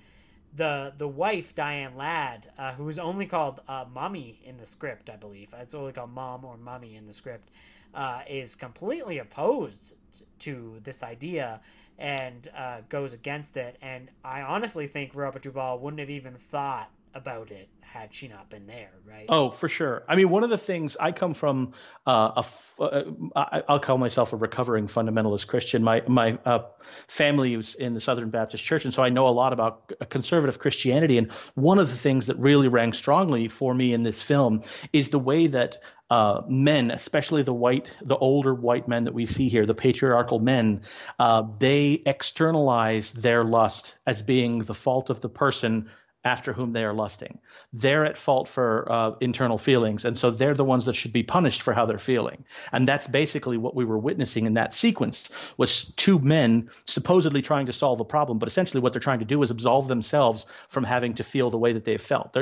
the 0.54 0.92
the 0.96 1.08
wife 1.08 1.54
Diane 1.54 1.96
Ladd, 1.96 2.50
uh, 2.58 2.72
who 2.72 2.88
is 2.88 2.98
only 2.98 3.26
called 3.26 3.60
uh, 3.68 3.84
mommy 3.92 4.40
in 4.44 4.56
the 4.56 4.66
script, 4.66 5.10
I 5.10 5.16
believe. 5.16 5.48
It's 5.58 5.74
only 5.74 5.92
called 5.92 6.10
mom 6.10 6.44
or 6.44 6.56
mommy 6.56 6.96
in 6.96 7.06
the 7.06 7.12
script. 7.12 7.50
Uh, 7.94 8.20
is 8.28 8.54
completely 8.54 9.18
opposed 9.18 9.94
to 10.40 10.78
this 10.84 11.02
idea 11.02 11.60
and 11.98 12.48
uh, 12.56 12.82
goes 12.88 13.12
against 13.12 13.56
it. 13.56 13.76
And 13.80 14.10
I 14.22 14.42
honestly 14.42 14.86
think 14.86 15.14
Robert 15.14 15.42
Duvall 15.42 15.78
wouldn't 15.78 16.00
have 16.00 16.10
even 16.10 16.34
thought 16.34 16.90
about 17.14 17.50
it 17.50 17.68
had 17.80 18.14
she 18.14 18.28
not 18.28 18.50
been 18.50 18.66
there, 18.66 18.90
right? 19.06 19.26
Oh, 19.28 19.50
for 19.50 19.68
sure. 19.68 20.04
I 20.08 20.16
mean, 20.16 20.28
one 20.28 20.44
of 20.44 20.50
the 20.50 20.58
things 20.58 20.96
I 20.98 21.12
come 21.12 21.34
from, 21.34 21.72
uh, 22.06 22.42
a, 22.78 22.82
uh, 22.82 23.62
I'll 23.68 23.80
call 23.80 23.98
myself 23.98 24.32
a 24.32 24.36
recovering 24.36 24.88
fundamentalist 24.88 25.46
Christian. 25.46 25.82
My 25.82 26.02
my 26.06 26.38
uh, 26.44 26.64
family 27.06 27.56
was 27.56 27.74
in 27.74 27.94
the 27.94 28.00
Southern 28.00 28.30
Baptist 28.30 28.62
Church, 28.62 28.84
and 28.84 28.92
so 28.92 29.02
I 29.02 29.08
know 29.08 29.28
a 29.28 29.30
lot 29.30 29.52
about 29.52 29.92
conservative 30.10 30.58
Christianity. 30.58 31.18
And 31.18 31.32
one 31.54 31.78
of 31.78 31.88
the 31.90 31.96
things 31.96 32.26
that 32.26 32.38
really 32.38 32.68
rang 32.68 32.92
strongly 32.92 33.48
for 33.48 33.74
me 33.74 33.92
in 33.92 34.02
this 34.02 34.22
film 34.22 34.62
is 34.92 35.10
the 35.10 35.18
way 35.18 35.46
that 35.46 35.78
uh, 36.10 36.42
men, 36.48 36.90
especially 36.90 37.42
the 37.42 37.52
white, 37.52 37.90
the 38.02 38.16
older 38.16 38.54
white 38.54 38.88
men 38.88 39.04
that 39.04 39.14
we 39.14 39.26
see 39.26 39.48
here, 39.48 39.66
the 39.66 39.74
patriarchal 39.74 40.38
men, 40.38 40.82
uh, 41.18 41.42
they 41.58 42.02
externalize 42.06 43.12
their 43.12 43.44
lust 43.44 43.96
as 44.06 44.22
being 44.22 44.60
the 44.60 44.74
fault 44.74 45.10
of 45.10 45.20
the 45.20 45.28
person 45.28 45.90
after 46.28 46.52
whom 46.52 46.72
they 46.72 46.84
are 46.84 46.92
lusting. 46.92 47.38
They're 47.72 48.04
at 48.04 48.18
fault 48.18 48.48
for 48.48 48.86
uh, 48.92 49.12
internal 49.20 49.56
feelings, 49.56 50.04
and 50.04 50.16
so 50.16 50.30
they're 50.30 50.54
the 50.54 50.64
ones 50.64 50.84
that 50.84 50.94
should 50.94 51.12
be 51.12 51.22
punished 51.22 51.62
for 51.62 51.72
how 51.72 51.86
they're 51.86 51.98
feeling. 51.98 52.44
And 52.70 52.86
that's 52.86 53.06
basically 53.06 53.56
what 53.56 53.74
we 53.74 53.86
were 53.86 53.98
witnessing 53.98 54.46
in 54.46 54.54
that 54.54 54.74
sequence 54.74 55.30
was 55.56 55.86
two 55.96 56.18
men 56.18 56.70
supposedly 56.84 57.40
trying 57.40 57.66
to 57.66 57.72
solve 57.72 58.00
a 58.00 58.04
problem, 58.04 58.38
but 58.38 58.48
essentially 58.48 58.82
what 58.82 58.92
they're 58.92 59.00
trying 59.00 59.20
to 59.20 59.24
do 59.24 59.42
is 59.42 59.50
absolve 59.50 59.88
themselves 59.88 60.46
from 60.68 60.84
having 60.84 61.14
to 61.14 61.24
feel 61.24 61.48
the 61.50 61.58
way 61.58 61.72
that 61.72 61.84
they've 61.84 62.00
felt. 62.00 62.36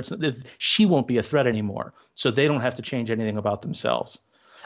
She 0.58 0.86
won't 0.86 1.06
be 1.06 1.18
a 1.18 1.22
threat 1.22 1.46
anymore, 1.46 1.94
so 2.14 2.30
they 2.30 2.48
don't 2.48 2.60
have 2.60 2.74
to 2.74 2.82
change 2.82 3.10
anything 3.10 3.36
about 3.36 3.62
themselves. 3.62 4.18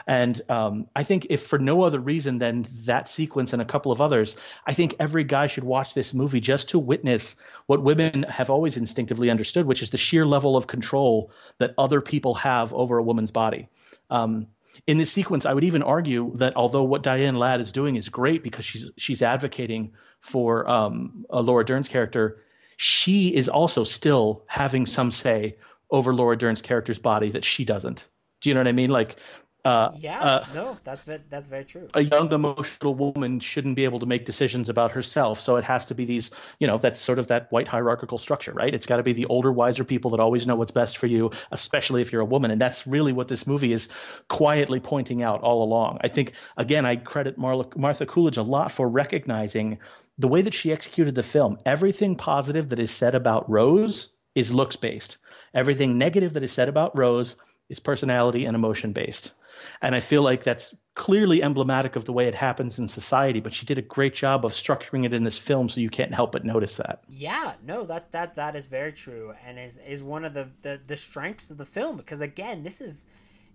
And 0.07 0.41
um, 0.49 0.87
I 0.95 1.03
think 1.03 1.27
if 1.29 1.43
for 1.43 1.59
no 1.59 1.83
other 1.83 1.99
reason 1.99 2.37
than 2.37 2.67
that 2.85 3.07
sequence 3.07 3.53
and 3.53 3.61
a 3.61 3.65
couple 3.65 3.91
of 3.91 4.01
others, 4.01 4.35
I 4.65 4.73
think 4.73 4.95
every 4.99 5.23
guy 5.23 5.47
should 5.47 5.63
watch 5.63 5.93
this 5.93 6.13
movie 6.13 6.39
just 6.39 6.69
to 6.69 6.79
witness 6.79 7.35
what 7.67 7.83
women 7.83 8.23
have 8.23 8.49
always 8.49 8.77
instinctively 8.77 9.29
understood, 9.29 9.65
which 9.65 9.81
is 9.81 9.91
the 9.91 9.97
sheer 9.97 10.25
level 10.25 10.57
of 10.57 10.67
control 10.67 11.31
that 11.59 11.73
other 11.77 12.01
people 12.01 12.35
have 12.35 12.73
over 12.73 12.97
a 12.97 13.03
woman's 13.03 13.31
body. 13.31 13.69
Um, 14.09 14.47
in 14.87 14.97
this 14.97 15.11
sequence, 15.11 15.45
I 15.45 15.53
would 15.53 15.63
even 15.63 15.83
argue 15.83 16.31
that 16.35 16.55
although 16.55 16.83
what 16.83 17.03
Diane 17.03 17.35
Ladd 17.35 17.61
is 17.61 17.71
doing 17.71 17.95
is 17.95 18.09
great 18.09 18.41
because 18.41 18.65
she's 18.65 18.89
she's 18.97 19.21
advocating 19.21 19.93
for 20.21 20.69
um, 20.69 21.25
Laura 21.29 21.65
Dern's 21.65 21.89
character, 21.89 22.41
she 22.77 23.29
is 23.29 23.49
also 23.49 23.83
still 23.83 24.43
having 24.47 24.85
some 24.85 25.11
say 25.11 25.57
over 25.89 26.13
Laura 26.13 26.37
Dern's 26.37 26.61
character's 26.61 26.99
body 26.99 27.31
that 27.31 27.43
she 27.43 27.65
doesn't. 27.65 28.05
Do 28.39 28.49
you 28.49 28.55
know 28.55 28.61
what 28.61 28.67
I 28.67 28.71
mean? 28.71 28.89
Like 28.89 29.17
uh, 29.63 29.91
yeah, 29.95 30.19
uh, 30.19 30.45
no, 30.55 30.77
that's 30.83 31.03
that's 31.29 31.47
very 31.47 31.65
true. 31.65 31.87
A 31.93 32.01
young 32.01 32.31
emotional 32.33 32.95
woman 32.95 33.39
shouldn't 33.39 33.75
be 33.75 33.83
able 33.83 33.99
to 33.99 34.07
make 34.07 34.25
decisions 34.25 34.69
about 34.69 34.91
herself, 34.91 35.39
so 35.39 35.55
it 35.57 35.63
has 35.63 35.85
to 35.87 35.95
be 35.95 36.03
these, 36.03 36.31
you 36.59 36.65
know, 36.65 36.79
that's 36.79 36.99
sort 36.99 37.19
of 37.19 37.27
that 37.27 37.51
white 37.51 37.67
hierarchical 37.67 38.17
structure, 38.17 38.53
right? 38.53 38.73
It's 38.73 38.87
got 38.87 38.97
to 38.97 39.03
be 39.03 39.13
the 39.13 39.27
older, 39.27 39.51
wiser 39.51 39.83
people 39.83 40.09
that 40.11 40.19
always 40.19 40.47
know 40.47 40.55
what's 40.55 40.71
best 40.71 40.97
for 40.97 41.05
you, 41.05 41.29
especially 41.51 42.01
if 42.01 42.11
you're 42.11 42.23
a 42.23 42.25
woman, 42.25 42.49
and 42.49 42.59
that's 42.59 42.87
really 42.87 43.13
what 43.13 43.27
this 43.27 43.45
movie 43.45 43.71
is 43.71 43.87
quietly 44.29 44.79
pointing 44.79 45.21
out 45.21 45.41
all 45.41 45.61
along. 45.61 45.99
I 46.01 46.07
think 46.07 46.33
again, 46.57 46.87
I 46.87 46.95
credit 46.95 47.37
Marla, 47.37 47.75
Martha 47.77 48.07
Coolidge 48.07 48.37
a 48.37 48.43
lot 48.43 48.71
for 48.71 48.89
recognizing 48.89 49.77
the 50.17 50.27
way 50.27 50.41
that 50.41 50.55
she 50.55 50.71
executed 50.71 51.13
the 51.13 51.23
film. 51.23 51.59
Everything 51.67 52.15
positive 52.15 52.69
that 52.69 52.79
is 52.79 52.89
said 52.89 53.13
about 53.13 53.47
Rose 53.47 54.09
is 54.33 54.51
looks 54.51 54.75
based. 54.75 55.17
Everything 55.53 55.99
negative 55.99 56.33
that 56.33 56.43
is 56.43 56.51
said 56.51 56.67
about 56.67 56.97
Rose 56.97 57.35
is 57.69 57.79
personality 57.79 58.45
and 58.45 58.55
emotion 58.55 58.91
based 58.91 59.33
and 59.81 59.95
I 59.95 59.99
feel 59.99 60.21
like 60.21 60.43
that's 60.43 60.75
clearly 60.95 61.41
emblematic 61.41 61.95
of 61.95 62.05
the 62.05 62.13
way 62.13 62.27
it 62.27 62.35
happens 62.35 62.77
in 62.77 62.87
society, 62.87 63.39
but 63.39 63.53
she 63.53 63.65
did 63.65 63.77
a 63.77 63.81
great 63.81 64.13
job 64.13 64.45
of 64.45 64.51
structuring 64.51 65.05
it 65.05 65.13
in 65.13 65.23
this 65.23 65.37
film 65.37 65.69
so 65.69 65.79
you 65.79 65.89
can't 65.89 66.13
help 66.13 66.31
but 66.33 66.45
notice 66.45 66.75
that. 66.75 67.03
Yeah, 67.09 67.53
no, 67.65 67.85
that 67.85 68.11
that 68.11 68.35
that 68.35 68.55
is 68.55 68.67
very 68.67 68.93
true 68.93 69.33
and 69.45 69.57
is 69.57 69.77
is 69.87 70.03
one 70.03 70.25
of 70.25 70.33
the 70.33 70.49
the, 70.61 70.79
the 70.85 70.97
strengths 70.97 71.49
of 71.49 71.57
the 71.57 71.65
film 71.65 71.97
because 71.97 72.21
again, 72.21 72.63
this 72.63 72.81
is 72.81 73.07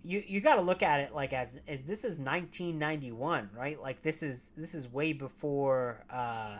you 0.03 0.23
you 0.27 0.41
got 0.41 0.55
to 0.55 0.61
look 0.61 0.83
at 0.83 0.99
it 0.99 1.13
like 1.13 1.33
as 1.33 1.59
as 1.67 1.83
this 1.83 1.99
is 1.99 2.19
1991, 2.19 3.49
right? 3.55 3.81
Like 3.81 4.01
this 4.01 4.23
is 4.23 4.51
this 4.57 4.73
is 4.73 4.91
way 4.91 5.13
before 5.13 6.03
uh 6.09 6.57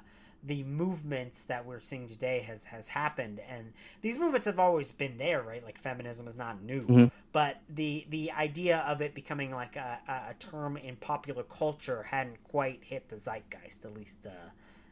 the 0.47 0.63
movements 0.63 1.43
that 1.43 1.65
we're 1.65 1.81
seeing 1.81 2.07
today 2.07 2.39
has 2.39 2.63
has 2.63 2.87
happened 2.87 3.39
and 3.49 3.73
these 4.01 4.17
movements 4.17 4.45
have 4.45 4.59
always 4.59 4.91
been 4.91 5.17
there 5.17 5.41
right 5.41 5.63
like 5.63 5.77
feminism 5.77 6.27
is 6.27 6.37
not 6.37 6.61
new 6.63 6.81
mm-hmm. 6.83 7.05
but 7.33 7.57
the 7.69 8.05
the 8.09 8.31
idea 8.31 8.77
of 8.87 9.01
it 9.01 9.13
becoming 9.13 9.51
like 9.51 9.75
a, 9.75 9.99
a 10.07 10.33
term 10.39 10.77
in 10.77 10.95
popular 10.95 11.43
culture 11.43 12.03
hadn't 12.03 12.41
quite 12.45 12.79
hit 12.83 13.07
the 13.09 13.17
zeitgeist 13.17 13.85
at 13.85 13.93
least 13.93 14.25
uh, 14.25 14.49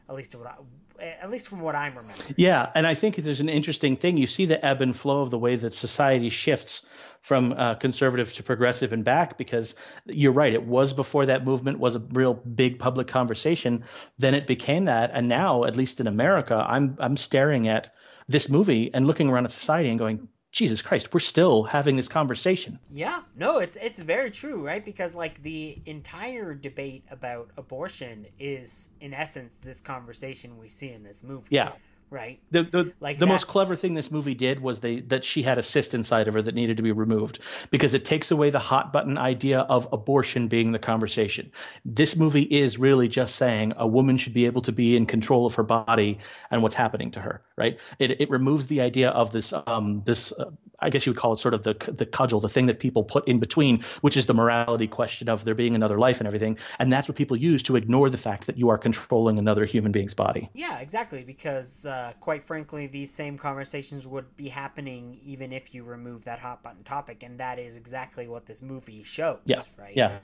at 0.08 0.14
least 0.14 0.34
what 0.36 0.46
I, 0.46 1.04
at 1.04 1.30
least 1.30 1.48
from 1.48 1.60
what 1.60 1.74
I'm 1.74 1.96
remembering. 1.96 2.34
Yeah, 2.36 2.70
and 2.74 2.86
I 2.86 2.94
think 2.94 3.16
there's 3.16 3.40
an 3.40 3.48
interesting 3.48 3.96
thing. 3.96 4.16
You 4.16 4.26
see 4.26 4.46
the 4.46 4.64
ebb 4.64 4.80
and 4.80 4.96
flow 4.96 5.22
of 5.22 5.30
the 5.30 5.38
way 5.38 5.56
that 5.56 5.74
society 5.74 6.28
shifts 6.28 6.82
from 7.26 7.52
uh, 7.56 7.74
conservative 7.74 8.32
to 8.32 8.40
progressive 8.44 8.92
and 8.92 9.04
back 9.04 9.36
because 9.36 9.74
you're 10.04 10.30
right. 10.30 10.54
It 10.54 10.62
was 10.62 10.92
before 10.92 11.26
that 11.26 11.44
movement 11.44 11.80
was 11.80 11.96
a 11.96 11.98
real 11.98 12.34
big 12.34 12.78
public 12.78 13.08
conversation. 13.08 13.82
Then 14.16 14.32
it 14.34 14.46
became 14.46 14.84
that, 14.84 15.10
and 15.12 15.28
now, 15.28 15.64
at 15.64 15.74
least 15.74 15.98
in 15.98 16.06
America, 16.06 16.64
I'm 16.68 16.96
I'm 17.00 17.16
staring 17.16 17.66
at 17.66 17.92
this 18.28 18.48
movie 18.48 18.94
and 18.94 19.08
looking 19.08 19.28
around 19.28 19.44
at 19.44 19.50
society 19.50 19.88
and 19.88 19.98
going, 19.98 20.28
Jesus 20.52 20.82
Christ, 20.82 21.12
we're 21.12 21.18
still 21.18 21.64
having 21.64 21.96
this 21.96 22.06
conversation. 22.06 22.78
Yeah, 22.92 23.22
no, 23.34 23.58
it's 23.58 23.76
it's 23.82 23.98
very 23.98 24.30
true, 24.30 24.64
right? 24.64 24.84
Because 24.84 25.16
like 25.16 25.42
the 25.42 25.82
entire 25.84 26.54
debate 26.54 27.06
about 27.10 27.50
abortion 27.56 28.26
is 28.38 28.90
in 29.00 29.12
essence 29.12 29.56
this 29.64 29.80
conversation 29.80 30.58
we 30.58 30.68
see 30.68 30.92
in 30.92 31.02
this 31.02 31.24
movie. 31.24 31.48
Yeah 31.50 31.72
right? 32.10 32.40
The 32.50 32.62
the, 32.62 32.92
like 33.00 33.18
the 33.18 33.26
most 33.26 33.46
clever 33.46 33.76
thing 33.76 33.94
this 33.94 34.10
movie 34.10 34.34
did 34.34 34.60
was 34.60 34.80
they 34.80 35.00
that 35.00 35.24
she 35.24 35.42
had 35.42 35.58
a 35.58 35.62
cyst 35.62 35.94
inside 35.94 36.28
of 36.28 36.34
her 36.34 36.42
that 36.42 36.54
needed 36.54 36.76
to 36.76 36.82
be 36.82 36.92
removed 36.92 37.40
because 37.70 37.94
it 37.94 38.04
takes 38.04 38.30
away 38.30 38.50
the 38.50 38.58
hot 38.58 38.92
button 38.92 39.18
idea 39.18 39.60
of 39.60 39.88
abortion 39.92 40.48
being 40.48 40.72
the 40.72 40.78
conversation. 40.78 41.50
This 41.84 42.16
movie 42.16 42.42
is 42.42 42.78
really 42.78 43.08
just 43.08 43.36
saying 43.36 43.74
a 43.76 43.86
woman 43.86 44.16
should 44.16 44.34
be 44.34 44.46
able 44.46 44.62
to 44.62 44.72
be 44.72 44.96
in 44.96 45.06
control 45.06 45.46
of 45.46 45.54
her 45.54 45.62
body 45.62 46.18
and 46.50 46.62
what's 46.62 46.74
happening 46.74 47.10
to 47.12 47.20
her, 47.20 47.42
right? 47.56 47.78
It 47.98 48.20
it 48.20 48.30
removes 48.30 48.66
the 48.66 48.80
idea 48.80 49.10
of 49.10 49.32
this 49.32 49.52
um 49.66 50.02
this 50.04 50.32
uh, 50.32 50.50
I 50.78 50.90
guess 50.90 51.06
you 51.06 51.12
would 51.12 51.18
call 51.18 51.32
it 51.32 51.38
sort 51.38 51.54
of 51.54 51.62
the 51.62 51.74
the 51.88 52.06
cudgel, 52.06 52.40
the 52.40 52.48
thing 52.48 52.66
that 52.66 52.78
people 52.78 53.04
put 53.04 53.26
in 53.26 53.38
between, 53.38 53.84
which 54.00 54.16
is 54.16 54.26
the 54.26 54.34
morality 54.34 54.86
question 54.86 55.28
of 55.28 55.44
there 55.44 55.54
being 55.54 55.74
another 55.74 55.98
life 55.98 56.20
and 56.20 56.26
everything, 56.26 56.58
and 56.78 56.92
that's 56.92 57.08
what 57.08 57.16
people 57.16 57.36
use 57.36 57.62
to 57.64 57.76
ignore 57.76 58.10
the 58.10 58.18
fact 58.18 58.46
that 58.46 58.58
you 58.58 58.68
are 58.68 58.78
controlling 58.78 59.38
another 59.38 59.64
human 59.64 59.92
being's 59.92 60.14
body. 60.14 60.50
Yeah, 60.54 60.78
exactly, 60.78 61.24
because 61.24 61.86
uh, 61.86 61.95
quite 62.20 62.44
frankly, 62.44 62.86
these 62.86 63.12
same 63.12 63.38
conversations 63.38 64.06
would 64.06 64.36
be 64.36 64.48
happening 64.48 65.18
even 65.24 65.52
if 65.52 65.74
you 65.74 65.84
remove 65.84 66.24
that 66.24 66.38
hot 66.38 66.62
button 66.62 66.82
topic, 66.82 67.22
and 67.22 67.38
that 67.38 67.58
is 67.58 67.76
exactly 67.76 68.26
what 68.28 68.46
this 68.46 68.62
movie 68.62 69.02
shows. 69.02 69.40
Yeah, 69.44 69.62
right. 69.78 69.94
Yeah, 69.94 70.18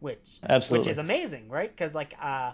which 0.00 0.38
absolutely, 0.48 0.86
which 0.86 0.92
is 0.92 0.98
amazing, 0.98 1.48
right? 1.48 1.70
Because 1.70 1.94
like, 1.94 2.14
uh, 2.20 2.52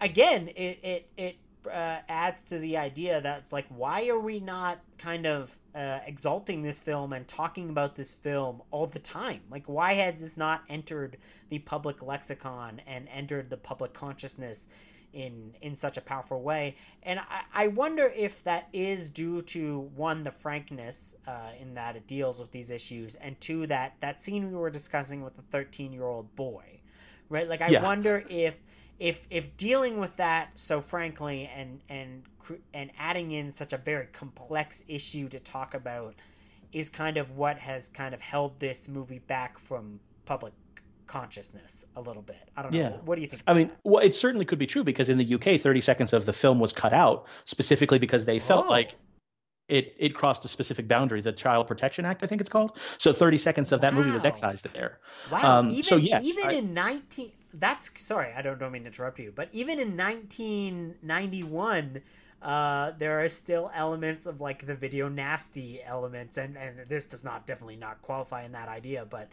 again, 0.00 0.48
it 0.48 0.78
it 0.82 1.08
it 1.16 1.36
uh, 1.66 1.98
adds 2.08 2.42
to 2.44 2.58
the 2.58 2.76
idea 2.76 3.20
that 3.20 3.38
it's 3.38 3.52
like, 3.52 3.66
why 3.68 4.08
are 4.08 4.18
we 4.18 4.40
not 4.40 4.78
kind 4.96 5.26
of 5.26 5.56
uh, 5.74 6.00
exalting 6.06 6.62
this 6.62 6.78
film 6.78 7.12
and 7.12 7.26
talking 7.28 7.68
about 7.68 7.96
this 7.96 8.12
film 8.12 8.62
all 8.70 8.86
the 8.86 8.98
time? 8.98 9.40
Like, 9.50 9.64
why 9.66 9.94
has 9.94 10.20
this 10.20 10.36
not 10.36 10.62
entered 10.68 11.16
the 11.50 11.58
public 11.58 12.02
lexicon 12.02 12.80
and 12.86 13.08
entered 13.12 13.50
the 13.50 13.56
public 13.56 13.92
consciousness 13.92 14.68
in 15.12 15.54
in 15.60 15.76
such 15.76 15.96
a 15.96 16.00
powerful 16.00 16.42
way? 16.42 16.76
And 17.02 17.20
I, 17.20 17.42
I 17.52 17.66
wonder 17.68 18.12
if 18.14 18.42
that 18.44 18.68
is 18.72 19.10
due 19.10 19.40
to 19.42 19.90
one, 19.94 20.24
the 20.24 20.32
frankness 20.32 21.16
uh, 21.26 21.50
in 21.60 21.74
that 21.74 21.96
it 21.96 22.06
deals 22.06 22.40
with 22.40 22.50
these 22.50 22.70
issues, 22.70 23.14
and 23.16 23.40
two, 23.40 23.66
that 23.66 23.94
that 24.00 24.22
scene 24.22 24.50
we 24.50 24.56
were 24.56 24.70
discussing 24.70 25.22
with 25.22 25.36
the 25.36 25.42
thirteen 25.42 25.92
year 25.92 26.04
old 26.04 26.34
boy, 26.36 26.80
right? 27.28 27.48
Like, 27.48 27.62
I 27.62 27.68
yeah. 27.68 27.82
wonder 27.82 28.24
if 28.28 28.56
if 28.98 29.26
if 29.30 29.56
dealing 29.56 29.98
with 29.98 30.16
that 30.16 30.50
so 30.54 30.80
frankly 30.80 31.50
and 31.54 31.80
and 31.88 32.22
and 32.74 32.90
adding 32.98 33.32
in 33.32 33.52
such 33.52 33.72
a 33.72 33.76
very 33.76 34.06
complex 34.06 34.82
issue 34.88 35.28
to 35.28 35.38
talk 35.38 35.74
about 35.74 36.14
is 36.72 36.90
kind 36.90 37.16
of 37.16 37.36
what 37.36 37.58
has 37.58 37.88
kind 37.88 38.14
of 38.14 38.20
held 38.20 38.58
this 38.58 38.88
movie 38.88 39.20
back 39.20 39.58
from 39.58 40.00
public 40.24 40.52
consciousness 41.08 41.86
a 41.96 42.00
little 42.00 42.22
bit. 42.22 42.36
I 42.56 42.62
don't 42.62 42.72
know. 42.72 42.78
Yeah. 42.78 42.90
What 43.04 43.16
do 43.16 43.22
you 43.22 43.26
think? 43.26 43.42
I 43.46 43.54
mean, 43.54 43.72
well, 43.82 44.04
it 44.04 44.14
certainly 44.14 44.44
could 44.44 44.60
be 44.60 44.66
true 44.66 44.84
because 44.84 45.08
in 45.08 45.18
the 45.18 45.34
UK, 45.34 45.60
30 45.60 45.80
seconds 45.80 46.12
of 46.12 46.26
the 46.26 46.32
film 46.32 46.60
was 46.60 46.72
cut 46.72 46.92
out 46.92 47.26
specifically 47.44 47.98
because 47.98 48.24
they 48.24 48.38
felt 48.38 48.66
oh. 48.66 48.70
like 48.70 48.94
it 49.68 49.96
it 49.98 50.14
crossed 50.14 50.44
a 50.44 50.48
specific 50.48 50.86
boundary, 50.86 51.20
the 51.20 51.32
Child 51.32 51.66
Protection 51.66 52.04
Act, 52.04 52.22
I 52.22 52.26
think 52.26 52.40
it's 52.40 52.50
called. 52.50 52.78
So 52.98 53.12
30 53.12 53.38
seconds 53.38 53.72
of 53.72 53.80
that 53.80 53.92
wow. 53.92 53.98
movie 53.98 54.12
was 54.12 54.24
excised 54.24 54.72
there. 54.72 55.00
Wow. 55.32 55.58
Um, 55.58 55.70
even, 55.70 55.82
so 55.82 55.96
yes, 55.96 56.24
even 56.24 56.46
I, 56.46 56.52
in 56.52 56.74
19 56.74 57.32
that's 57.54 57.90
sorry, 58.00 58.32
I 58.36 58.42
don't, 58.42 58.58
don't 58.58 58.72
mean 58.72 58.82
to 58.82 58.88
interrupt 58.88 59.18
you, 59.18 59.32
but 59.34 59.48
even 59.52 59.80
in 59.80 59.96
1991 59.96 62.02
uh, 62.40 62.92
there 62.98 63.24
are 63.24 63.28
still 63.28 63.70
elements 63.74 64.26
of 64.26 64.40
like 64.40 64.64
the 64.64 64.74
video 64.74 65.08
nasty 65.08 65.82
elements 65.82 66.38
and 66.38 66.56
and 66.56 66.88
this 66.88 67.04
does 67.04 67.24
not 67.24 67.46
definitely 67.46 67.76
not 67.76 68.00
qualify 68.02 68.44
in 68.44 68.52
that 68.52 68.68
idea 68.68 69.04
but 69.04 69.28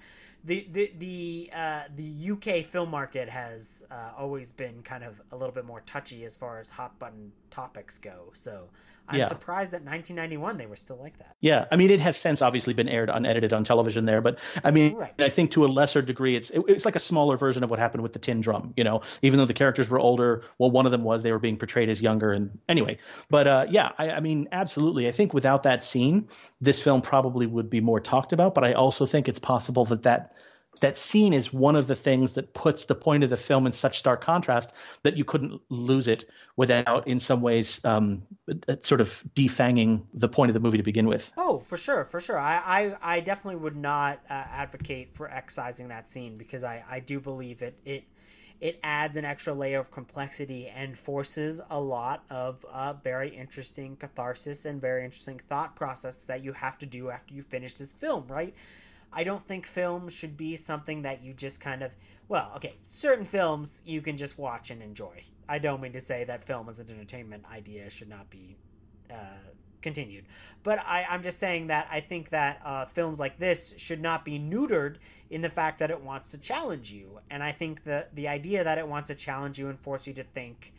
the 0.46 0.68
the 0.72 0.92
the 1.00 1.50
uh, 1.54 1.82
the 1.96 2.32
UK 2.32 2.66
film 2.66 2.92
market 2.92 3.28
has 3.28 3.86
uh, 3.90 4.12
always 4.18 4.52
been 4.52 4.82
kind 4.84 5.04
of 5.04 5.20
a 5.32 5.36
little 5.36 5.54
bit 5.54 5.66
more 5.66 5.82
touchy 5.86 6.24
as 6.24 6.36
far 6.36 6.60
as 6.60 6.70
hot 6.70 6.98
button 7.00 7.32
topics 7.56 8.00
go 8.00 8.32
so 8.34 8.70
I'm 9.08 9.20
yeah. 9.20 9.28
surprised 9.28 9.72
that 9.72 9.84
1991 9.84 10.58
they 10.58 10.66
were 10.66 10.76
still 10.76 10.98
like 10.98 11.18
that. 11.20 11.36
Yeah, 11.40 11.66
I 11.72 11.76
mean, 11.76 11.92
it 11.92 12.00
has 12.02 12.18
since 12.18 12.42
obviously 12.42 12.74
been 12.74 12.90
aired 12.90 13.10
unedited 13.10 13.54
on 13.54 13.64
television 13.64 14.06
there, 14.06 14.22
but 14.22 14.40
I 14.64 14.72
mean, 14.72 14.96
right. 14.96 15.14
I 15.20 15.30
think 15.30 15.52
to 15.52 15.66
a 15.66 15.68
lesser 15.68 16.02
degree, 16.02 16.36
it's 16.36 16.50
it, 16.50 16.64
it's 16.68 16.86
like 16.86 16.96
a 16.96 17.00
smaller 17.00 17.38
version 17.38 17.64
of 17.64 17.70
what 17.70 17.78
happened 17.78 18.02
with 18.04 18.14
the 18.14 18.20
Tin 18.20 18.42
Drum. 18.42 18.74
You 18.76 18.84
know, 18.84 19.02
even 19.22 19.38
though 19.38 19.46
the 19.46 19.54
characters 19.54 19.90
were 19.90 20.00
older, 20.00 20.44
well, 20.58 20.72
one 20.72 20.86
of 20.86 20.92
them 20.92 21.04
was 21.04 21.22
they 21.24 21.32
were 21.32 21.40
being 21.40 21.58
portrayed 21.58 21.90
as 21.90 22.02
younger, 22.02 22.32
and 22.32 22.58
anyway, 22.68 22.98
but 23.30 23.48
uh, 23.48 23.66
yeah, 23.70 23.92
I, 23.98 24.12
I 24.12 24.20
mean, 24.22 24.50
absolutely, 24.52 25.08
I 25.08 25.12
think 25.12 25.34
without 25.34 25.64
that 25.64 25.84
scene, 25.84 26.28
this 26.60 26.82
film 26.82 27.02
probably 27.02 27.46
would 27.46 27.70
be 27.70 27.82
more 27.82 28.00
talked 28.00 28.34
about. 28.34 28.56
But 28.56 28.64
I 28.64 28.74
also 28.74 29.06
think 29.06 29.28
it's 29.28 29.40
possible 29.40 29.86
that 29.86 30.04
that 30.04 30.34
that 30.82 30.98
scene 30.98 31.34
is 31.34 31.54
one 31.54 31.76
of 31.76 31.88
the 31.88 31.96
things 31.96 32.34
that 32.34 32.54
puts 32.54 32.86
the 32.86 32.96
point 32.96 33.24
of 33.24 33.30
the 33.30 33.38
film 33.38 33.66
in 33.66 33.72
such 33.72 34.00
stark 34.00 34.22
contrast 34.22 34.74
that 35.04 35.18
you 35.18 35.24
couldn't 35.24 35.62
lose 35.70 36.08
it 36.08 36.30
without, 36.56 37.08
in 37.08 37.20
some 37.20 37.42
ways, 37.42 37.84
um, 37.86 38.24
sort 38.82 39.02
of 39.02 39.24
defanging 39.34 40.04
the 40.14 40.30
point 40.30 40.50
of 40.50 40.54
the 40.54 40.60
movie 40.60 40.78
to 40.78 40.84
begin 40.84 41.08
with. 41.08 41.32
Oh, 41.38 41.60
for 41.60 41.78
sure, 41.78 42.06
for 42.06 42.20
sure. 42.20 42.40
I, 42.40 42.96
I, 43.02 43.16
I 43.16 43.20
definitely 43.20 43.62
would 43.62 43.76
not 43.76 44.20
uh, 44.30 44.34
advocate 44.34 45.14
for 45.14 45.30
excising 45.30 45.90
that 45.90 46.10
scene 46.10 46.38
because 46.38 46.64
I, 46.64 46.84
I 46.90 47.00
do 47.00 47.20
believe 47.20 47.62
it 47.62 47.78
it 47.86 48.06
it 48.62 48.80
adds 48.84 49.18
an 49.18 49.26
extra 49.26 49.54
layer 49.54 49.80
of 49.80 49.92
complexity 49.92 50.68
and 50.68 50.98
forces 50.98 51.60
a 51.70 51.80
lot 51.80 52.24
of 52.30 52.66
uh, 52.72 52.94
very 52.94 53.36
interesting 53.36 53.98
catharsis 53.98 54.66
and 54.66 54.80
very 54.80 55.04
interesting 55.04 55.40
thought 55.50 55.76
process 55.76 56.22
that 56.24 56.44
you 56.44 56.54
have 56.54 56.78
to 56.78 56.86
do 56.86 57.10
after 57.10 57.34
you 57.34 57.42
finish 57.42 57.74
this 57.74 57.94
film, 57.94 58.26
right? 58.28 58.56
I 59.12 59.24
don't 59.24 59.44
think 59.44 59.66
film 59.66 60.10
should 60.10 60.36
be 60.38 60.56
something 60.56 61.04
that 61.04 61.24
you 61.24 61.34
just 61.34 61.62
kind 61.62 61.82
of 61.82 61.92
well, 62.28 62.54
okay, 62.56 62.74
certain 62.90 63.26
films 63.26 63.82
you 63.86 64.02
can 64.02 64.18
just 64.18 64.38
watch 64.38 64.72
and 64.72 64.82
enjoy. 64.82 65.24
I 65.48 65.60
don't 65.60 65.82
mean 65.82 65.94
to 65.94 66.02
say 66.02 66.24
that 66.24 66.44
film 66.44 66.70
as 66.70 66.80
an 66.80 66.90
entertainment 66.90 67.44
idea 67.52 67.90
should 67.90 68.10
not 68.10 68.30
be 68.32 68.58
uh, 69.12 69.52
continued, 69.82 70.26
but 70.64 70.80
I, 70.80 71.06
I'm 71.08 71.22
just 71.22 71.38
saying 71.38 71.68
that 71.68 71.88
I 71.92 72.02
think 72.02 72.30
that 72.30 72.62
uh, 72.66 72.86
films 72.86 73.20
like 73.20 73.38
this 73.38 73.76
should 73.78 74.02
not 74.02 74.26
be 74.26 74.40
neutered 74.40 74.96
in 75.30 75.42
the 75.42 75.50
fact 75.50 75.80
that 75.80 75.92
it 75.92 76.02
wants 76.02 76.32
to 76.32 76.40
challenge 76.40 76.92
you, 76.92 77.20
and 77.30 77.44
I 77.44 77.52
think 77.52 77.84
that 77.84 78.16
the 78.16 78.28
idea 78.28 78.64
that 78.64 78.80
it 78.80 78.88
wants 78.88 79.08
to 79.10 79.16
challenge 79.16 79.60
you 79.60 79.70
and 79.70 79.80
force 79.80 80.08
you 80.08 80.14
to 80.14 80.24
think 80.24 80.74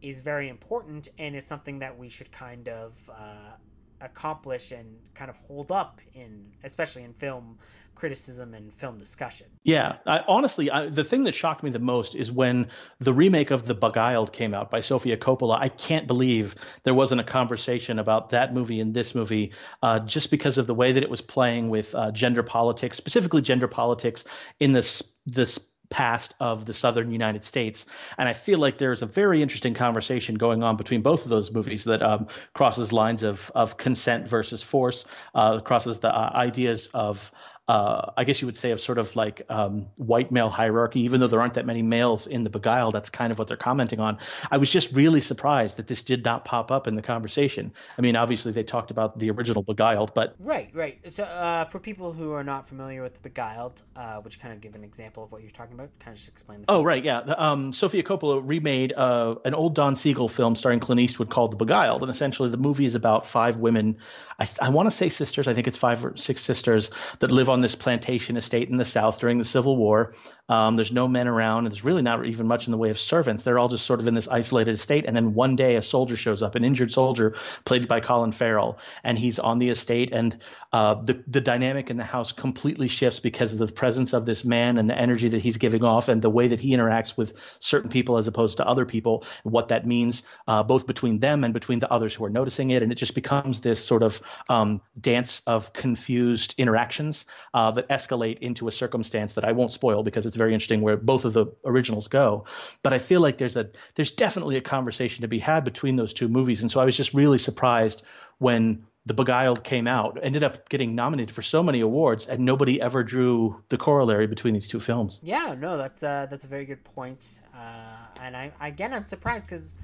is 0.00 0.20
very 0.20 0.48
important 0.48 1.08
and 1.18 1.34
is 1.34 1.46
something 1.46 1.80
that 1.80 1.98
we 1.98 2.08
should 2.08 2.30
kind 2.30 2.68
of 2.68 2.92
uh, 3.10 3.54
accomplish 4.02 4.72
and 4.72 4.98
kind 5.14 5.30
of 5.30 5.36
hold 5.46 5.72
up 5.72 6.00
in, 6.14 6.52
especially 6.64 7.04
in 7.04 7.12
film 7.12 7.58
criticism 7.94 8.54
and 8.54 8.72
film 8.72 8.98
discussion. 8.98 9.46
Yeah, 9.62 9.96
I, 10.06 10.24
honestly, 10.26 10.70
I, 10.70 10.86
the 10.88 11.04
thing 11.04 11.24
that 11.24 11.34
shocked 11.34 11.62
me 11.62 11.70
the 11.70 11.78
most 11.78 12.14
is 12.14 12.32
when 12.32 12.68
the 13.00 13.12
remake 13.12 13.50
of 13.50 13.66
The 13.66 13.74
Beguiled 13.74 14.32
came 14.32 14.54
out 14.54 14.70
by 14.70 14.80
Sofia 14.80 15.16
Coppola. 15.16 15.58
I 15.58 15.68
can't 15.68 16.06
believe 16.06 16.54
there 16.84 16.94
wasn't 16.94 17.20
a 17.20 17.24
conversation 17.24 17.98
about 17.98 18.30
that 18.30 18.54
movie 18.54 18.80
and 18.80 18.94
this 18.94 19.14
movie, 19.14 19.52
uh, 19.82 20.00
just 20.00 20.30
because 20.30 20.58
of 20.58 20.66
the 20.66 20.74
way 20.74 20.92
that 20.92 21.02
it 21.02 21.10
was 21.10 21.20
playing 21.20 21.68
with 21.68 21.94
uh, 21.94 22.10
gender 22.10 22.42
politics, 22.42 22.96
specifically 22.96 23.42
gender 23.42 23.68
politics 23.68 24.24
in 24.58 24.72
this 24.72 25.02
this 25.26 25.60
past 25.92 26.34
of 26.40 26.64
the 26.64 26.72
southern 26.72 27.12
United 27.12 27.44
States. 27.44 27.84
And 28.16 28.28
I 28.28 28.32
feel 28.32 28.58
like 28.58 28.78
there's 28.78 29.02
a 29.02 29.06
very 29.06 29.42
interesting 29.42 29.74
conversation 29.74 30.36
going 30.36 30.62
on 30.62 30.76
between 30.76 31.02
both 31.02 31.24
of 31.24 31.28
those 31.28 31.52
movies 31.52 31.84
that 31.84 32.02
um, 32.02 32.26
crosses 32.54 32.92
lines 32.92 33.22
of 33.22 33.52
of 33.54 33.76
consent 33.76 34.26
versus 34.26 34.62
force, 34.62 35.04
uh, 35.34 35.60
crosses 35.60 36.00
the 36.00 36.08
uh, 36.08 36.30
ideas 36.34 36.88
of 36.94 37.30
uh, 37.72 38.12
I 38.18 38.24
guess 38.24 38.42
you 38.42 38.46
would 38.46 38.56
say, 38.58 38.72
of 38.72 38.82
sort 38.82 38.98
of 38.98 39.16
like 39.16 39.46
um, 39.48 39.86
white 39.96 40.30
male 40.30 40.50
hierarchy, 40.50 41.00
even 41.00 41.20
though 41.20 41.26
there 41.26 41.40
aren't 41.40 41.54
that 41.54 41.64
many 41.64 41.80
males 41.80 42.26
in 42.26 42.44
the 42.44 42.50
Beguiled. 42.50 42.94
That's 42.94 43.08
kind 43.08 43.32
of 43.32 43.38
what 43.38 43.48
they're 43.48 43.56
commenting 43.56 43.98
on. 43.98 44.18
I 44.50 44.58
was 44.58 44.70
just 44.70 44.94
really 44.94 45.22
surprised 45.22 45.78
that 45.78 45.86
this 45.86 46.02
did 46.02 46.22
not 46.22 46.44
pop 46.44 46.70
up 46.70 46.86
in 46.86 46.96
the 46.96 47.02
conversation. 47.02 47.72
I 47.96 48.02
mean, 48.02 48.14
obviously 48.14 48.52
they 48.52 48.62
talked 48.62 48.90
about 48.90 49.18
the 49.18 49.30
original 49.30 49.62
Beguiled, 49.62 50.12
but 50.12 50.36
right, 50.38 50.68
right. 50.74 50.98
So 51.10 51.24
uh, 51.24 51.64
for 51.64 51.78
people 51.78 52.12
who 52.12 52.32
are 52.32 52.44
not 52.44 52.68
familiar 52.68 53.02
with 53.02 53.14
the 53.14 53.20
Beguiled, 53.20 53.80
uh, 53.96 54.16
which 54.16 54.38
kind 54.38 54.52
of 54.52 54.60
give 54.60 54.74
an 54.74 54.84
example 54.84 55.24
of 55.24 55.32
what 55.32 55.40
you're 55.40 55.50
talking 55.50 55.72
about, 55.72 55.88
kind 55.98 56.12
of 56.12 56.18
just 56.18 56.28
explain. 56.28 56.66
oh, 56.68 56.84
right, 56.84 57.02
yeah. 57.02 57.22
The, 57.22 57.42
um, 57.42 57.72
Sofia 57.72 58.02
Coppola 58.02 58.42
remade 58.44 58.92
uh, 58.92 59.36
an 59.46 59.54
old 59.54 59.74
Don 59.74 59.96
Siegel 59.96 60.28
film 60.28 60.56
starring 60.56 60.80
Clint 60.80 61.00
Eastwood 61.00 61.30
called 61.30 61.52
The 61.52 61.64
Beguiled, 61.64 62.02
and 62.02 62.10
essentially 62.10 62.50
the 62.50 62.58
movie 62.58 62.84
is 62.84 62.96
about 62.96 63.26
five 63.26 63.56
women. 63.56 63.96
I, 64.38 64.48
I 64.60 64.68
want 64.70 64.86
to 64.86 64.90
say 64.90 65.08
sisters. 65.08 65.48
I 65.48 65.54
think 65.54 65.66
it's 65.66 65.78
five 65.78 66.04
or 66.04 66.16
six 66.16 66.42
sisters 66.42 66.90
that 67.20 67.30
live 67.30 67.48
on 67.48 67.60
this 67.60 67.74
plantation 67.74 68.36
estate 68.36 68.68
in 68.68 68.76
the 68.76 68.84
South 68.84 69.20
during 69.20 69.38
the 69.38 69.44
Civil 69.44 69.76
War. 69.76 70.14
Um, 70.48 70.76
there's 70.76 70.92
no 70.92 71.08
men 71.08 71.28
around, 71.28 71.64
there's 71.64 71.84
really 71.84 72.02
not 72.02 72.26
even 72.26 72.46
much 72.46 72.66
in 72.66 72.72
the 72.72 72.76
way 72.76 72.90
of 72.90 72.98
servants. 72.98 73.42
They're 73.42 73.58
all 73.58 73.68
just 73.68 73.86
sort 73.86 74.00
of 74.00 74.06
in 74.06 74.14
this 74.14 74.28
isolated 74.28 74.72
estate. 74.72 75.04
And 75.06 75.16
then 75.16 75.34
one 75.34 75.56
day, 75.56 75.76
a 75.76 75.82
soldier 75.82 76.16
shows 76.16 76.42
up, 76.42 76.54
an 76.54 76.64
injured 76.64 76.90
soldier 76.90 77.36
played 77.64 77.88
by 77.88 78.00
Colin 78.00 78.32
Farrell, 78.32 78.78
and 79.02 79.18
he's 79.18 79.38
on 79.38 79.58
the 79.58 79.70
estate. 79.70 80.12
And 80.12 80.38
uh, 80.72 80.94
the 80.94 81.22
the 81.26 81.40
dynamic 81.40 81.90
in 81.90 81.96
the 81.98 82.04
house 82.04 82.32
completely 82.32 82.88
shifts 82.88 83.20
because 83.20 83.52
of 83.52 83.58
the 83.58 83.72
presence 83.72 84.14
of 84.14 84.24
this 84.24 84.44
man 84.44 84.78
and 84.78 84.88
the 84.88 84.98
energy 84.98 85.28
that 85.28 85.42
he's 85.42 85.58
giving 85.58 85.84
off, 85.84 86.08
and 86.08 86.22
the 86.22 86.30
way 86.30 86.48
that 86.48 86.60
he 86.60 86.70
interacts 86.70 87.16
with 87.16 87.38
certain 87.58 87.90
people 87.90 88.16
as 88.16 88.26
opposed 88.26 88.56
to 88.56 88.66
other 88.66 88.86
people. 88.86 89.24
and 89.44 89.52
What 89.52 89.68
that 89.68 89.86
means, 89.86 90.22
uh, 90.48 90.62
both 90.62 90.86
between 90.86 91.18
them 91.18 91.44
and 91.44 91.52
between 91.52 91.78
the 91.78 91.92
others 91.92 92.14
who 92.14 92.24
are 92.24 92.30
noticing 92.30 92.70
it, 92.70 92.82
and 92.82 92.90
it 92.90 92.94
just 92.94 93.14
becomes 93.14 93.60
this 93.60 93.84
sort 93.84 94.02
of 94.02 94.22
um, 94.48 94.80
dance 94.98 95.42
of 95.46 95.72
confused 95.72 96.54
interactions 96.56 97.26
uh, 97.52 97.70
that 97.72 97.88
escalate 97.88 98.38
into 98.38 98.68
a 98.68 98.72
circumstance 98.72 99.34
that 99.34 99.44
I 99.44 99.52
won't 99.52 99.72
spoil 99.72 100.02
because 100.02 100.24
it's 100.24 100.36
very 100.36 100.54
interesting 100.54 100.80
where 100.80 100.96
both 100.96 101.24
of 101.24 101.34
the 101.34 101.46
originals 101.64 102.08
go. 102.08 102.46
But 102.82 102.94
I 102.94 102.98
feel 102.98 103.20
like 103.20 103.36
there's 103.36 103.56
a 103.56 103.70
there's 103.94 104.12
definitely 104.12 104.56
a 104.56 104.62
conversation 104.62 105.22
to 105.22 105.28
be 105.28 105.38
had 105.38 105.64
between 105.64 105.96
those 105.96 106.14
two 106.14 106.28
movies, 106.28 106.62
and 106.62 106.70
so 106.70 106.80
I 106.80 106.84
was 106.86 106.96
just 106.96 107.12
really 107.12 107.38
surprised 107.38 108.02
when 108.38 108.84
the 109.04 109.14
Beguiled 109.14 109.64
came 109.64 109.88
out, 109.88 110.18
ended 110.22 110.44
up 110.44 110.68
getting 110.68 110.94
nominated 110.94 111.34
for 111.34 111.42
so 111.42 111.62
many 111.62 111.80
awards, 111.80 112.26
and 112.26 112.44
nobody 112.44 112.80
ever 112.80 113.02
drew 113.02 113.60
the 113.68 113.76
corollary 113.76 114.28
between 114.28 114.54
these 114.54 114.68
two 114.68 114.78
films. 114.78 115.18
Yeah, 115.22 115.56
no, 115.58 115.76
that's 115.76 116.02
uh, 116.02 116.26
that's 116.30 116.44
a 116.44 116.48
very 116.48 116.64
good 116.64 116.84
point. 116.84 117.40
Uh, 117.54 118.06
and 118.20 118.36
I 118.36 118.52
again, 118.60 118.94
I'm 118.94 119.04
surprised 119.04 119.46
because 119.46 119.74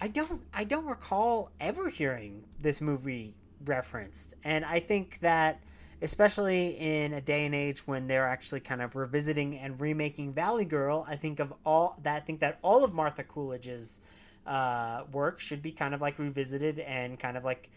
I 0.00 0.08
don't 0.08 0.42
I 0.52 0.64
don't 0.64 0.86
recall 0.86 1.50
ever 1.60 1.88
hearing 1.88 2.44
this 2.60 2.80
movie 2.80 3.34
referenced, 3.64 4.34
and 4.44 4.64
I 4.64 4.80
think 4.80 5.20
that 5.20 5.60
especially 6.00 6.76
in 6.78 7.14
a 7.14 7.20
day 7.20 7.44
and 7.44 7.54
age 7.54 7.86
when 7.86 8.06
they're 8.06 8.28
actually 8.28 8.60
kind 8.60 8.80
of 8.80 8.94
revisiting 8.94 9.58
and 9.58 9.80
remaking 9.80 10.32
Valley 10.32 10.64
Girl, 10.64 11.04
I 11.08 11.16
think 11.16 11.40
of 11.40 11.52
all 11.64 11.98
that 12.02 12.16
I 12.16 12.20
think 12.20 12.40
that 12.40 12.58
all 12.62 12.84
of 12.84 12.92
Martha 12.92 13.24
Coolidge's 13.24 14.00
uh, 14.46 15.04
work 15.10 15.40
should 15.40 15.62
be 15.62 15.72
kind 15.72 15.94
of 15.94 16.02
like 16.02 16.18
revisited 16.18 16.78
and 16.80 17.18
kind 17.18 17.36
of 17.36 17.44
like 17.44 17.70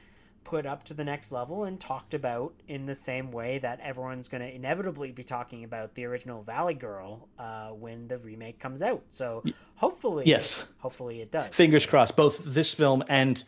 put 0.44 0.66
up 0.66 0.84
to 0.84 0.94
the 0.94 1.04
next 1.04 1.32
level 1.32 1.64
and 1.64 1.80
talked 1.80 2.14
about 2.14 2.54
in 2.68 2.86
the 2.86 2.96
same 2.96 3.32
way 3.32 3.60
that 3.60 3.80
everyone's 3.82 4.28
going 4.28 4.42
to 4.42 4.54
inevitably 4.54 5.12
be 5.12 5.24
talking 5.24 5.64
about 5.64 5.96
the 5.96 6.06
original 6.06 6.44
Valley 6.44 6.74
Girl 6.74 7.30
uh, 7.40 7.70
when 7.70 8.08
the 8.08 8.18
remake 8.18 8.60
comes 8.60 8.82
out. 8.82 9.04
So 9.12 9.44
hopefully, 9.76 10.26
yes, 10.26 10.66
hopefully 10.80 11.22
it 11.22 11.32
does. 11.32 11.56
Fingers 11.56 11.86
crossed. 11.86 12.16
Both 12.16 12.44
this 12.44 12.74
film 12.74 13.04
and 13.08 13.44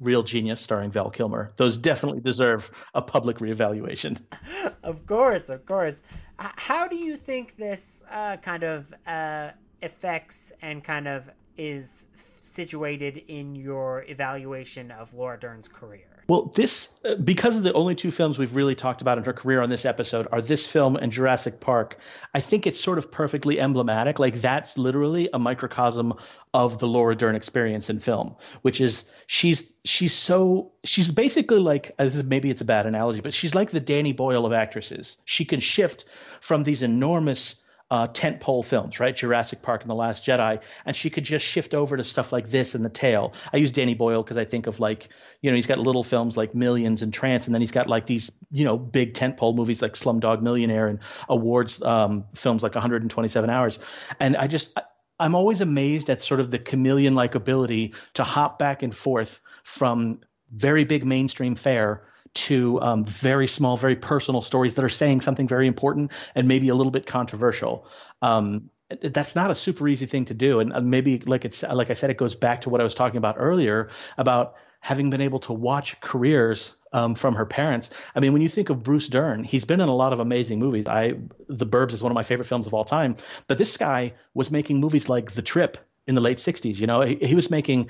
Real 0.00 0.22
Genius, 0.22 0.60
starring 0.60 0.90
Val 0.90 1.10
Kilmer, 1.10 1.52
those 1.56 1.78
definitely 1.78 2.20
deserve 2.20 2.70
a 2.94 3.02
public 3.02 3.38
reevaluation. 3.38 4.20
of 4.82 5.06
course, 5.06 5.48
of 5.48 5.64
course. 5.66 6.02
How 6.36 6.88
do 6.88 6.96
you 6.96 7.16
think 7.16 7.56
this 7.56 8.04
uh, 8.10 8.36
kind 8.38 8.64
of 8.64 8.92
uh, 9.06 9.50
affects 9.82 10.52
and 10.62 10.82
kind 10.82 11.06
of 11.06 11.30
is 11.56 12.08
situated 12.40 13.22
in 13.28 13.54
your 13.54 14.04
evaluation 14.08 14.90
of 14.90 15.14
Laura 15.14 15.38
Dern's 15.38 15.68
career? 15.68 16.13
Well, 16.26 16.52
this 16.54 16.88
uh, 17.04 17.16
because 17.16 17.56
of 17.56 17.62
the 17.62 17.72
only 17.74 17.94
two 17.94 18.10
films 18.10 18.38
we've 18.38 18.56
really 18.56 18.74
talked 18.74 19.02
about 19.02 19.18
in 19.18 19.24
her 19.24 19.32
career 19.32 19.60
on 19.60 19.68
this 19.68 19.84
episode 19.84 20.26
are 20.32 20.40
this 20.40 20.66
film 20.66 20.96
and 20.96 21.12
Jurassic 21.12 21.60
Park. 21.60 21.98
I 22.34 22.40
think 22.40 22.66
it's 22.66 22.80
sort 22.80 22.98
of 22.98 23.10
perfectly 23.10 23.60
emblematic. 23.60 24.18
Like 24.18 24.40
that's 24.40 24.78
literally 24.78 25.28
a 25.32 25.38
microcosm 25.38 26.14
of 26.54 26.78
the 26.78 26.86
Laura 26.86 27.14
Dern 27.14 27.34
experience 27.34 27.90
in 27.90 28.00
film, 28.00 28.36
which 28.62 28.80
is 28.80 29.04
she's 29.26 29.72
she's 29.84 30.14
so 30.14 30.72
she's 30.84 31.10
basically 31.10 31.58
like 31.58 31.94
as 31.98 32.22
maybe 32.24 32.50
it's 32.50 32.60
a 32.60 32.64
bad 32.64 32.86
analogy, 32.86 33.20
but 33.20 33.34
she's 33.34 33.54
like 33.54 33.70
the 33.70 33.80
Danny 33.80 34.12
Boyle 34.12 34.46
of 34.46 34.52
actresses. 34.52 35.18
She 35.26 35.44
can 35.44 35.60
shift 35.60 36.06
from 36.40 36.62
these 36.62 36.82
enormous 36.82 37.56
uh, 37.90 38.08
tentpole 38.08 38.64
films, 38.64 38.98
right? 38.98 39.14
Jurassic 39.14 39.62
Park 39.62 39.82
and 39.82 39.90
The 39.90 39.94
Last 39.94 40.24
Jedi, 40.24 40.60
and 40.86 40.96
she 40.96 41.10
could 41.10 41.24
just 41.24 41.44
shift 41.44 41.74
over 41.74 41.96
to 41.96 42.04
stuff 42.04 42.32
like 42.32 42.48
this 42.48 42.74
and 42.74 42.84
The 42.84 42.90
Tale. 42.90 43.34
I 43.52 43.58
use 43.58 43.72
Danny 43.72 43.94
Boyle 43.94 44.22
because 44.22 44.36
I 44.36 44.44
think 44.44 44.66
of 44.66 44.80
like, 44.80 45.08
you 45.42 45.50
know, 45.50 45.54
he's 45.54 45.66
got 45.66 45.78
little 45.78 46.04
films 46.04 46.36
like 46.36 46.54
Millions 46.54 47.02
and 47.02 47.12
Trance, 47.12 47.46
and 47.46 47.54
then 47.54 47.60
he's 47.60 47.70
got 47.70 47.86
like 47.86 48.06
these, 48.06 48.30
you 48.50 48.64
know, 48.64 48.78
big 48.78 49.14
tentpole 49.14 49.54
movies 49.54 49.82
like 49.82 49.94
Slumdog 49.94 50.40
Millionaire 50.42 50.88
and 50.88 51.00
awards 51.28 51.82
um, 51.82 52.24
films 52.34 52.62
like 52.62 52.74
127 52.74 53.50
Hours. 53.50 53.78
And 54.18 54.36
I 54.36 54.46
just, 54.46 54.78
I'm 55.20 55.34
always 55.34 55.60
amazed 55.60 56.10
at 56.10 56.22
sort 56.22 56.40
of 56.40 56.50
the 56.50 56.58
chameleon-like 56.58 57.34
ability 57.34 57.94
to 58.14 58.24
hop 58.24 58.58
back 58.58 58.82
and 58.82 58.94
forth 58.94 59.40
from 59.62 60.20
very 60.52 60.84
big 60.84 61.04
mainstream 61.04 61.54
fare 61.54 62.06
to 62.34 62.80
um, 62.80 63.04
very 63.04 63.46
small, 63.46 63.76
very 63.76 63.96
personal 63.96 64.42
stories 64.42 64.74
that 64.74 64.84
are 64.84 64.90
saying 64.90 65.20
something 65.20 65.48
very 65.48 65.66
important 65.66 66.10
and 66.34 66.48
maybe 66.48 66.68
a 66.68 66.74
little 66.74 66.90
bit 66.90 67.06
controversial. 67.06 67.86
Um, 68.22 68.70
that's 69.00 69.34
not 69.34 69.50
a 69.50 69.54
super 69.54 69.88
easy 69.88 70.06
thing 70.06 70.26
to 70.26 70.34
do, 70.34 70.60
and 70.60 70.72
uh, 70.72 70.80
maybe 70.80 71.20
like 71.20 71.44
it's 71.44 71.62
like 71.62 71.90
I 71.90 71.94
said, 71.94 72.10
it 72.10 72.16
goes 72.16 72.34
back 72.34 72.62
to 72.62 72.70
what 72.70 72.80
I 72.80 72.84
was 72.84 72.94
talking 72.94 73.16
about 73.16 73.36
earlier 73.38 73.88
about 74.18 74.56
having 74.80 75.08
been 75.08 75.22
able 75.22 75.38
to 75.40 75.52
watch 75.52 75.98
careers 76.00 76.76
um, 76.92 77.14
from 77.14 77.34
her 77.34 77.46
parents. 77.46 77.88
I 78.14 78.20
mean, 78.20 78.34
when 78.34 78.42
you 78.42 78.48
think 78.48 78.68
of 78.68 78.82
Bruce 78.82 79.08
Dern, 79.08 79.42
he's 79.42 79.64
been 79.64 79.80
in 79.80 79.88
a 79.88 79.94
lot 79.94 80.12
of 80.12 80.20
amazing 80.20 80.58
movies. 80.58 80.86
I 80.86 81.14
The 81.48 81.66
Burbs 81.66 81.94
is 81.94 82.02
one 82.02 82.12
of 82.12 82.14
my 82.14 82.22
favorite 82.22 82.46
films 82.46 82.66
of 82.66 82.74
all 82.74 82.84
time, 82.84 83.16
but 83.46 83.58
this 83.58 83.76
guy 83.76 84.12
was 84.34 84.50
making 84.50 84.80
movies 84.80 85.08
like 85.08 85.32
The 85.32 85.42
Trip 85.42 85.78
in 86.06 86.14
the 86.14 86.20
late 86.20 86.38
60s 86.38 86.78
you 86.78 86.86
know 86.86 87.00
he, 87.00 87.14
he 87.16 87.34
was 87.34 87.50
making 87.50 87.88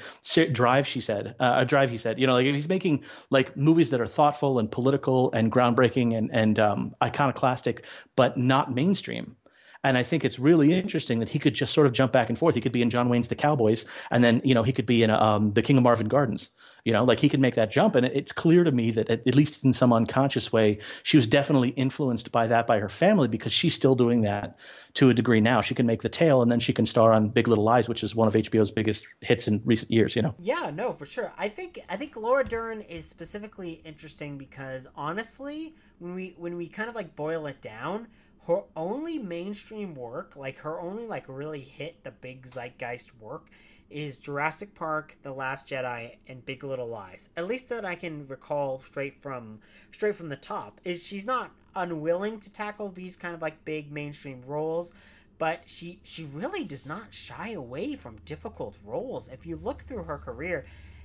drive 0.52 0.86
she 0.86 1.00
said 1.00 1.34
uh, 1.40 1.54
a 1.56 1.64
drive 1.64 1.90
he 1.90 1.98
said 1.98 2.18
you 2.18 2.26
know 2.26 2.34
like 2.34 2.46
he's 2.46 2.68
making 2.68 3.02
like 3.30 3.56
movies 3.56 3.90
that 3.90 4.00
are 4.00 4.06
thoughtful 4.06 4.58
and 4.58 4.70
political 4.70 5.32
and 5.32 5.50
groundbreaking 5.50 6.16
and 6.16 6.30
and 6.32 6.58
um, 6.58 6.94
iconoclastic 7.02 7.84
but 8.16 8.36
not 8.36 8.74
mainstream 8.74 9.36
and 9.84 9.98
I 9.98 10.02
think 10.02 10.24
it's 10.24 10.38
really 10.38 10.72
interesting 10.72 11.18
that 11.18 11.28
he 11.28 11.38
could 11.38 11.54
just 11.54 11.74
sort 11.74 11.86
of 11.86 11.92
jump 11.92 12.10
back 12.10 12.30
and 12.30 12.38
forth. 12.38 12.54
He 12.54 12.62
could 12.62 12.72
be 12.72 12.80
in 12.80 12.88
John 12.88 13.10
Wayne's 13.10 13.28
The 13.28 13.34
Cowboys, 13.34 13.84
and 14.10 14.24
then 14.24 14.40
you 14.42 14.54
know 14.54 14.62
he 14.62 14.72
could 14.72 14.86
be 14.86 15.02
in 15.02 15.10
um, 15.10 15.52
The 15.52 15.62
King 15.62 15.76
of 15.76 15.82
Marvin 15.82 16.08
Gardens. 16.08 16.48
You 16.84 16.92
know, 16.92 17.04
like 17.04 17.18
he 17.18 17.30
could 17.30 17.40
make 17.40 17.54
that 17.54 17.70
jump, 17.70 17.94
and 17.94 18.04
it's 18.04 18.32
clear 18.32 18.62
to 18.62 18.70
me 18.70 18.90
that 18.90 19.08
at, 19.08 19.34
least 19.34 19.64
in 19.64 19.72
some 19.72 19.92
unconscious 19.92 20.52
way, 20.52 20.80
she 21.02 21.16
was 21.16 21.26
definitely 21.26 21.70
influenced 21.70 22.30
by 22.30 22.46
that 22.48 22.66
by 22.66 22.78
her 22.78 22.90
family 22.90 23.26
because 23.26 23.52
she's 23.52 23.74
still 23.74 23.94
doing 23.94 24.22
that 24.22 24.58
to 24.94 25.08
a 25.08 25.14
degree 25.14 25.40
now. 25.40 25.62
She 25.62 25.74
can 25.74 25.86
make 25.86 26.02
the 26.02 26.10
tale 26.10 26.42
and 26.42 26.52
then 26.52 26.60
she 26.60 26.74
can 26.74 26.84
star 26.84 27.12
on 27.12 27.28
Big 27.28 27.48
Little 27.48 27.64
Lies, 27.64 27.88
which 27.88 28.04
is 28.04 28.14
one 28.14 28.28
of 28.28 28.34
HBO's 28.34 28.70
biggest 28.70 29.06
hits 29.20 29.48
in 29.48 29.62
recent 29.64 29.90
years. 29.90 30.14
You 30.14 30.22
know. 30.22 30.34
Yeah, 30.38 30.70
no, 30.74 30.92
for 30.92 31.06
sure. 31.06 31.32
I 31.38 31.48
think 31.48 31.80
I 31.88 31.96
think 31.96 32.16
Laura 32.16 32.46
Dern 32.46 32.82
is 32.82 33.06
specifically 33.06 33.80
interesting 33.84 34.36
because 34.36 34.86
honestly, 34.94 35.74
when 36.00 36.14
we 36.14 36.34
when 36.36 36.56
we 36.56 36.68
kind 36.68 36.90
of 36.90 36.94
like 36.94 37.16
boil 37.16 37.46
it 37.46 37.62
down 37.62 38.08
her 38.46 38.62
only 38.76 39.18
mainstream 39.18 39.94
work, 39.94 40.36
like 40.36 40.58
her 40.58 40.78
only 40.80 41.06
like 41.06 41.24
really 41.28 41.60
hit 41.60 42.02
the 42.04 42.10
big 42.10 42.46
zeitgeist 42.46 43.18
work, 43.18 43.48
is 43.90 44.18
Jurassic 44.18 44.74
Park, 44.74 45.16
The 45.22 45.32
Last 45.32 45.68
Jedi, 45.68 46.16
and 46.26 46.44
Big 46.44 46.64
Little 46.64 46.88
Lies. 46.88 47.30
At 47.36 47.46
least 47.46 47.68
that 47.68 47.84
I 47.84 47.94
can 47.94 48.26
recall 48.26 48.80
straight 48.80 49.14
from 49.14 49.60
straight 49.92 50.16
from 50.16 50.28
the 50.28 50.36
top. 50.36 50.80
Is 50.84 51.06
she's 51.06 51.26
not 51.26 51.50
unwilling 51.76 52.40
to 52.40 52.52
tackle 52.52 52.88
these 52.88 53.16
kind 53.16 53.34
of 53.34 53.42
like 53.42 53.64
big 53.64 53.92
mainstream 53.92 54.42
roles, 54.46 54.92
but 55.38 55.62
she 55.66 55.98
she 56.02 56.24
really 56.24 56.64
does 56.64 56.86
not 56.86 57.12
shy 57.12 57.50
away 57.50 57.96
from 57.96 58.16
difficult 58.24 58.76
roles. 58.84 59.28
If 59.28 59.46
you 59.46 59.56
look 59.56 59.82
through 59.82 60.04
her 60.04 60.18
career, 60.18 60.64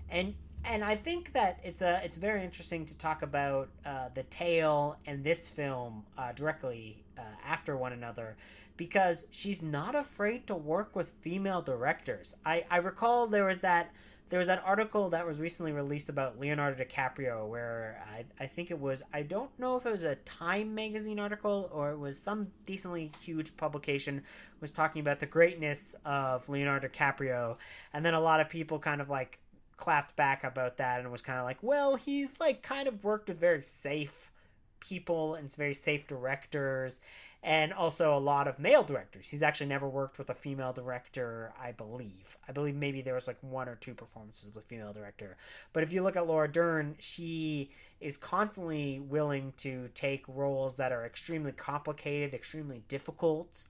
and 0.10 0.36
and 0.66 0.84
I 0.84 0.96
think 0.96 1.34
that 1.34 1.60
it's 1.64 1.82
a 1.82 2.02
it's 2.04 2.18
very 2.18 2.44
interesting 2.44 2.86
to 2.86 2.98
talk 2.98 3.22
about 3.22 3.70
uh, 3.86 4.10
the 4.14 4.24
tale 4.24 4.98
and 5.06 5.24
this 5.24 5.48
film 5.48 6.04
uh, 6.18 6.32
directly 6.34 7.04
uh, 7.18 7.22
after 7.46 7.78
one 7.78 7.94
another 7.94 8.36
because 8.78 9.28
she's 9.32 9.62
not 9.62 9.94
afraid 9.94 10.48
to 10.48 10.56
work 10.56 10.96
with 10.96 11.10
female 11.20 11.62
directors. 11.62 12.34
I, 12.46 12.64
I 12.72 12.78
recall 12.78 13.28
there 13.28 13.46
was 13.46 13.60
that 13.60 13.92
there 14.30 14.38
was 14.38 14.48
that 14.48 14.62
article 14.64 15.10
that 15.10 15.26
was 15.26 15.40
recently 15.40 15.72
released 15.72 16.08
about 16.08 16.40
Leonardo 16.40 16.82
DiCaprio 16.84 17.48
where 17.48 18.02
I, 18.16 18.26
I 18.44 18.48
think 18.48 18.70
it 18.70 18.80
was 18.80 19.02
I 19.12 19.24
don't 19.24 19.50
know 19.60 19.76
if 19.76 19.86
it 19.86 19.92
was 19.92 20.06
a 20.06 20.16
Time 20.16 20.76
magazine 20.76 21.20
article 21.20 21.70
or 21.74 21.92
it 21.92 21.98
was 21.98 22.18
some 22.18 22.48
decently 22.66 23.12
huge 23.22 23.58
publication 23.58 24.24
was 24.62 24.72
talking 24.72 25.02
about 25.02 25.20
the 25.20 25.26
greatness 25.26 25.96
of 26.06 26.48
Leonardo 26.48 26.88
DiCaprio 26.88 27.58
and 27.94 28.06
then 28.06 28.14
a 28.14 28.20
lot 28.20 28.40
of 28.40 28.50
people 28.50 28.78
kind 28.78 29.02
of 29.02 29.10
like 29.10 29.40
clapped 29.80 30.16
back 30.16 30.44
about 30.44 30.78
that 30.78 31.00
and 31.00 31.12
was 31.12 31.22
kind 31.22 31.40
of 31.40 31.46
like 31.46 31.62
well 31.62 31.96
he's 31.96 32.40
like 32.40 32.62
kind 32.62 32.88
of 32.88 33.04
worked 33.04 33.30
with 33.30 33.40
very 33.40 33.62
safe 33.62 34.32
people 34.80 35.36
and 35.36 35.54
very 35.56 35.74
safe 35.74 36.08
directors 36.08 37.00
and 37.42 37.72
also 37.72 38.18
a 38.18 38.20
lot 38.20 38.48
of 38.48 38.60
male 38.60 38.84
directors. 38.84 39.30
He's 39.30 39.44
actually 39.44 39.68
never 39.68 39.88
worked 39.88 40.18
with 40.18 40.30
a 40.30 40.34
female 40.34 40.74
director, 40.74 41.54
I 41.62 41.72
believe. 41.72 42.38
I 42.48 42.52
believe 42.52 42.76
maybe 42.76 43.02
there 43.02 43.14
was 43.14 43.28
like 43.28 43.38
one 43.42 43.70
or 43.70 43.76
two 43.76 43.94
performances 43.94 44.54
with 44.54 44.66
a 44.66 44.68
female 44.68 44.92
director. 44.92 45.38
But 45.72 45.84
if 45.84 45.94
you 45.94 46.04
look 46.04 46.18
at 46.18 46.28
Laura 46.28 46.52
Dern, 46.52 46.96
she 47.00 47.72
is 48.02 48.18
constantly 48.18 49.00
willing 49.00 49.54
to 49.58 49.88
take 49.94 50.26
roles 50.28 50.76
that 50.78 50.92
are 50.92 51.06
extremely 51.06 51.54
complicated, 51.54 52.34
extremely 52.34 52.84
difficult. 52.90 53.64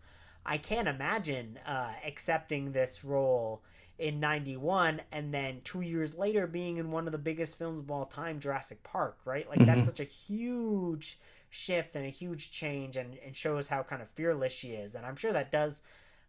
I 0.45 0.57
can't 0.57 0.88
imagine 0.88 1.60
uh, 1.68 1.91
accepting 2.03 2.72
this 2.72 3.03
role 3.05 3.62
in 4.00 4.20
91 4.20 5.02
and 5.12 5.34
then 5.34 5.62
two 5.64 5.82
years 5.82 6.16
later 6.16 6.47
being 6.47 6.78
in 6.78 6.89
one 6.89 7.06
of 7.06 7.12
the 7.12 7.18
biggest 7.18 7.58
films 7.58 7.80
of 7.80 7.91
all 7.91 8.06
time 8.06 8.39
jurassic 8.39 8.82
park 8.84 9.18
right 9.26 9.47
like 9.50 9.60
mm-hmm. 9.60 9.68
that's 9.68 9.88
such 9.88 10.00
a 10.00 10.06
huge 10.06 11.20
shift 11.50 11.95
and 11.95 12.06
a 12.06 12.10
huge 12.10 12.52
change 12.52 12.97
and, 12.97 13.18
and 13.26 13.36
shows 13.36 13.68
how 13.68 13.84
kind 13.84 14.02
of 14.02 14.10
fearless 14.10 14.54
she 14.54 14.70
is. 14.70 14.95
And 14.95 15.06
I'm 15.06 15.16
sure 15.16 15.34
that 15.34 15.52
does 15.52 15.82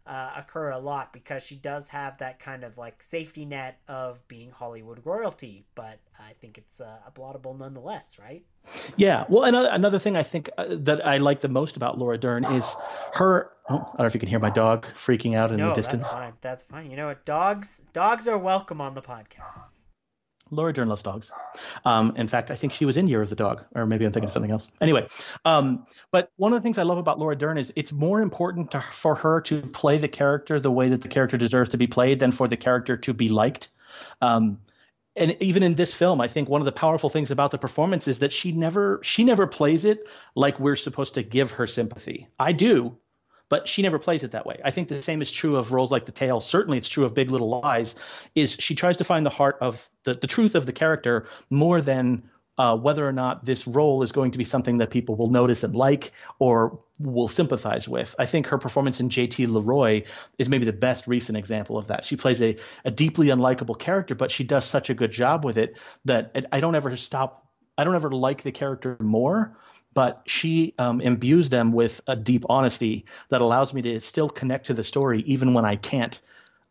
uh, 0.05 0.31
occur 0.35 0.71
a 0.71 0.79
lot 0.79 1.13
because 1.13 1.43
she 1.43 1.55
does 1.55 1.89
have 1.89 2.17
that 2.17 2.39
kind 2.39 2.63
of 2.63 2.77
like 2.77 3.01
safety 3.03 3.45
net 3.45 3.79
of 3.87 4.27
being 4.27 4.49
Hollywood 4.49 5.01
royalty, 5.05 5.65
but 5.75 5.99
I 6.19 6.33
think 6.39 6.57
it's 6.57 6.81
uh, 6.81 6.97
applaudable 7.07 7.57
nonetheless, 7.57 8.17
right? 8.19 8.43
Yeah. 8.97 9.25
Well, 9.29 9.43
another, 9.43 9.69
another 9.71 9.99
thing 9.99 10.15
I 10.15 10.23
think 10.23 10.49
uh, 10.57 10.65
that 10.69 11.05
I 11.05 11.17
like 11.17 11.41
the 11.41 11.49
most 11.49 11.77
about 11.77 11.97
Laura 11.97 12.17
Dern 12.17 12.45
is 12.45 12.75
her. 13.13 13.51
Oh, 13.69 13.75
I 13.75 13.77
don't 13.77 13.99
know 13.99 14.05
if 14.05 14.13
you 14.13 14.19
can 14.19 14.29
hear 14.29 14.39
my 14.39 14.49
dog 14.49 14.85
freaking 14.95 15.35
out 15.35 15.51
in 15.51 15.57
no, 15.57 15.69
the 15.69 15.75
distance. 15.75 16.03
That's 16.03 16.13
fine. 16.13 16.33
That's 16.41 16.63
fine. 16.63 16.91
You 16.91 16.97
know 16.97 17.07
what? 17.07 17.25
Dogs 17.25 17.83
dogs 17.93 18.27
are 18.27 18.37
welcome 18.37 18.81
on 18.81 18.93
the 18.93 19.01
podcast. 19.01 19.61
Laura 20.51 20.73
Dern 20.73 20.89
loves 20.89 21.01
dogs. 21.01 21.31
Um, 21.85 22.15
in 22.17 22.27
fact, 22.27 22.51
I 22.51 22.55
think 22.55 22.73
she 22.73 22.85
was 22.85 22.97
in 22.97 23.07
Year 23.07 23.21
of 23.21 23.29
the 23.29 23.35
Dog, 23.35 23.65
or 23.73 23.85
maybe 23.85 24.05
I'm 24.05 24.11
thinking 24.11 24.27
of 24.27 24.33
something 24.33 24.51
else. 24.51 24.67
Anyway, 24.81 25.07
um, 25.45 25.85
but 26.11 26.31
one 26.35 26.53
of 26.53 26.57
the 26.57 26.63
things 26.63 26.77
I 26.77 26.83
love 26.83 26.97
about 26.97 27.19
Laura 27.19 27.35
Dern 27.35 27.57
is 27.57 27.71
it's 27.75 27.91
more 27.91 28.21
important 28.21 28.71
to, 28.71 28.81
for 28.91 29.15
her 29.15 29.41
to 29.41 29.61
play 29.61 29.97
the 29.97 30.07
character 30.07 30.59
the 30.59 30.71
way 30.71 30.89
that 30.89 31.01
the 31.01 31.07
character 31.07 31.37
deserves 31.37 31.69
to 31.69 31.77
be 31.77 31.87
played 31.87 32.19
than 32.19 32.31
for 32.31 32.47
the 32.47 32.57
character 32.57 32.97
to 32.97 33.13
be 33.13 33.29
liked. 33.29 33.69
Um, 34.21 34.59
and 35.15 35.35
even 35.41 35.63
in 35.63 35.75
this 35.75 35.93
film, 35.93 36.21
I 36.21 36.27
think 36.27 36.47
one 36.47 36.61
of 36.61 36.65
the 36.65 36.71
powerful 36.71 37.09
things 37.09 37.31
about 37.31 37.51
the 37.51 37.57
performance 37.57 38.07
is 38.07 38.19
that 38.19 38.31
she 38.31 38.51
never 38.51 38.99
she 39.03 39.23
never 39.23 39.45
plays 39.45 39.83
it 39.83 40.07
like 40.35 40.59
we're 40.59 40.77
supposed 40.77 41.15
to 41.15 41.23
give 41.23 41.51
her 41.51 41.67
sympathy. 41.67 42.27
I 42.39 42.53
do, 42.53 42.97
but 43.51 43.67
she 43.67 43.81
never 43.81 43.99
plays 43.99 44.23
it 44.23 44.31
that 44.31 44.45
way. 44.45 44.61
I 44.63 44.71
think 44.71 44.87
the 44.87 45.01
same 45.01 45.21
is 45.21 45.29
true 45.29 45.57
of 45.57 45.73
roles 45.73 45.91
like 45.91 46.05
The 46.05 46.13
Tale. 46.13 46.39
Certainly, 46.39 46.77
it's 46.77 46.87
true 46.87 47.03
of 47.03 47.13
Big 47.13 47.31
Little 47.31 47.49
Lies. 47.49 47.95
Is 48.33 48.53
she 48.53 48.75
tries 48.75 48.97
to 48.97 49.03
find 49.03 49.25
the 49.25 49.29
heart 49.29 49.57
of 49.59 49.89
the, 50.05 50.13
the 50.13 50.25
truth 50.25 50.55
of 50.55 50.65
the 50.65 50.71
character 50.71 51.27
more 51.49 51.81
than 51.81 52.29
uh, 52.57 52.77
whether 52.77 53.05
or 53.05 53.11
not 53.11 53.43
this 53.43 53.67
role 53.67 54.03
is 54.03 54.13
going 54.13 54.31
to 54.31 54.37
be 54.37 54.45
something 54.45 54.77
that 54.77 54.89
people 54.89 55.17
will 55.17 55.29
notice 55.29 55.63
and 55.65 55.75
like 55.75 56.13
or 56.39 56.79
will 56.97 57.27
sympathize 57.27 57.89
with. 57.89 58.15
I 58.17 58.25
think 58.25 58.47
her 58.47 58.57
performance 58.57 59.01
in 59.01 59.09
JT 59.09 59.49
Leroy 59.49 60.03
is 60.37 60.47
maybe 60.47 60.63
the 60.63 60.71
best 60.71 61.05
recent 61.05 61.37
example 61.37 61.77
of 61.77 61.87
that. 61.87 62.05
She 62.05 62.15
plays 62.15 62.41
a, 62.41 62.55
a 62.85 62.91
deeply 62.91 63.27
unlikable 63.27 63.77
character, 63.77 64.15
but 64.15 64.31
she 64.31 64.45
does 64.45 64.63
such 64.63 64.89
a 64.89 64.93
good 64.93 65.11
job 65.11 65.43
with 65.43 65.57
it 65.57 65.75
that 66.05 66.47
I 66.53 66.61
don't 66.61 66.75
ever 66.75 66.95
stop. 66.95 67.49
I 67.77 67.83
don't 67.83 67.95
ever 67.95 68.11
like 68.11 68.43
the 68.43 68.53
character 68.53 68.95
more 69.01 69.57
but 69.93 70.21
she 70.25 70.73
um, 70.77 71.01
imbues 71.01 71.49
them 71.49 71.71
with 71.71 72.01
a 72.07 72.15
deep 72.15 72.45
honesty 72.49 73.05
that 73.29 73.41
allows 73.41 73.73
me 73.73 73.81
to 73.81 73.99
still 73.99 74.29
connect 74.29 74.65
to 74.67 74.73
the 74.73 74.83
story 74.83 75.21
even 75.23 75.53
when 75.53 75.65
I 75.65 75.75
can't 75.75 76.19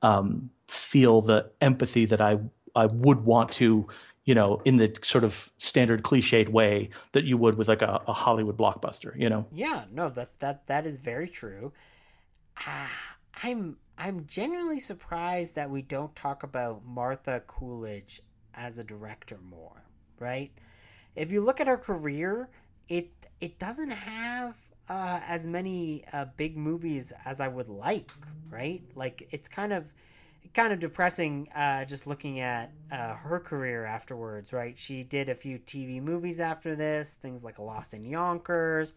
um, 0.02 0.50
feel 0.68 1.20
the 1.20 1.50
empathy 1.60 2.06
that 2.06 2.20
I 2.20 2.38
I 2.74 2.86
would 2.86 3.24
want 3.24 3.50
to, 3.52 3.86
you 4.24 4.34
know, 4.34 4.62
in 4.64 4.76
the 4.76 4.96
sort 5.02 5.24
of 5.24 5.50
standard 5.58 6.02
cliched 6.02 6.48
way 6.48 6.90
that 7.12 7.24
you 7.24 7.36
would 7.36 7.56
with 7.56 7.68
like 7.68 7.82
a, 7.82 8.00
a 8.06 8.12
Hollywood 8.12 8.56
blockbuster, 8.56 9.18
you 9.18 9.28
know. 9.28 9.46
Yeah, 9.52 9.84
no, 9.90 10.08
that 10.10 10.38
that 10.40 10.66
that 10.68 10.86
is 10.86 10.98
very 10.98 11.28
true. 11.28 11.72
Uh, 12.66 12.86
I'm 13.42 13.76
I'm 13.98 14.26
genuinely 14.26 14.80
surprised 14.80 15.56
that 15.56 15.70
we 15.70 15.82
don't 15.82 16.14
talk 16.14 16.42
about 16.42 16.84
Martha 16.84 17.42
Coolidge 17.46 18.22
as 18.54 18.78
a 18.78 18.84
director 18.84 19.38
more, 19.42 19.82
right? 20.18 20.50
If 21.16 21.32
you 21.32 21.40
look 21.40 21.60
at 21.60 21.66
her 21.66 21.76
career, 21.76 22.48
it 22.90 23.08
it 23.40 23.58
doesn't 23.58 23.90
have 23.90 24.56
uh, 24.90 25.20
as 25.26 25.46
many 25.46 26.04
uh, 26.12 26.26
big 26.36 26.58
movies 26.58 27.12
as 27.24 27.40
I 27.40 27.48
would 27.48 27.70
like, 27.70 28.10
right? 28.50 28.82
Like 28.94 29.28
it's 29.30 29.48
kind 29.48 29.72
of 29.72 29.90
kind 30.52 30.72
of 30.72 30.80
depressing 30.80 31.48
uh, 31.54 31.84
just 31.84 32.06
looking 32.06 32.40
at 32.40 32.72
uh, 32.90 33.14
her 33.14 33.38
career 33.38 33.86
afterwards, 33.86 34.52
right? 34.52 34.76
She 34.76 35.04
did 35.04 35.28
a 35.28 35.34
few 35.34 35.58
TV 35.60 36.02
movies 36.02 36.40
after 36.40 36.74
this, 36.74 37.14
things 37.14 37.44
like 37.44 37.58
Lost 37.60 37.94
in 37.94 38.04
Yonkers, 38.04 38.94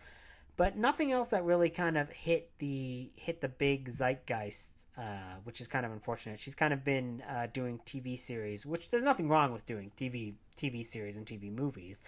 but 0.57 0.75
nothing 0.75 1.11
else 1.11 1.29
that 1.29 1.43
really 1.43 1.69
kind 1.69 1.95
of 1.95 2.09
hit 2.09 2.49
the 2.57 3.11
hit 3.15 3.41
the 3.41 3.49
big 3.49 3.89
zeitgeist, 3.89 4.87
uh, 4.97 5.35
which 5.43 5.61
is 5.61 5.67
kind 5.67 5.85
of 5.85 5.91
unfortunate. 5.91 6.39
She's 6.39 6.55
kind 6.55 6.73
of 6.73 6.83
been 6.83 7.21
uh, 7.29 7.47
doing 7.53 7.79
TV 7.85 8.17
series, 8.17 8.65
which 8.65 8.89
there's 8.89 9.03
nothing 9.03 9.29
wrong 9.29 9.53
with 9.53 9.65
doing 9.67 9.91
TV 9.95 10.33
TV 10.57 10.83
series 10.83 11.17
and 11.17 11.25
TV 11.25 11.55
movies. 11.55 12.03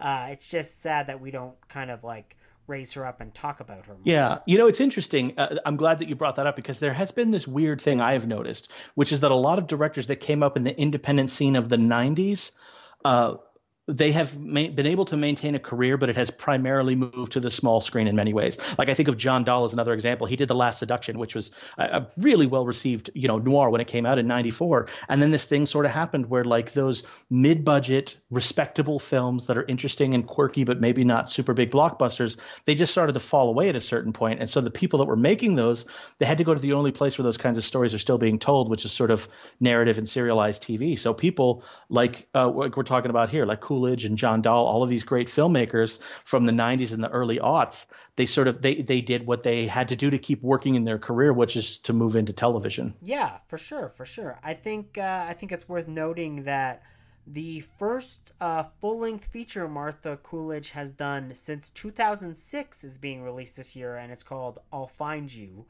Uh, 0.00 0.28
it's 0.30 0.50
just 0.50 0.80
sad 0.80 1.08
that 1.08 1.20
we 1.20 1.30
don't 1.30 1.56
kind 1.68 1.90
of 1.90 2.04
like 2.04 2.36
raise 2.66 2.92
her 2.92 3.06
up 3.06 3.20
and 3.20 3.34
talk 3.34 3.60
about 3.60 3.86
her. 3.86 3.94
More. 3.94 4.02
Yeah, 4.04 4.38
you 4.46 4.58
know, 4.58 4.68
it's 4.68 4.80
interesting. 4.80 5.38
Uh, 5.38 5.56
I'm 5.64 5.76
glad 5.76 5.98
that 5.98 6.08
you 6.08 6.14
brought 6.14 6.36
that 6.36 6.46
up 6.46 6.54
because 6.54 6.78
there 6.78 6.92
has 6.92 7.10
been 7.10 7.30
this 7.30 7.48
weird 7.48 7.80
thing 7.80 8.00
I 8.00 8.12
have 8.12 8.26
noticed, 8.26 8.70
which 8.94 9.10
is 9.10 9.20
that 9.20 9.30
a 9.30 9.36
lot 9.36 9.58
of 9.58 9.66
directors 9.66 10.06
that 10.08 10.16
came 10.16 10.42
up 10.42 10.56
in 10.56 10.64
the 10.64 10.78
independent 10.78 11.30
scene 11.30 11.56
of 11.56 11.68
the 11.68 11.76
90s. 11.76 12.50
Uh, 13.04 13.36
they 13.88 14.12
have 14.12 14.38
ma- 14.38 14.68
been 14.68 14.86
able 14.86 15.06
to 15.06 15.16
maintain 15.16 15.54
a 15.54 15.58
career, 15.58 15.96
but 15.96 16.10
it 16.10 16.16
has 16.16 16.30
primarily 16.30 16.94
moved 16.94 17.32
to 17.32 17.40
the 17.40 17.50
small 17.50 17.80
screen 17.80 18.06
in 18.06 18.14
many 18.14 18.34
ways. 18.34 18.58
Like 18.76 18.90
I 18.90 18.94
think 18.94 19.08
of 19.08 19.16
John 19.16 19.44
Dahl 19.44 19.64
as 19.64 19.72
another 19.72 19.94
example. 19.94 20.26
He 20.26 20.36
did 20.36 20.48
The 20.48 20.54
Last 20.54 20.78
Seduction, 20.78 21.18
which 21.18 21.34
was 21.34 21.50
a, 21.78 21.84
a 21.84 22.08
really 22.18 22.46
well 22.46 22.66
received, 22.66 23.10
you 23.14 23.28
know, 23.28 23.38
noir 23.38 23.70
when 23.70 23.80
it 23.80 23.86
came 23.86 24.04
out 24.04 24.18
in 24.18 24.26
'94. 24.26 24.88
And 25.08 25.22
then 25.22 25.30
this 25.30 25.46
thing 25.46 25.64
sort 25.64 25.86
of 25.86 25.92
happened 25.92 26.28
where 26.28 26.44
like 26.44 26.72
those 26.72 27.02
mid-budget, 27.30 28.16
respectable 28.30 28.98
films 28.98 29.46
that 29.46 29.56
are 29.56 29.64
interesting 29.64 30.12
and 30.12 30.26
quirky, 30.26 30.64
but 30.64 30.80
maybe 30.80 31.02
not 31.02 31.30
super 31.30 31.54
big 31.54 31.70
blockbusters, 31.70 32.36
they 32.66 32.74
just 32.74 32.92
started 32.92 33.14
to 33.14 33.20
fall 33.20 33.48
away 33.48 33.70
at 33.70 33.76
a 33.76 33.80
certain 33.80 34.12
point. 34.12 34.40
And 34.40 34.50
so 34.50 34.60
the 34.60 34.70
people 34.70 34.98
that 34.98 35.06
were 35.06 35.16
making 35.16 35.54
those, 35.54 35.86
they 36.18 36.26
had 36.26 36.38
to 36.38 36.44
go 36.44 36.52
to 36.54 36.60
the 36.60 36.74
only 36.74 36.92
place 36.92 37.16
where 37.16 37.24
those 37.24 37.38
kinds 37.38 37.56
of 37.56 37.64
stories 37.64 37.94
are 37.94 37.98
still 37.98 38.18
being 38.18 38.38
told, 38.38 38.68
which 38.68 38.84
is 38.84 38.92
sort 38.92 39.10
of 39.10 39.26
narrative 39.60 39.96
and 39.96 40.06
serialized 40.06 40.62
TV. 40.62 40.98
So 40.98 41.14
people 41.14 41.64
like 41.88 42.28
uh, 42.34 42.50
like 42.50 42.76
we're 42.76 42.82
talking 42.82 43.10
about 43.10 43.30
here, 43.30 43.46
like 43.46 43.60
cool 43.60 43.77
Coolidge 43.78 44.04
and 44.04 44.18
John 44.18 44.42
Dahl, 44.42 44.66
all 44.66 44.82
of 44.82 44.90
these 44.90 45.04
great 45.04 45.28
filmmakers 45.28 46.00
from 46.24 46.46
the 46.46 46.52
90s 46.52 46.92
and 46.92 47.02
the 47.02 47.10
early 47.10 47.38
aughts, 47.38 47.86
they 48.16 48.26
sort 48.26 48.48
of 48.48 48.60
they 48.60 48.82
they 48.82 49.00
did 49.00 49.26
what 49.26 49.44
they 49.44 49.66
had 49.66 49.88
to 49.90 49.96
do 49.96 50.10
to 50.10 50.18
keep 50.18 50.42
working 50.42 50.74
in 50.74 50.84
their 50.84 50.98
career, 50.98 51.32
which 51.32 51.56
is 51.56 51.78
to 51.80 51.92
move 51.92 52.16
into 52.16 52.32
television. 52.32 52.94
Yeah, 53.00 53.38
for 53.46 53.58
sure, 53.58 53.88
for 53.88 54.04
sure. 54.04 54.38
I 54.42 54.54
think 54.54 54.98
uh, 54.98 55.26
I 55.28 55.34
think 55.34 55.52
it's 55.52 55.68
worth 55.68 55.86
noting 55.86 56.44
that 56.44 56.82
the 57.26 57.60
first 57.78 58.32
uh, 58.40 58.64
full 58.80 58.98
length 58.98 59.26
feature 59.26 59.68
Martha 59.68 60.18
Coolidge 60.22 60.70
has 60.70 60.90
done 60.90 61.34
since 61.34 61.68
2006 61.70 62.82
is 62.82 62.98
being 62.98 63.22
released 63.22 63.56
this 63.56 63.76
year, 63.76 63.96
and 63.96 64.10
it's 64.10 64.24
called 64.24 64.58
I'll 64.72 64.88
Find 64.88 65.32
You 65.32 65.66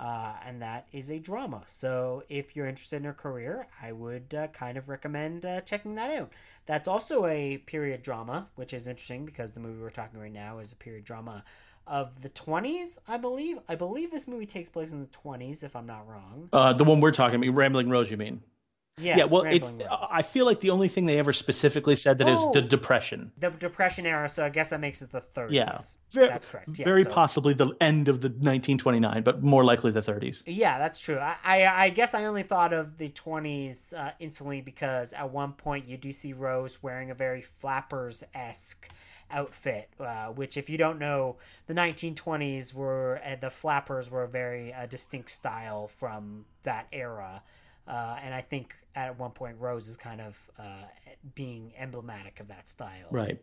uh, 0.00 0.32
and 0.46 0.62
that 0.62 0.86
is 0.92 1.10
a 1.10 1.18
drama. 1.18 1.62
So 1.66 2.24
if 2.30 2.56
you're 2.56 2.66
interested 2.66 2.96
in 2.96 3.04
her 3.04 3.12
career, 3.12 3.66
I 3.82 3.92
would 3.92 4.34
uh, 4.34 4.46
kind 4.48 4.78
of 4.78 4.88
recommend 4.88 5.44
uh, 5.44 5.60
checking 5.60 5.94
that 5.96 6.10
out. 6.10 6.32
That's 6.64 6.88
also 6.88 7.26
a 7.26 7.58
period 7.58 8.02
drama, 8.02 8.48
which 8.54 8.72
is 8.72 8.86
interesting 8.86 9.26
because 9.26 9.52
the 9.52 9.60
movie 9.60 9.82
we're 9.82 9.90
talking 9.90 10.18
right 10.18 10.32
now 10.32 10.58
is 10.58 10.72
a 10.72 10.76
period 10.76 11.04
drama 11.04 11.44
of 11.86 12.22
the 12.22 12.30
20s, 12.30 12.98
I 13.06 13.18
believe. 13.18 13.58
I 13.68 13.74
believe 13.74 14.10
this 14.10 14.26
movie 14.26 14.46
takes 14.46 14.70
place 14.70 14.92
in 14.92 15.00
the 15.00 15.08
20s, 15.08 15.62
if 15.64 15.76
I'm 15.76 15.86
not 15.86 16.08
wrong. 16.08 16.48
Uh, 16.50 16.72
the 16.72 16.84
one 16.84 17.00
we're 17.00 17.10
talking 17.10 17.42
about, 17.42 17.54
Rambling 17.54 17.90
Rose, 17.90 18.10
you 18.10 18.16
mean? 18.16 18.40
Yeah, 18.98 19.18
yeah. 19.18 19.24
Well, 19.24 19.42
it's. 19.42 19.70
I 19.90 20.22
feel 20.22 20.44
like 20.44 20.60
the 20.60 20.70
only 20.70 20.88
thing 20.88 21.06
they 21.06 21.18
ever 21.18 21.32
specifically 21.32 21.96
said 21.96 22.18
that 22.18 22.28
oh, 22.28 22.34
is 22.34 22.52
the 22.52 22.62
depression. 22.62 23.32
The 23.38 23.50
depression 23.50 24.06
era. 24.06 24.28
So 24.28 24.44
I 24.44 24.50
guess 24.50 24.70
that 24.70 24.80
makes 24.80 25.02
it 25.02 25.10
the 25.10 25.20
30s. 25.20 25.52
Yeah, 25.52 25.78
very, 26.10 26.28
that's 26.28 26.46
correct. 26.46 26.70
Yeah, 26.78 26.84
very 26.84 27.04
so. 27.04 27.10
possibly 27.10 27.54
the 27.54 27.74
end 27.80 28.08
of 28.08 28.20
the 28.20 28.28
1929, 28.28 29.22
but 29.22 29.42
more 29.42 29.64
likely 29.64 29.90
the 29.90 30.00
30s. 30.00 30.42
Yeah, 30.46 30.78
that's 30.78 31.00
true. 31.00 31.18
I 31.18 31.36
I, 31.44 31.84
I 31.84 31.90
guess 31.90 32.14
I 32.14 32.24
only 32.24 32.42
thought 32.42 32.72
of 32.72 32.98
the 32.98 33.08
20s 33.08 33.94
uh, 33.96 34.12
instantly 34.18 34.60
because 34.60 35.12
at 35.12 35.30
one 35.30 35.52
point 35.52 35.88
you 35.88 35.96
do 35.96 36.12
see 36.12 36.32
Rose 36.32 36.82
wearing 36.82 37.10
a 37.10 37.14
very 37.14 37.42
flappers 37.42 38.22
esque 38.34 38.88
outfit, 39.30 39.88
uh, 40.00 40.26
which, 40.26 40.56
if 40.56 40.68
you 40.68 40.76
don't 40.76 40.98
know, 40.98 41.36
the 41.66 41.74
1920s 41.74 42.74
were 42.74 43.20
uh, 43.24 43.36
the 43.36 43.50
flappers 43.50 44.10
were 44.10 44.24
a 44.24 44.28
very 44.28 44.74
uh, 44.74 44.86
distinct 44.86 45.30
style 45.30 45.88
from 45.88 46.44
that 46.64 46.86
era. 46.92 47.42
Uh, 47.86 48.16
and 48.22 48.34
I 48.34 48.40
think 48.40 48.74
at 48.94 49.18
one 49.18 49.30
point 49.30 49.56
Rose 49.58 49.88
is 49.88 49.96
kind 49.96 50.20
of 50.20 50.50
uh, 50.58 50.84
being 51.34 51.72
emblematic 51.78 52.40
of 52.40 52.48
that 52.48 52.68
style. 52.68 53.08
Right. 53.10 53.40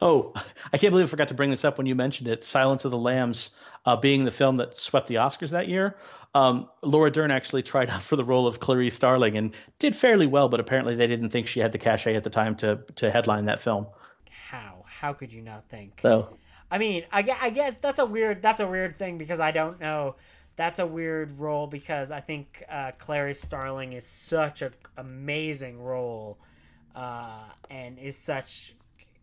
Oh, 0.00 0.32
I 0.72 0.78
can't 0.78 0.92
believe 0.92 1.06
I 1.06 1.08
forgot 1.08 1.28
to 1.28 1.34
bring 1.34 1.50
this 1.50 1.64
up 1.64 1.78
when 1.78 1.86
you 1.86 1.94
mentioned 1.94 2.28
it. 2.28 2.44
Silence 2.44 2.84
of 2.84 2.90
the 2.90 2.98
Lambs 2.98 3.50
uh, 3.86 3.96
being 3.96 4.24
the 4.24 4.30
film 4.30 4.56
that 4.56 4.78
swept 4.78 5.06
the 5.06 5.16
Oscars 5.16 5.50
that 5.50 5.68
year. 5.68 5.96
Um, 6.34 6.68
Laura 6.82 7.10
Dern 7.10 7.30
actually 7.30 7.62
tried 7.62 7.90
out 7.90 8.02
for 8.02 8.16
the 8.16 8.24
role 8.24 8.46
of 8.46 8.60
Clarice 8.60 8.94
Starling 8.94 9.36
and 9.36 9.54
did 9.78 9.96
fairly 9.96 10.26
well, 10.26 10.48
but 10.48 10.60
apparently 10.60 10.94
they 10.94 11.06
didn't 11.06 11.30
think 11.30 11.46
she 11.46 11.60
had 11.60 11.72
the 11.72 11.78
cachet 11.78 12.14
at 12.14 12.24
the 12.24 12.30
time 12.30 12.54
to 12.56 12.80
to 12.96 13.10
headline 13.10 13.46
that 13.46 13.60
film. 13.60 13.86
How? 14.34 14.84
How 14.86 15.12
could 15.12 15.32
you 15.32 15.42
not 15.42 15.68
think? 15.68 15.98
So, 15.98 16.36
I 16.70 16.78
mean, 16.78 17.04
I, 17.12 17.18
I 17.40 17.50
guess 17.50 17.78
that's 17.78 17.98
a 17.98 18.06
weird 18.06 18.42
that's 18.42 18.60
a 18.60 18.66
weird 18.66 18.96
thing 18.96 19.18
because 19.18 19.40
I 19.40 19.52
don't 19.52 19.80
know. 19.80 20.16
That's 20.58 20.80
a 20.80 20.86
weird 20.86 21.38
role 21.38 21.68
because 21.68 22.10
I 22.10 22.20
think 22.20 22.64
uh, 22.68 22.90
Clarice 22.98 23.40
Starling 23.40 23.92
is 23.92 24.04
such 24.04 24.60
an 24.60 24.74
amazing 24.96 25.80
role, 25.80 26.36
uh, 26.96 27.44
and 27.70 27.96
is 27.96 28.16
such 28.16 28.74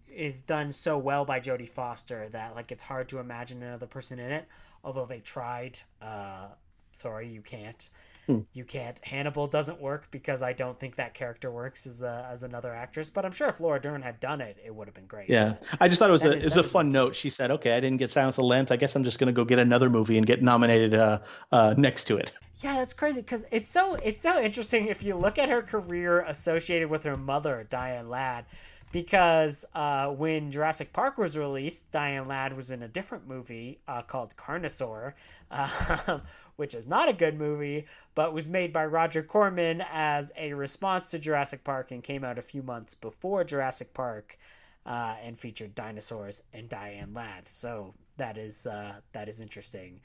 is 0.09 0.39
done 0.39 0.71
so 0.71 0.97
well 0.97 1.25
by 1.25 1.41
Jodie 1.41 1.67
Foster 1.67 2.29
that 2.29 2.55
like 2.55 2.71
it's 2.71 2.83
hard 2.83 3.09
to 3.09 3.19
imagine 3.19 3.61
another 3.61 3.86
person 3.86 4.17
in 4.17 4.31
it. 4.31 4.47
Although 4.81 5.05
they 5.05 5.19
tried. 5.19 5.77
Uh, 6.01 6.47
sorry, 6.93 7.27
you 7.27 7.41
can't. 7.41 7.89
Hmm. 8.28 8.39
You 8.53 8.63
can't. 8.63 8.99
Hannibal 9.05 9.45
doesn't 9.47 9.80
work 9.80 10.07
because 10.09 10.41
I 10.41 10.51
don't 10.53 10.80
think 10.80 10.95
that 10.95 11.13
character 11.13 11.51
works 11.51 11.86
as 11.86 12.01
a, 12.01 12.28
as 12.32 12.41
another 12.43 12.73
actress. 12.73 13.09
But 13.09 13.23
I'm 13.26 13.32
sure 13.32 13.47
if 13.49 13.59
Laura 13.59 13.80
Dern 13.80 14.01
had 14.01 14.19
done 14.19 14.41
it, 14.41 14.57
it 14.65 14.73
would 14.73 14.88
have 14.88 14.95
been 14.95 15.05
great. 15.05 15.30
yeah, 15.30 15.55
I 15.80 15.88
just 15.88 15.99
thought 15.99 16.09
it 16.09 16.13
was 16.13 16.21
That 16.23 16.34
a 16.34 16.38
is- 16.38 16.43
it 16.43 16.45
was 16.45 16.57
a 16.57 16.63
fun 16.63 16.89
note. 16.89 17.13
She 17.15 17.30
said, 17.30 17.51
"Okay, 17.51 17.76
I 17.76 17.80
didn't 17.80 17.97
get 17.97 18.09
Silence 18.09 18.36
of 18.38 18.43
the 18.43 18.47
Lambs. 18.47 18.71
I 18.71 18.78
guess 18.78 18.95
I'm 18.95 19.03
just 19.03 19.19
going 19.19 19.28
to 19.28 19.34
go 19.34 19.45
get 19.45 19.59
another 19.59 19.89
movie 19.89 20.17
and 20.17 20.26
get 20.26 20.41
nominated 20.41 20.93
uh, 20.95 21.19
uh, 21.51 21.76
next 21.78 22.05
to 22.05 22.17
it." 22.17 22.32
Yeah, 22.61 22.76
that's 22.76 22.93
crazy 22.93 23.19
because 23.19 23.43
it's 23.51 23.69
so 23.69 23.95
it's 23.95 24.21
so 24.21 24.41
interesting 24.41 24.88
if 24.88 25.03
you 25.03 25.15
look 25.17 25.38
at 25.38 25.49
her 25.49 25.61
career 25.61 26.21
associated 26.21 26.89
with 26.89 27.03
her 27.03 27.17
mother, 27.17 27.67
Diane 27.69 28.09
Ladd. 28.09 28.45
Because 28.93 29.65
uh, 29.76 30.07
when 30.11 30.51
Jurassic 30.51 30.93
Park 30.93 31.17
was 31.17 31.38
released, 31.38 31.91
Diane 31.91 32.30
Ladd 32.30 32.55
was 32.55 32.71
in 32.71 32.82
a 32.82 32.88
different 32.88 33.28
movie 33.28 33.80
uh, 33.89 34.03
called 34.03 34.36
Carnosaur, 34.38 35.13
uh, 35.51 36.19
which 36.56 36.74
is 36.74 36.88
not 36.88 37.10
a 37.10 37.14
good 37.14 37.38
movie, 37.38 37.86
but 38.14 38.34
was 38.34 38.49
made 38.49 38.72
by 38.72 38.86
Roger 38.86 39.24
Corman 39.24 39.84
as 39.91 40.32
a 40.38 40.53
response 40.53 41.10
to 41.12 41.20
Jurassic 41.20 41.64
Park 41.64 41.91
and 41.91 42.03
came 42.03 42.24
out 42.24 42.38
a 42.38 42.43
few 42.43 42.64
months 42.64 42.93
before 42.93 43.43
Jurassic 43.43 43.93
Park, 43.93 44.38
uh, 44.86 45.16
and 45.24 45.39
featured 45.39 45.76
dinosaurs 45.76 46.43
and 46.53 46.70
Diane 46.70 47.14
Ladd. 47.14 47.47
So 47.47 47.93
that 48.18 48.38
is 48.38 48.66
uh, 48.66 48.95
that 49.14 49.28
is 49.28 49.41
interesting 49.41 49.99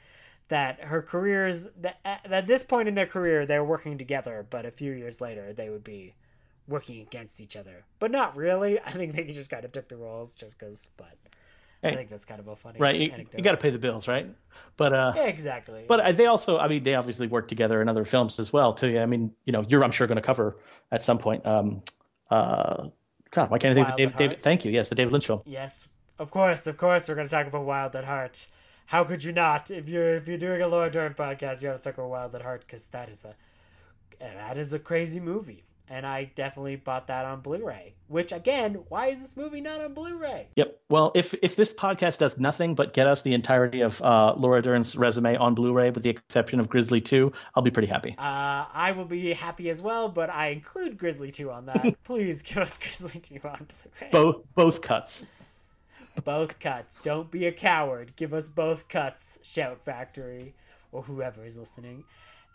that 0.48 0.80
her 0.80 1.00
careers 1.00 1.68
that 1.80 1.98
at 2.04 2.30
at 2.30 2.46
this 2.46 2.64
point 2.64 2.88
in 2.88 2.94
their 2.94 3.06
career 3.06 3.46
they're 3.46 3.64
working 3.64 3.96
together 3.96 4.44
but 4.50 4.66
a 4.66 4.70
few 4.70 4.92
years 4.92 5.20
later 5.20 5.52
they 5.52 5.70
would 5.70 5.84
be 5.84 6.12
working 6.66 7.00
against 7.00 7.40
each 7.40 7.56
other 7.56 7.84
but 8.00 8.10
not 8.10 8.36
really 8.36 8.80
i 8.80 8.90
think 8.90 9.14
they 9.14 9.24
just 9.24 9.48
kind 9.48 9.64
of 9.64 9.70
took 9.70 9.88
the 9.88 9.96
roles 9.96 10.34
just 10.34 10.58
because 10.58 10.90
but 10.96 11.16
i 11.82 11.94
think 11.94 12.08
that's 12.08 12.24
kind 12.24 12.40
of 12.40 12.48
a 12.48 12.56
funny 12.56 12.78
Right, 12.78 12.96
you, 12.96 13.10
anecdote. 13.12 13.38
you 13.38 13.44
got 13.44 13.52
to 13.52 13.56
pay 13.56 13.70
the 13.70 13.78
bills, 13.78 14.06
right? 14.08 14.26
But 14.76 14.92
uh, 14.92 15.12
yeah, 15.16 15.26
exactly 15.26 15.84
But 15.88 16.00
uh, 16.00 16.12
they 16.12 16.26
also, 16.26 16.58
I 16.58 16.68
mean, 16.68 16.82
they 16.84 16.94
obviously 16.94 17.26
work 17.26 17.48
together 17.48 17.80
in 17.82 17.88
other 17.88 18.04
films 18.04 18.38
as 18.38 18.52
well, 18.52 18.72
too. 18.74 18.88
Yeah, 18.88 19.02
I 19.02 19.06
mean, 19.06 19.32
you 19.44 19.52
know, 19.52 19.64
you're, 19.68 19.82
I'm 19.84 19.90
sure, 19.90 20.06
going 20.06 20.16
to 20.16 20.22
cover 20.22 20.56
at 20.90 21.02
some 21.02 21.18
point. 21.18 21.44
Um, 21.46 21.82
uh, 22.30 22.88
God, 23.30 23.50
why 23.50 23.58
can't 23.58 23.72
I 23.72 23.74
think 23.74 23.86
of 23.86 23.90
Wild 23.90 23.96
David, 23.98 24.16
David? 24.16 24.42
Thank 24.42 24.64
you. 24.64 24.70
Yes, 24.72 24.88
the 24.88 24.94
David 24.94 25.12
Lynch 25.12 25.26
film. 25.26 25.40
yes 25.46 25.88
of 26.18 26.30
course 26.30 26.66
of 26.66 26.76
course 26.76 27.08
we're 27.08 27.14
going 27.14 27.26
to 27.28 27.34
talk 27.34 27.46
about 27.46 27.64
wild 27.64 27.96
at 27.96 28.04
heart 28.04 28.46
how 28.86 29.02
could 29.04 29.24
you 29.24 29.32
not 29.32 29.70
if 29.70 29.88
you're 29.88 30.16
if 30.16 30.28
you're 30.28 30.36
doing 30.36 30.60
a 30.60 30.68
Laura 30.68 30.90
Dern 30.90 31.14
podcast 31.14 31.62
you 31.62 31.68
got 31.68 31.82
to 31.82 31.82
talk 31.82 31.94
about 31.96 32.10
wild 32.10 32.34
at 32.34 32.42
heart 32.42 32.62
because 32.66 32.86
that 32.88 33.08
is 33.08 33.24
a 33.24 33.34
that 34.18 34.58
is 34.58 34.74
a 34.74 34.78
crazy 34.78 35.18
movie 35.20 35.64
and 35.90 36.06
i 36.06 36.24
definitely 36.34 36.76
bought 36.76 37.06
that 37.08 37.24
on 37.26 37.40
blu-ray 37.40 37.92
which 38.08 38.32
again 38.32 38.74
why 38.88 39.06
is 39.08 39.20
this 39.20 39.36
movie 39.36 39.60
not 39.60 39.80
on 39.82 39.92
blu-ray 39.92 40.46
Yep. 40.56 40.78
Well, 40.88 41.12
if 41.14 41.34
if 41.42 41.54
this 41.54 41.72
podcast 41.72 42.18
does 42.18 42.36
nothing 42.38 42.74
but 42.74 42.92
get 42.94 43.06
us 43.06 43.22
the 43.22 43.32
entirety 43.34 43.82
of 43.82 44.00
uh, 44.02 44.34
Laura 44.36 44.60
Dern's 44.60 44.96
resume 44.96 45.36
on 45.36 45.54
Blu-ray, 45.54 45.90
with 45.90 46.02
the 46.02 46.10
exception 46.10 46.58
of 46.58 46.68
Grizzly 46.68 47.00
Two, 47.00 47.32
I'll 47.54 47.62
be 47.62 47.70
pretty 47.70 47.86
happy. 47.86 48.16
Uh, 48.18 48.66
I 48.72 48.92
will 48.96 49.04
be 49.04 49.32
happy 49.32 49.70
as 49.70 49.80
well, 49.80 50.08
but 50.08 50.30
I 50.30 50.48
include 50.48 50.98
Grizzly 50.98 51.30
2 51.30 51.50
on 51.52 51.66
that. 51.66 51.94
Please 52.04 52.42
give 52.42 52.58
us 52.58 52.76
Grizzly 52.78 53.20
2 53.20 53.34
on 53.48 53.58
Blu-ray. 53.68 54.08
Both 54.10 54.42
both 54.54 54.80
cuts. 54.82 55.24
both 56.24 56.58
cuts. 56.58 57.00
Don't 57.02 57.30
be 57.30 57.46
a 57.46 57.52
coward. 57.52 58.16
Give 58.16 58.34
us 58.34 58.48
both 58.48 58.88
cuts, 58.88 59.38
Shout 59.44 59.80
Factory, 59.80 60.54
or 60.90 61.02
whoever 61.02 61.44
is 61.44 61.56
listening. 61.58 62.02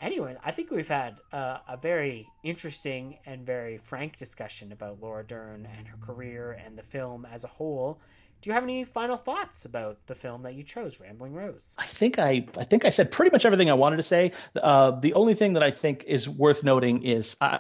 Anyway, 0.02 0.36
I 0.44 0.52
think 0.52 0.72
we've 0.72 0.88
had 0.88 1.18
uh, 1.32 1.60
a 1.68 1.78
very 1.78 2.28
interesting 2.44 3.18
and 3.26 3.46
very 3.46 3.78
frank 3.78 4.18
discussion 4.18 4.72
about 4.72 5.02
Laura 5.02 5.24
Dern 5.24 5.68
and 5.78 5.88
her 5.88 5.98
career 5.98 6.60
and 6.64 6.78
the 6.78 6.84
film 6.84 7.26
as 7.32 7.44
a 7.44 7.48
whole. 7.48 8.00
Do 8.42 8.50
you 8.50 8.54
have 8.54 8.64
any 8.64 8.84
final 8.84 9.18
thoughts 9.18 9.66
about 9.66 10.06
the 10.06 10.14
film 10.14 10.44
that 10.44 10.54
you 10.54 10.64
chose, 10.64 11.00
Rambling 11.00 11.34
Rose? 11.34 11.76
I 11.80 11.86
think 11.86 12.20
I 12.20 12.46
I 12.58 12.66
think 12.66 12.86
I 12.86 12.90
said 12.90 13.10
pretty 13.10 13.32
much 13.32 13.46
everything 13.46 13.72
I 13.72 13.74
wanted 13.74 13.98
to 13.98 14.04
say. 14.04 14.34
Uh, 14.62 14.92
the 14.92 15.14
only 15.14 15.34
thing 15.34 15.54
that 15.54 15.64
I 15.64 15.72
think 15.72 16.04
is 16.06 16.30
worth 16.30 16.64
noting 16.64 17.02
is 17.02 17.36
I, 17.42 17.60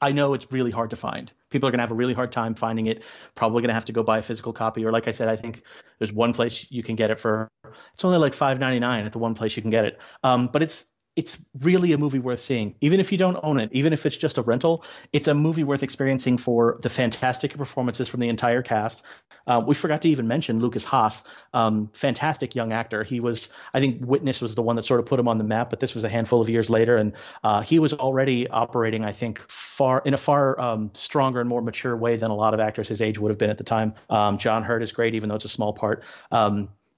I 0.00 0.10
know 0.10 0.34
it's 0.34 0.50
really 0.50 0.72
hard 0.72 0.90
to 0.90 0.96
find. 0.96 1.32
People 1.50 1.68
are 1.68 1.70
going 1.70 1.78
to 1.78 1.82
have 1.82 1.92
a 1.92 1.94
really 1.94 2.14
hard 2.14 2.32
time 2.32 2.54
finding 2.54 2.86
it. 2.86 3.04
Probably 3.36 3.60
going 3.60 3.68
to 3.68 3.74
have 3.74 3.84
to 3.84 3.92
go 3.92 4.02
buy 4.02 4.18
a 4.18 4.22
physical 4.22 4.52
copy, 4.52 4.84
or 4.84 4.90
like 4.90 5.06
I 5.06 5.12
said, 5.12 5.28
I 5.28 5.36
think 5.36 5.62
there's 6.00 6.12
one 6.12 6.32
place 6.32 6.66
you 6.70 6.82
can 6.82 6.96
get 6.96 7.10
it 7.10 7.20
for. 7.20 7.48
It's 7.92 8.04
only 8.04 8.18
like 8.18 8.34
five 8.34 8.58
ninety 8.58 8.80
nine 8.80 9.04
at 9.04 9.12
the 9.12 9.20
one 9.20 9.34
place 9.34 9.54
you 9.54 9.62
can 9.62 9.70
get 9.70 9.84
it. 9.84 10.00
Um, 10.24 10.48
but 10.48 10.62
it's 10.62 10.86
it's 11.14 11.38
really 11.60 11.92
a 11.92 11.98
movie 11.98 12.18
worth 12.18 12.40
seeing, 12.40 12.74
even 12.80 12.98
if 12.98 13.12
you 13.12 13.18
don't 13.18 13.38
own 13.42 13.60
it, 13.60 13.70
even 13.72 13.92
if 13.92 14.06
it's 14.06 14.16
just 14.16 14.38
a 14.38 14.42
rental. 14.42 14.84
It's 15.12 15.28
a 15.28 15.34
movie 15.34 15.64
worth 15.64 15.82
experiencing 15.82 16.38
for 16.38 16.78
the 16.82 16.88
fantastic 16.88 17.56
performances 17.56 18.08
from 18.08 18.20
the 18.20 18.28
entire 18.28 18.62
cast. 18.62 19.02
Uh, 19.46 19.62
we 19.66 19.74
forgot 19.74 20.02
to 20.02 20.08
even 20.08 20.26
mention 20.28 20.60
Lukas 20.60 20.84
Haas, 20.84 21.22
um, 21.52 21.90
fantastic 21.92 22.54
young 22.54 22.72
actor. 22.72 23.04
He 23.04 23.20
was, 23.20 23.50
I 23.74 23.80
think, 23.80 24.00
Witness 24.00 24.40
was 24.40 24.54
the 24.54 24.62
one 24.62 24.76
that 24.76 24.84
sort 24.84 25.00
of 25.00 25.06
put 25.06 25.18
him 25.18 25.28
on 25.28 25.38
the 25.38 25.44
map, 25.44 25.68
but 25.68 25.80
this 25.80 25.94
was 25.94 26.04
a 26.04 26.08
handful 26.08 26.40
of 26.40 26.48
years 26.48 26.70
later, 26.70 26.96
and 26.96 27.12
uh, 27.44 27.60
he 27.60 27.78
was 27.78 27.92
already 27.92 28.48
operating, 28.48 29.04
I 29.04 29.12
think, 29.12 29.40
far 29.48 30.00
in 30.04 30.14
a 30.14 30.16
far 30.18 30.58
um, 30.60 30.90
stronger 30.94 31.40
and 31.40 31.48
more 31.48 31.60
mature 31.60 31.96
way 31.96 32.16
than 32.16 32.30
a 32.30 32.34
lot 32.34 32.54
of 32.54 32.60
actors 32.60 32.88
his 32.88 33.02
age 33.02 33.18
would 33.18 33.30
have 33.30 33.38
been 33.38 33.50
at 33.50 33.58
the 33.58 33.64
time. 33.64 33.94
Um, 34.08 34.38
John 34.38 34.62
Heard 34.62 34.82
is 34.82 34.92
great, 34.92 35.14
even 35.14 35.28
though 35.28 35.34
it's 35.34 35.44
a 35.44 35.50
small 35.50 35.72
part. 35.72 36.04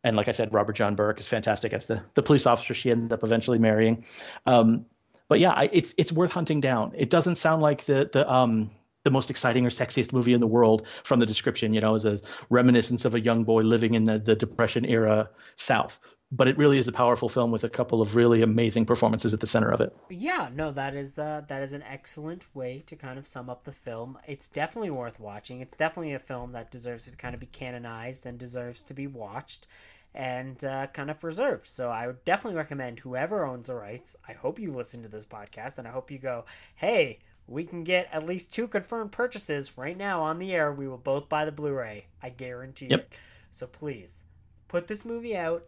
And 0.05 0.17
like 0.17 0.29
I 0.29 0.33
said, 0.33 0.53
Robert 0.53 0.75
John 0.77 0.95
Burke 0.95 1.19
is 1.19 1.27
fantastic 1.27 1.73
as 1.73 1.87
the, 1.87 2.03
the 2.13 2.23
police 2.23 2.47
officer 2.47 2.75
she 2.75 2.91
ends 2.91 3.11
up 3.11 3.25
eventually 3.25 3.59
marrying. 3.59 4.05
Um, 4.45 4.85
but 5.29 5.41
yeah, 5.41 5.53
I, 5.53 5.71
it's 5.73 5.95
it's 5.97 6.13
worth 6.13 6.31
hunting 6.31 6.61
down. 6.61 6.93
It 6.95 7.09
doesn't 7.09 7.37
sound 7.37 7.63
like 7.63 7.87
the 7.87 8.11
the 8.13 8.31
um 8.31 8.71
the 9.05 9.11
most 9.11 9.31
exciting 9.31 9.67
or 9.67 9.71
sexiest 9.71 10.13
movie 10.13 10.33
in 10.35 10.41
the 10.41 10.47
world 10.47 10.87
from 11.03 11.21
the 11.21 11.27
description. 11.27 11.73
You 11.73 11.81
know, 11.81 11.95
as 11.95 12.05
a 12.05 12.21
reminiscence 12.51 13.07
of 13.07 13.15
a 13.15 13.21
young 13.21 13.45
boy 13.45 13.63
living 13.63 13.95
in 13.95 14.05
the, 14.05 14.19
the 14.19 14.37
Depression 14.37 14.85
era 14.85 15.31
South. 15.57 15.99
But 16.33 16.49
it 16.49 16.59
really 16.59 16.79
is 16.79 16.89
a 16.89 16.93
powerful 16.93 17.29
film 17.29 17.53
with 17.53 17.63
a 17.63 17.69
couple 17.69 18.03
of 18.03 18.17
really 18.17 18.43
amazing 18.43 18.87
performances 18.87 19.33
at 19.33 19.41
the 19.41 19.47
center 19.47 19.71
of 19.71 19.81
it. 19.81 19.95
Yeah, 20.11 20.49
no, 20.53 20.73
that 20.73 20.95
is 20.95 21.19
uh, 21.19 21.43
that 21.49 21.63
is 21.63 21.73
an 21.73 21.83
excellent 21.83 22.55
way 22.55 22.83
to 22.87 22.97
kind 22.97 23.19
of 23.19 23.27
sum 23.27 23.49
up 23.49 23.65
the 23.65 23.73
film. 23.73 24.19
It's 24.27 24.49
definitely 24.49 24.91
worth 24.91 25.21
watching. 25.21 25.61
It's 25.61 25.77
definitely 25.77 26.13
a 26.15 26.19
film 26.19 26.53
that 26.53 26.71
deserves 26.71 27.05
to 27.05 27.13
kind 27.13 27.35
of 27.35 27.41
be 27.41 27.47
canonized 27.47 28.27
and 28.27 28.39
deserves 28.39 28.83
to 28.85 28.95
be 28.95 29.07
watched 29.07 29.69
and 30.15 30.65
uh, 30.65 30.87
kind 30.89 31.11
of 31.11 31.19
preserved. 31.21 31.67
So 31.67 31.91
I 31.91 32.07
would 32.07 32.25
definitely 32.25 32.57
recommend 32.57 33.01
whoever 33.01 33.45
owns 33.45 33.67
the 33.67 33.75
rights. 33.75 34.17
I 34.29 34.33
hope 34.33 34.59
you 34.59 34.71
listen 34.73 35.03
to 35.03 35.09
this 35.09 35.27
podcast 35.27 35.79
and 35.79 35.89
I 35.89 35.91
hope 35.91 36.11
you 36.11 36.19
go, 36.19 36.45
hey, 36.77 37.19
we 37.47 37.65
can 37.65 37.85
get 37.85 38.09
at 38.13 38.25
least 38.25 38.53
two 38.53 38.69
confirmed 38.69 39.13
purchases 39.13 39.77
right 39.77 39.97
now 39.97 40.23
on 40.23 40.39
the 40.39 40.55
air. 40.55 40.73
We 40.73 40.89
will 40.89 40.99
both 40.99 41.29
buy 41.29 41.45
the 41.45 41.53
Blu-ray. 41.53 42.07
I 42.23 42.29
guarantee 42.31 42.87
Yep. 42.87 43.01
it. 43.01 43.13
So 43.51 43.67
please 43.67 44.25
put 44.69 44.87
this 44.87 45.05
movie 45.05 45.37
out. 45.37 45.65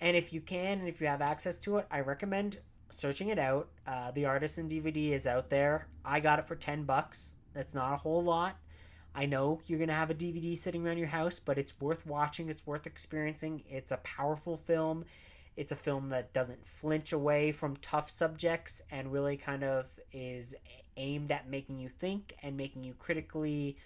And 0.00 0.16
if 0.16 0.32
you 0.32 0.40
can, 0.40 0.78
and 0.78 0.88
if 0.88 1.00
you 1.00 1.08
have 1.08 1.20
access 1.20 1.58
to 1.60 1.78
it, 1.78 1.86
I 1.90 2.00
recommend 2.00 2.58
searching 2.96 3.28
it 3.30 3.38
out. 3.38 3.68
Uh, 3.86 4.12
the 4.12 4.26
Artisan 4.26 4.68
DVD 4.68 5.10
is 5.10 5.26
out 5.26 5.50
there. 5.50 5.88
I 6.04 6.20
got 6.20 6.38
it 6.38 6.46
for 6.46 6.54
ten 6.54 6.84
bucks. 6.84 7.34
That's 7.52 7.74
not 7.74 7.92
a 7.92 7.96
whole 7.96 8.22
lot. 8.22 8.56
I 9.18 9.26
know 9.26 9.60
you're 9.66 9.80
gonna 9.80 9.94
have 9.94 10.10
a 10.10 10.14
DVD 10.14 10.56
sitting 10.56 10.86
around 10.86 10.98
your 10.98 11.08
house, 11.08 11.40
but 11.40 11.58
it's 11.58 11.74
worth 11.80 12.06
watching. 12.06 12.48
It's 12.48 12.64
worth 12.64 12.86
experiencing. 12.86 13.64
It's 13.68 13.90
a 13.90 13.96
powerful 13.98 14.56
film. 14.56 15.04
It's 15.56 15.72
a 15.72 15.76
film 15.76 16.10
that 16.10 16.32
doesn't 16.32 16.64
flinch 16.64 17.12
away 17.12 17.50
from 17.50 17.76
tough 17.78 18.08
subjects 18.10 18.80
and 18.92 19.12
really 19.12 19.36
kind 19.36 19.64
of 19.64 19.86
is 20.12 20.54
aimed 20.96 21.32
at 21.32 21.48
making 21.50 21.80
you 21.80 21.88
think 21.88 22.34
and 22.44 22.56
making 22.56 22.84
you 22.84 22.94
critically 22.94 23.76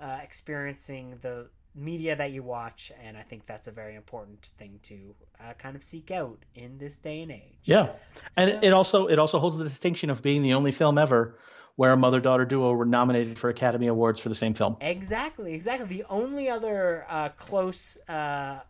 uh, 0.00 0.18
experiencing 0.20 1.18
the 1.20 1.46
media 1.76 2.16
that 2.16 2.32
you 2.32 2.42
watch. 2.42 2.90
And 3.00 3.16
I 3.16 3.22
think 3.22 3.46
that's 3.46 3.68
a 3.68 3.72
very 3.72 3.94
important 3.94 4.44
thing 4.58 4.80
to 4.82 5.14
uh, 5.40 5.52
kind 5.52 5.76
of 5.76 5.84
seek 5.84 6.10
out 6.10 6.44
in 6.56 6.78
this 6.78 6.98
day 6.98 7.22
and 7.22 7.30
age. 7.30 7.58
Yeah, 7.62 7.90
and 8.36 8.50
So- 8.50 8.58
it 8.60 8.72
also 8.72 9.06
it 9.06 9.20
also 9.20 9.38
holds 9.38 9.56
the 9.56 9.62
distinction 9.62 10.10
of 10.10 10.20
being 10.20 10.42
the 10.42 10.54
only 10.54 10.72
film 10.72 10.98
ever 10.98 11.38
where 11.76 11.92
a 11.92 11.96
mother 11.96 12.20
daughter 12.20 12.44
duo 12.44 12.72
were 12.72 12.84
nominated 12.84 13.38
for 13.38 13.50
Academy 13.50 13.86
Awards 13.88 14.20
for 14.20 14.28
the 14.28 14.34
same 14.34 14.54
film. 14.54 14.76
Exactly, 14.80 15.54
exactly. 15.54 15.86
The 15.86 16.04
only 16.08 16.48
other 16.48 17.04
uh, 17.08 17.30
close 17.30 17.98
uh, 18.08 18.60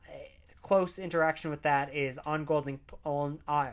close 0.62 0.98
interaction 0.98 1.50
with 1.50 1.62
that 1.62 1.94
is 1.94 2.18
on 2.18 2.44
Golden 2.44 2.80
on 3.05 3.38
uh, 3.46 3.70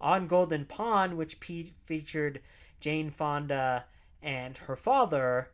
on 0.00 0.26
Golden 0.26 0.64
Pond, 0.64 1.16
which 1.16 1.38
pe- 1.40 1.72
featured 1.84 2.40
Jane 2.80 3.10
Fonda 3.10 3.84
and 4.22 4.56
her 4.58 4.76
father, 4.76 5.50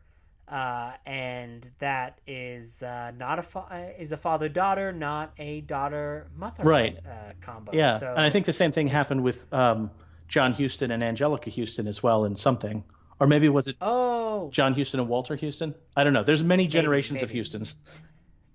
uh, 0.47 0.93
and 1.05 1.69
that 1.79 2.19
is 2.25 2.81
uh, 2.83 3.11
not 3.17 3.39
a 3.39 3.43
fa- 3.43 3.67
uh, 3.69 4.01
is 4.01 4.13
a 4.13 4.17
father 4.17 4.47
daughter, 4.47 4.93
not 4.93 5.33
a 5.37 5.61
daughter 5.61 6.27
mother 6.37 6.63
Right. 6.63 6.97
uh, 7.05 7.33
combo. 7.41 7.73
Yeah, 7.73 7.97
so 7.97 8.11
and 8.11 8.21
I 8.21 8.29
think 8.29 8.45
the 8.45 8.53
same 8.53 8.71
thing 8.71 8.87
happened 8.87 9.23
with 9.23 9.51
um, 9.53 9.91
John 10.33 10.53
Huston 10.53 10.89
and 10.89 11.03
Anjelica 11.03 11.55
Huston 11.55 11.87
as 11.87 12.01
well 12.01 12.25
in 12.25 12.35
something, 12.35 12.83
or 13.19 13.27
maybe 13.27 13.49
was 13.49 13.67
it 13.67 13.75
oh 13.81 14.49
John 14.49 14.73
Huston 14.73 14.99
and 14.99 15.07
Walter 15.07 15.37
Huston? 15.37 15.75
I 15.95 16.03
don't 16.03 16.13
know. 16.13 16.23
There's 16.23 16.43
many 16.43 16.65
generations 16.65 17.21
of 17.21 17.29
maybe. 17.29 17.37
Hustons. 17.37 17.75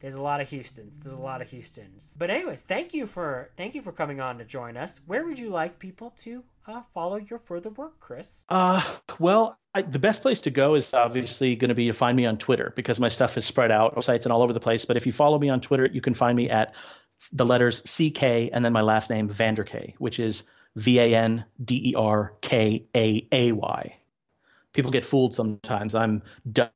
There's 0.01 0.16
a 0.16 0.20
lot 0.20 0.41
of 0.41 0.51
Huston's. 0.51 0.99
There's 0.99 1.14
a 1.14 1.20
lot 1.20 1.41
of 1.41 1.49
Huston's. 1.53 2.16
But 2.18 2.31
anyways, 2.31 2.62
thank 2.62 2.95
you 2.95 3.07
for 3.07 3.51
thank 3.57 3.76
you 3.76 3.83
for 3.83 3.93
coming 3.93 4.20
on 4.20 4.39
to 4.39 4.45
join 4.45 4.76
us. 4.76 5.01
Where 5.07 5.24
would 5.24 5.39
you 5.39 5.51
like 5.51 5.79
people 5.79 6.14
to 6.22 6.43
uh, 6.66 6.83
follow 6.95 7.14
your 7.14 7.39
further 7.39 7.70
work, 7.70 8.01
Chris? 8.01 8.43
Uh, 8.49 8.83
well, 9.20 9.57
I, 9.72 9.83
the 9.83 10.01
best 10.01 10.22
place 10.22 10.41
to 10.43 10.51
go 10.51 10.74
is 10.74 10.93
obviously 10.93 11.55
going 11.55 11.68
to 11.68 11.76
be 11.76 11.87
to 11.87 11.93
find 11.93 12.16
me 12.16 12.26
on 12.26 12.39
Twitter 12.39 12.72
because 12.74 12.99
my 12.99 13.09
stuff 13.09 13.39
is 13.39 13.45
spread 13.45 13.70
out 13.70 14.03
sites 14.03 14.26
and 14.26 14.33
all 14.33 14.43
over 14.43 14.53
the 14.53 14.59
place. 14.59 14.85
But 14.85 14.97
if 14.97 15.07
you 15.07 15.12
follow 15.12 15.39
me 15.39 15.49
on 15.49 15.61
Twitter, 15.61 15.87
you 15.87 16.01
can 16.01 16.14
find 16.14 16.37
me 16.37 16.51
at 16.51 16.74
the 17.33 17.47
letters 17.47 17.83
CK 17.83 18.51
and 18.53 18.64
then 18.64 18.72
my 18.72 18.83
last 18.83 19.11
name 19.11 19.29
Vander 19.29 19.64
Kaay, 19.64 19.95
which 19.99 20.18
is 20.18 20.43
V 20.79 21.01
A 21.01 21.14
N 21.16 21.45
D 21.64 21.91
E 21.91 21.95
R 21.97 22.35
K 22.41 22.87
A 22.95 23.26
A 23.33 23.53
Y. 23.53 23.97
People 24.72 24.93
get 24.93 25.05
fooled 25.05 25.35
sometimes. 25.35 25.93
I'm 25.93 26.22
Dutch, 26.51 26.70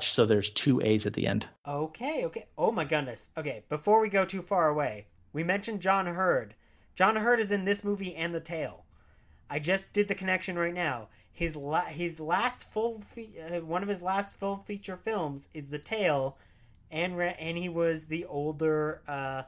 so 0.00 0.26
there's 0.26 0.50
two 0.50 0.80
A's 0.80 1.06
at 1.06 1.12
the 1.12 1.28
end. 1.28 1.48
Okay, 1.66 2.24
okay. 2.24 2.46
Oh 2.58 2.72
my 2.72 2.84
goodness. 2.84 3.30
Okay, 3.36 3.62
before 3.68 4.00
we 4.00 4.08
go 4.08 4.24
too 4.24 4.42
far 4.42 4.68
away, 4.68 5.06
we 5.32 5.44
mentioned 5.44 5.80
John 5.80 6.06
Heard. 6.06 6.54
John 6.96 7.14
Heard 7.14 7.38
is 7.38 7.52
in 7.52 7.64
this 7.64 7.84
movie 7.84 8.14
and 8.16 8.34
The 8.34 8.40
Tale. 8.40 8.84
I 9.48 9.60
just 9.60 9.92
did 9.92 10.08
the 10.08 10.14
connection 10.16 10.58
right 10.58 10.74
now. 10.74 11.08
His 11.30 11.54
la- 11.54 11.82
his 11.84 12.18
last 12.18 12.64
full 12.64 13.02
fe- 13.02 13.40
uh, 13.40 13.60
one 13.60 13.82
of 13.84 13.88
his 13.88 14.02
last 14.02 14.36
full 14.36 14.56
feature 14.56 14.96
films 14.96 15.48
is 15.54 15.66
The 15.66 15.78
Tale, 15.78 16.36
and 16.90 17.16
re- 17.16 17.36
and 17.38 17.56
he 17.56 17.68
was 17.68 18.06
the 18.06 18.24
older 18.24 19.02
uh, 19.06 19.42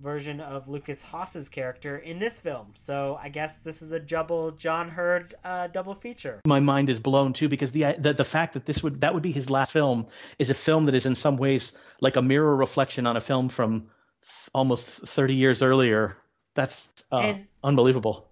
version 0.00 0.40
of 0.40 0.68
Lukas 0.68 1.02
Haas's 1.02 1.48
character 1.48 1.96
in 1.98 2.18
this 2.18 2.38
film. 2.38 2.72
So 2.74 3.18
I 3.22 3.28
guess 3.28 3.58
this 3.58 3.82
is 3.82 3.92
a 3.92 4.00
double 4.00 4.50
John 4.52 4.88
Heard 4.88 5.34
uh, 5.44 5.66
double 5.68 5.94
feature. 5.94 6.40
My 6.46 6.60
mind 6.60 6.90
is 6.90 6.98
blown 7.00 7.32
too 7.32 7.48
because 7.48 7.70
the, 7.72 7.94
the 7.98 8.14
the 8.14 8.24
fact 8.24 8.54
that 8.54 8.66
this 8.66 8.82
would 8.82 9.00
that 9.02 9.14
would 9.14 9.22
be 9.22 9.32
his 9.32 9.50
last 9.50 9.72
film 9.72 10.06
is 10.38 10.50
a 10.50 10.54
film 10.54 10.84
that 10.84 10.94
is 10.94 11.06
in 11.06 11.14
some 11.14 11.36
ways 11.36 11.72
like 12.00 12.16
a 12.16 12.22
mirror 12.22 12.56
reflection 12.56 13.06
on 13.06 13.16
a 13.16 13.20
film 13.20 13.48
from 13.48 13.80
th- 14.22 14.48
almost 14.54 14.88
30 14.88 15.34
years 15.34 15.62
earlier. 15.62 16.16
That's 16.54 16.88
uh, 17.12 17.18
And- 17.18 17.46
unbelievable. 17.62 18.26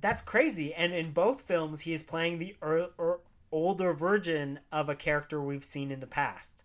That's 0.00 0.22
crazy. 0.22 0.72
And 0.74 0.92
in 0.92 1.10
both 1.10 1.40
films, 1.40 1.80
he 1.80 1.92
is 1.92 2.04
playing 2.04 2.38
the 2.38 2.54
er- 2.62 2.90
er- 3.00 3.20
older 3.50 3.92
version 3.92 4.60
of 4.70 4.88
a 4.88 4.94
character 4.94 5.40
we've 5.40 5.64
seen 5.64 5.90
in 5.90 5.98
the 5.98 6.06
past. 6.06 6.62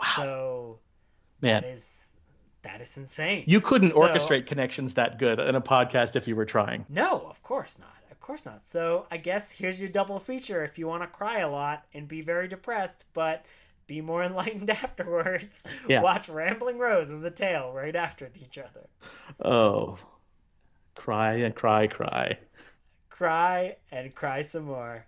Wow. 0.00 0.06
So 0.16 0.78
Man, 1.42 1.62
that 1.62 1.68
is 1.68 2.06
that 2.62 2.80
is 2.80 2.96
insane. 2.96 3.44
you 3.46 3.60
couldn't 3.60 3.90
So- 3.90 4.00
orchestrate 4.00 4.46
connections 4.46 4.94
that 4.94 5.18
good 5.18 5.38
in 5.40 5.54
a 5.54 5.60
podcast 5.60 6.16
if 6.16 6.28
you 6.28 6.36
were 6.36 6.44
trying. 6.44 6.84
No, 6.88 7.26
of 7.28 7.42
course 7.42 7.78
not. 7.78 7.88
Of 8.10 8.20
course 8.20 8.44
not. 8.46 8.66
So 8.66 9.06
I 9.10 9.16
guess 9.16 9.50
here's 9.50 9.80
your 9.80 9.88
double 9.88 10.18
feature 10.18 10.62
if 10.62 10.78
you 10.78 10.86
want 10.86 11.02
to 11.02 11.06
cry 11.08 11.38
a 11.40 11.48
lot 11.50 11.86
and 11.94 12.06
be 12.06 12.20
very 12.20 12.46
depressed, 12.48 13.04
but 13.14 13.44
be 13.86 14.00
more 14.00 14.22
enlightened 14.24 14.70
afterwards. 14.70 15.64
Yeah. 15.88 16.02
Watch 16.02 16.28
Rambling 16.28 16.78
Rose 16.78 17.08
and 17.08 17.22
The 17.24 17.30
Tale 17.30 17.72
right 17.72 17.96
after 17.96 18.30
each 18.40 18.56
other. 18.58 18.86
Oh, 19.44 19.98
cry 20.94 21.34
and 21.36 21.54
cry, 21.54 21.86
cry. 21.88 22.38
Cry 23.08 23.76
and 23.90 24.14
cry 24.14 24.42
some 24.42 24.64
more. 24.64 25.06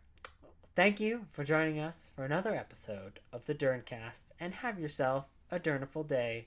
Thank 0.75 0.99
you 1.01 1.27
for 1.33 1.45
joining 1.45 1.79
us 1.79 2.11
for 2.17 2.25
another 2.25 2.55
episode 2.57 3.21
of 3.33 3.45
the 3.47 3.55
Derncast 3.55 4.33
and 4.41 4.55
have 4.55 4.79
yourself 4.81 5.27
a 5.51 5.59
Durniful 5.61 6.09
day. 6.09 6.47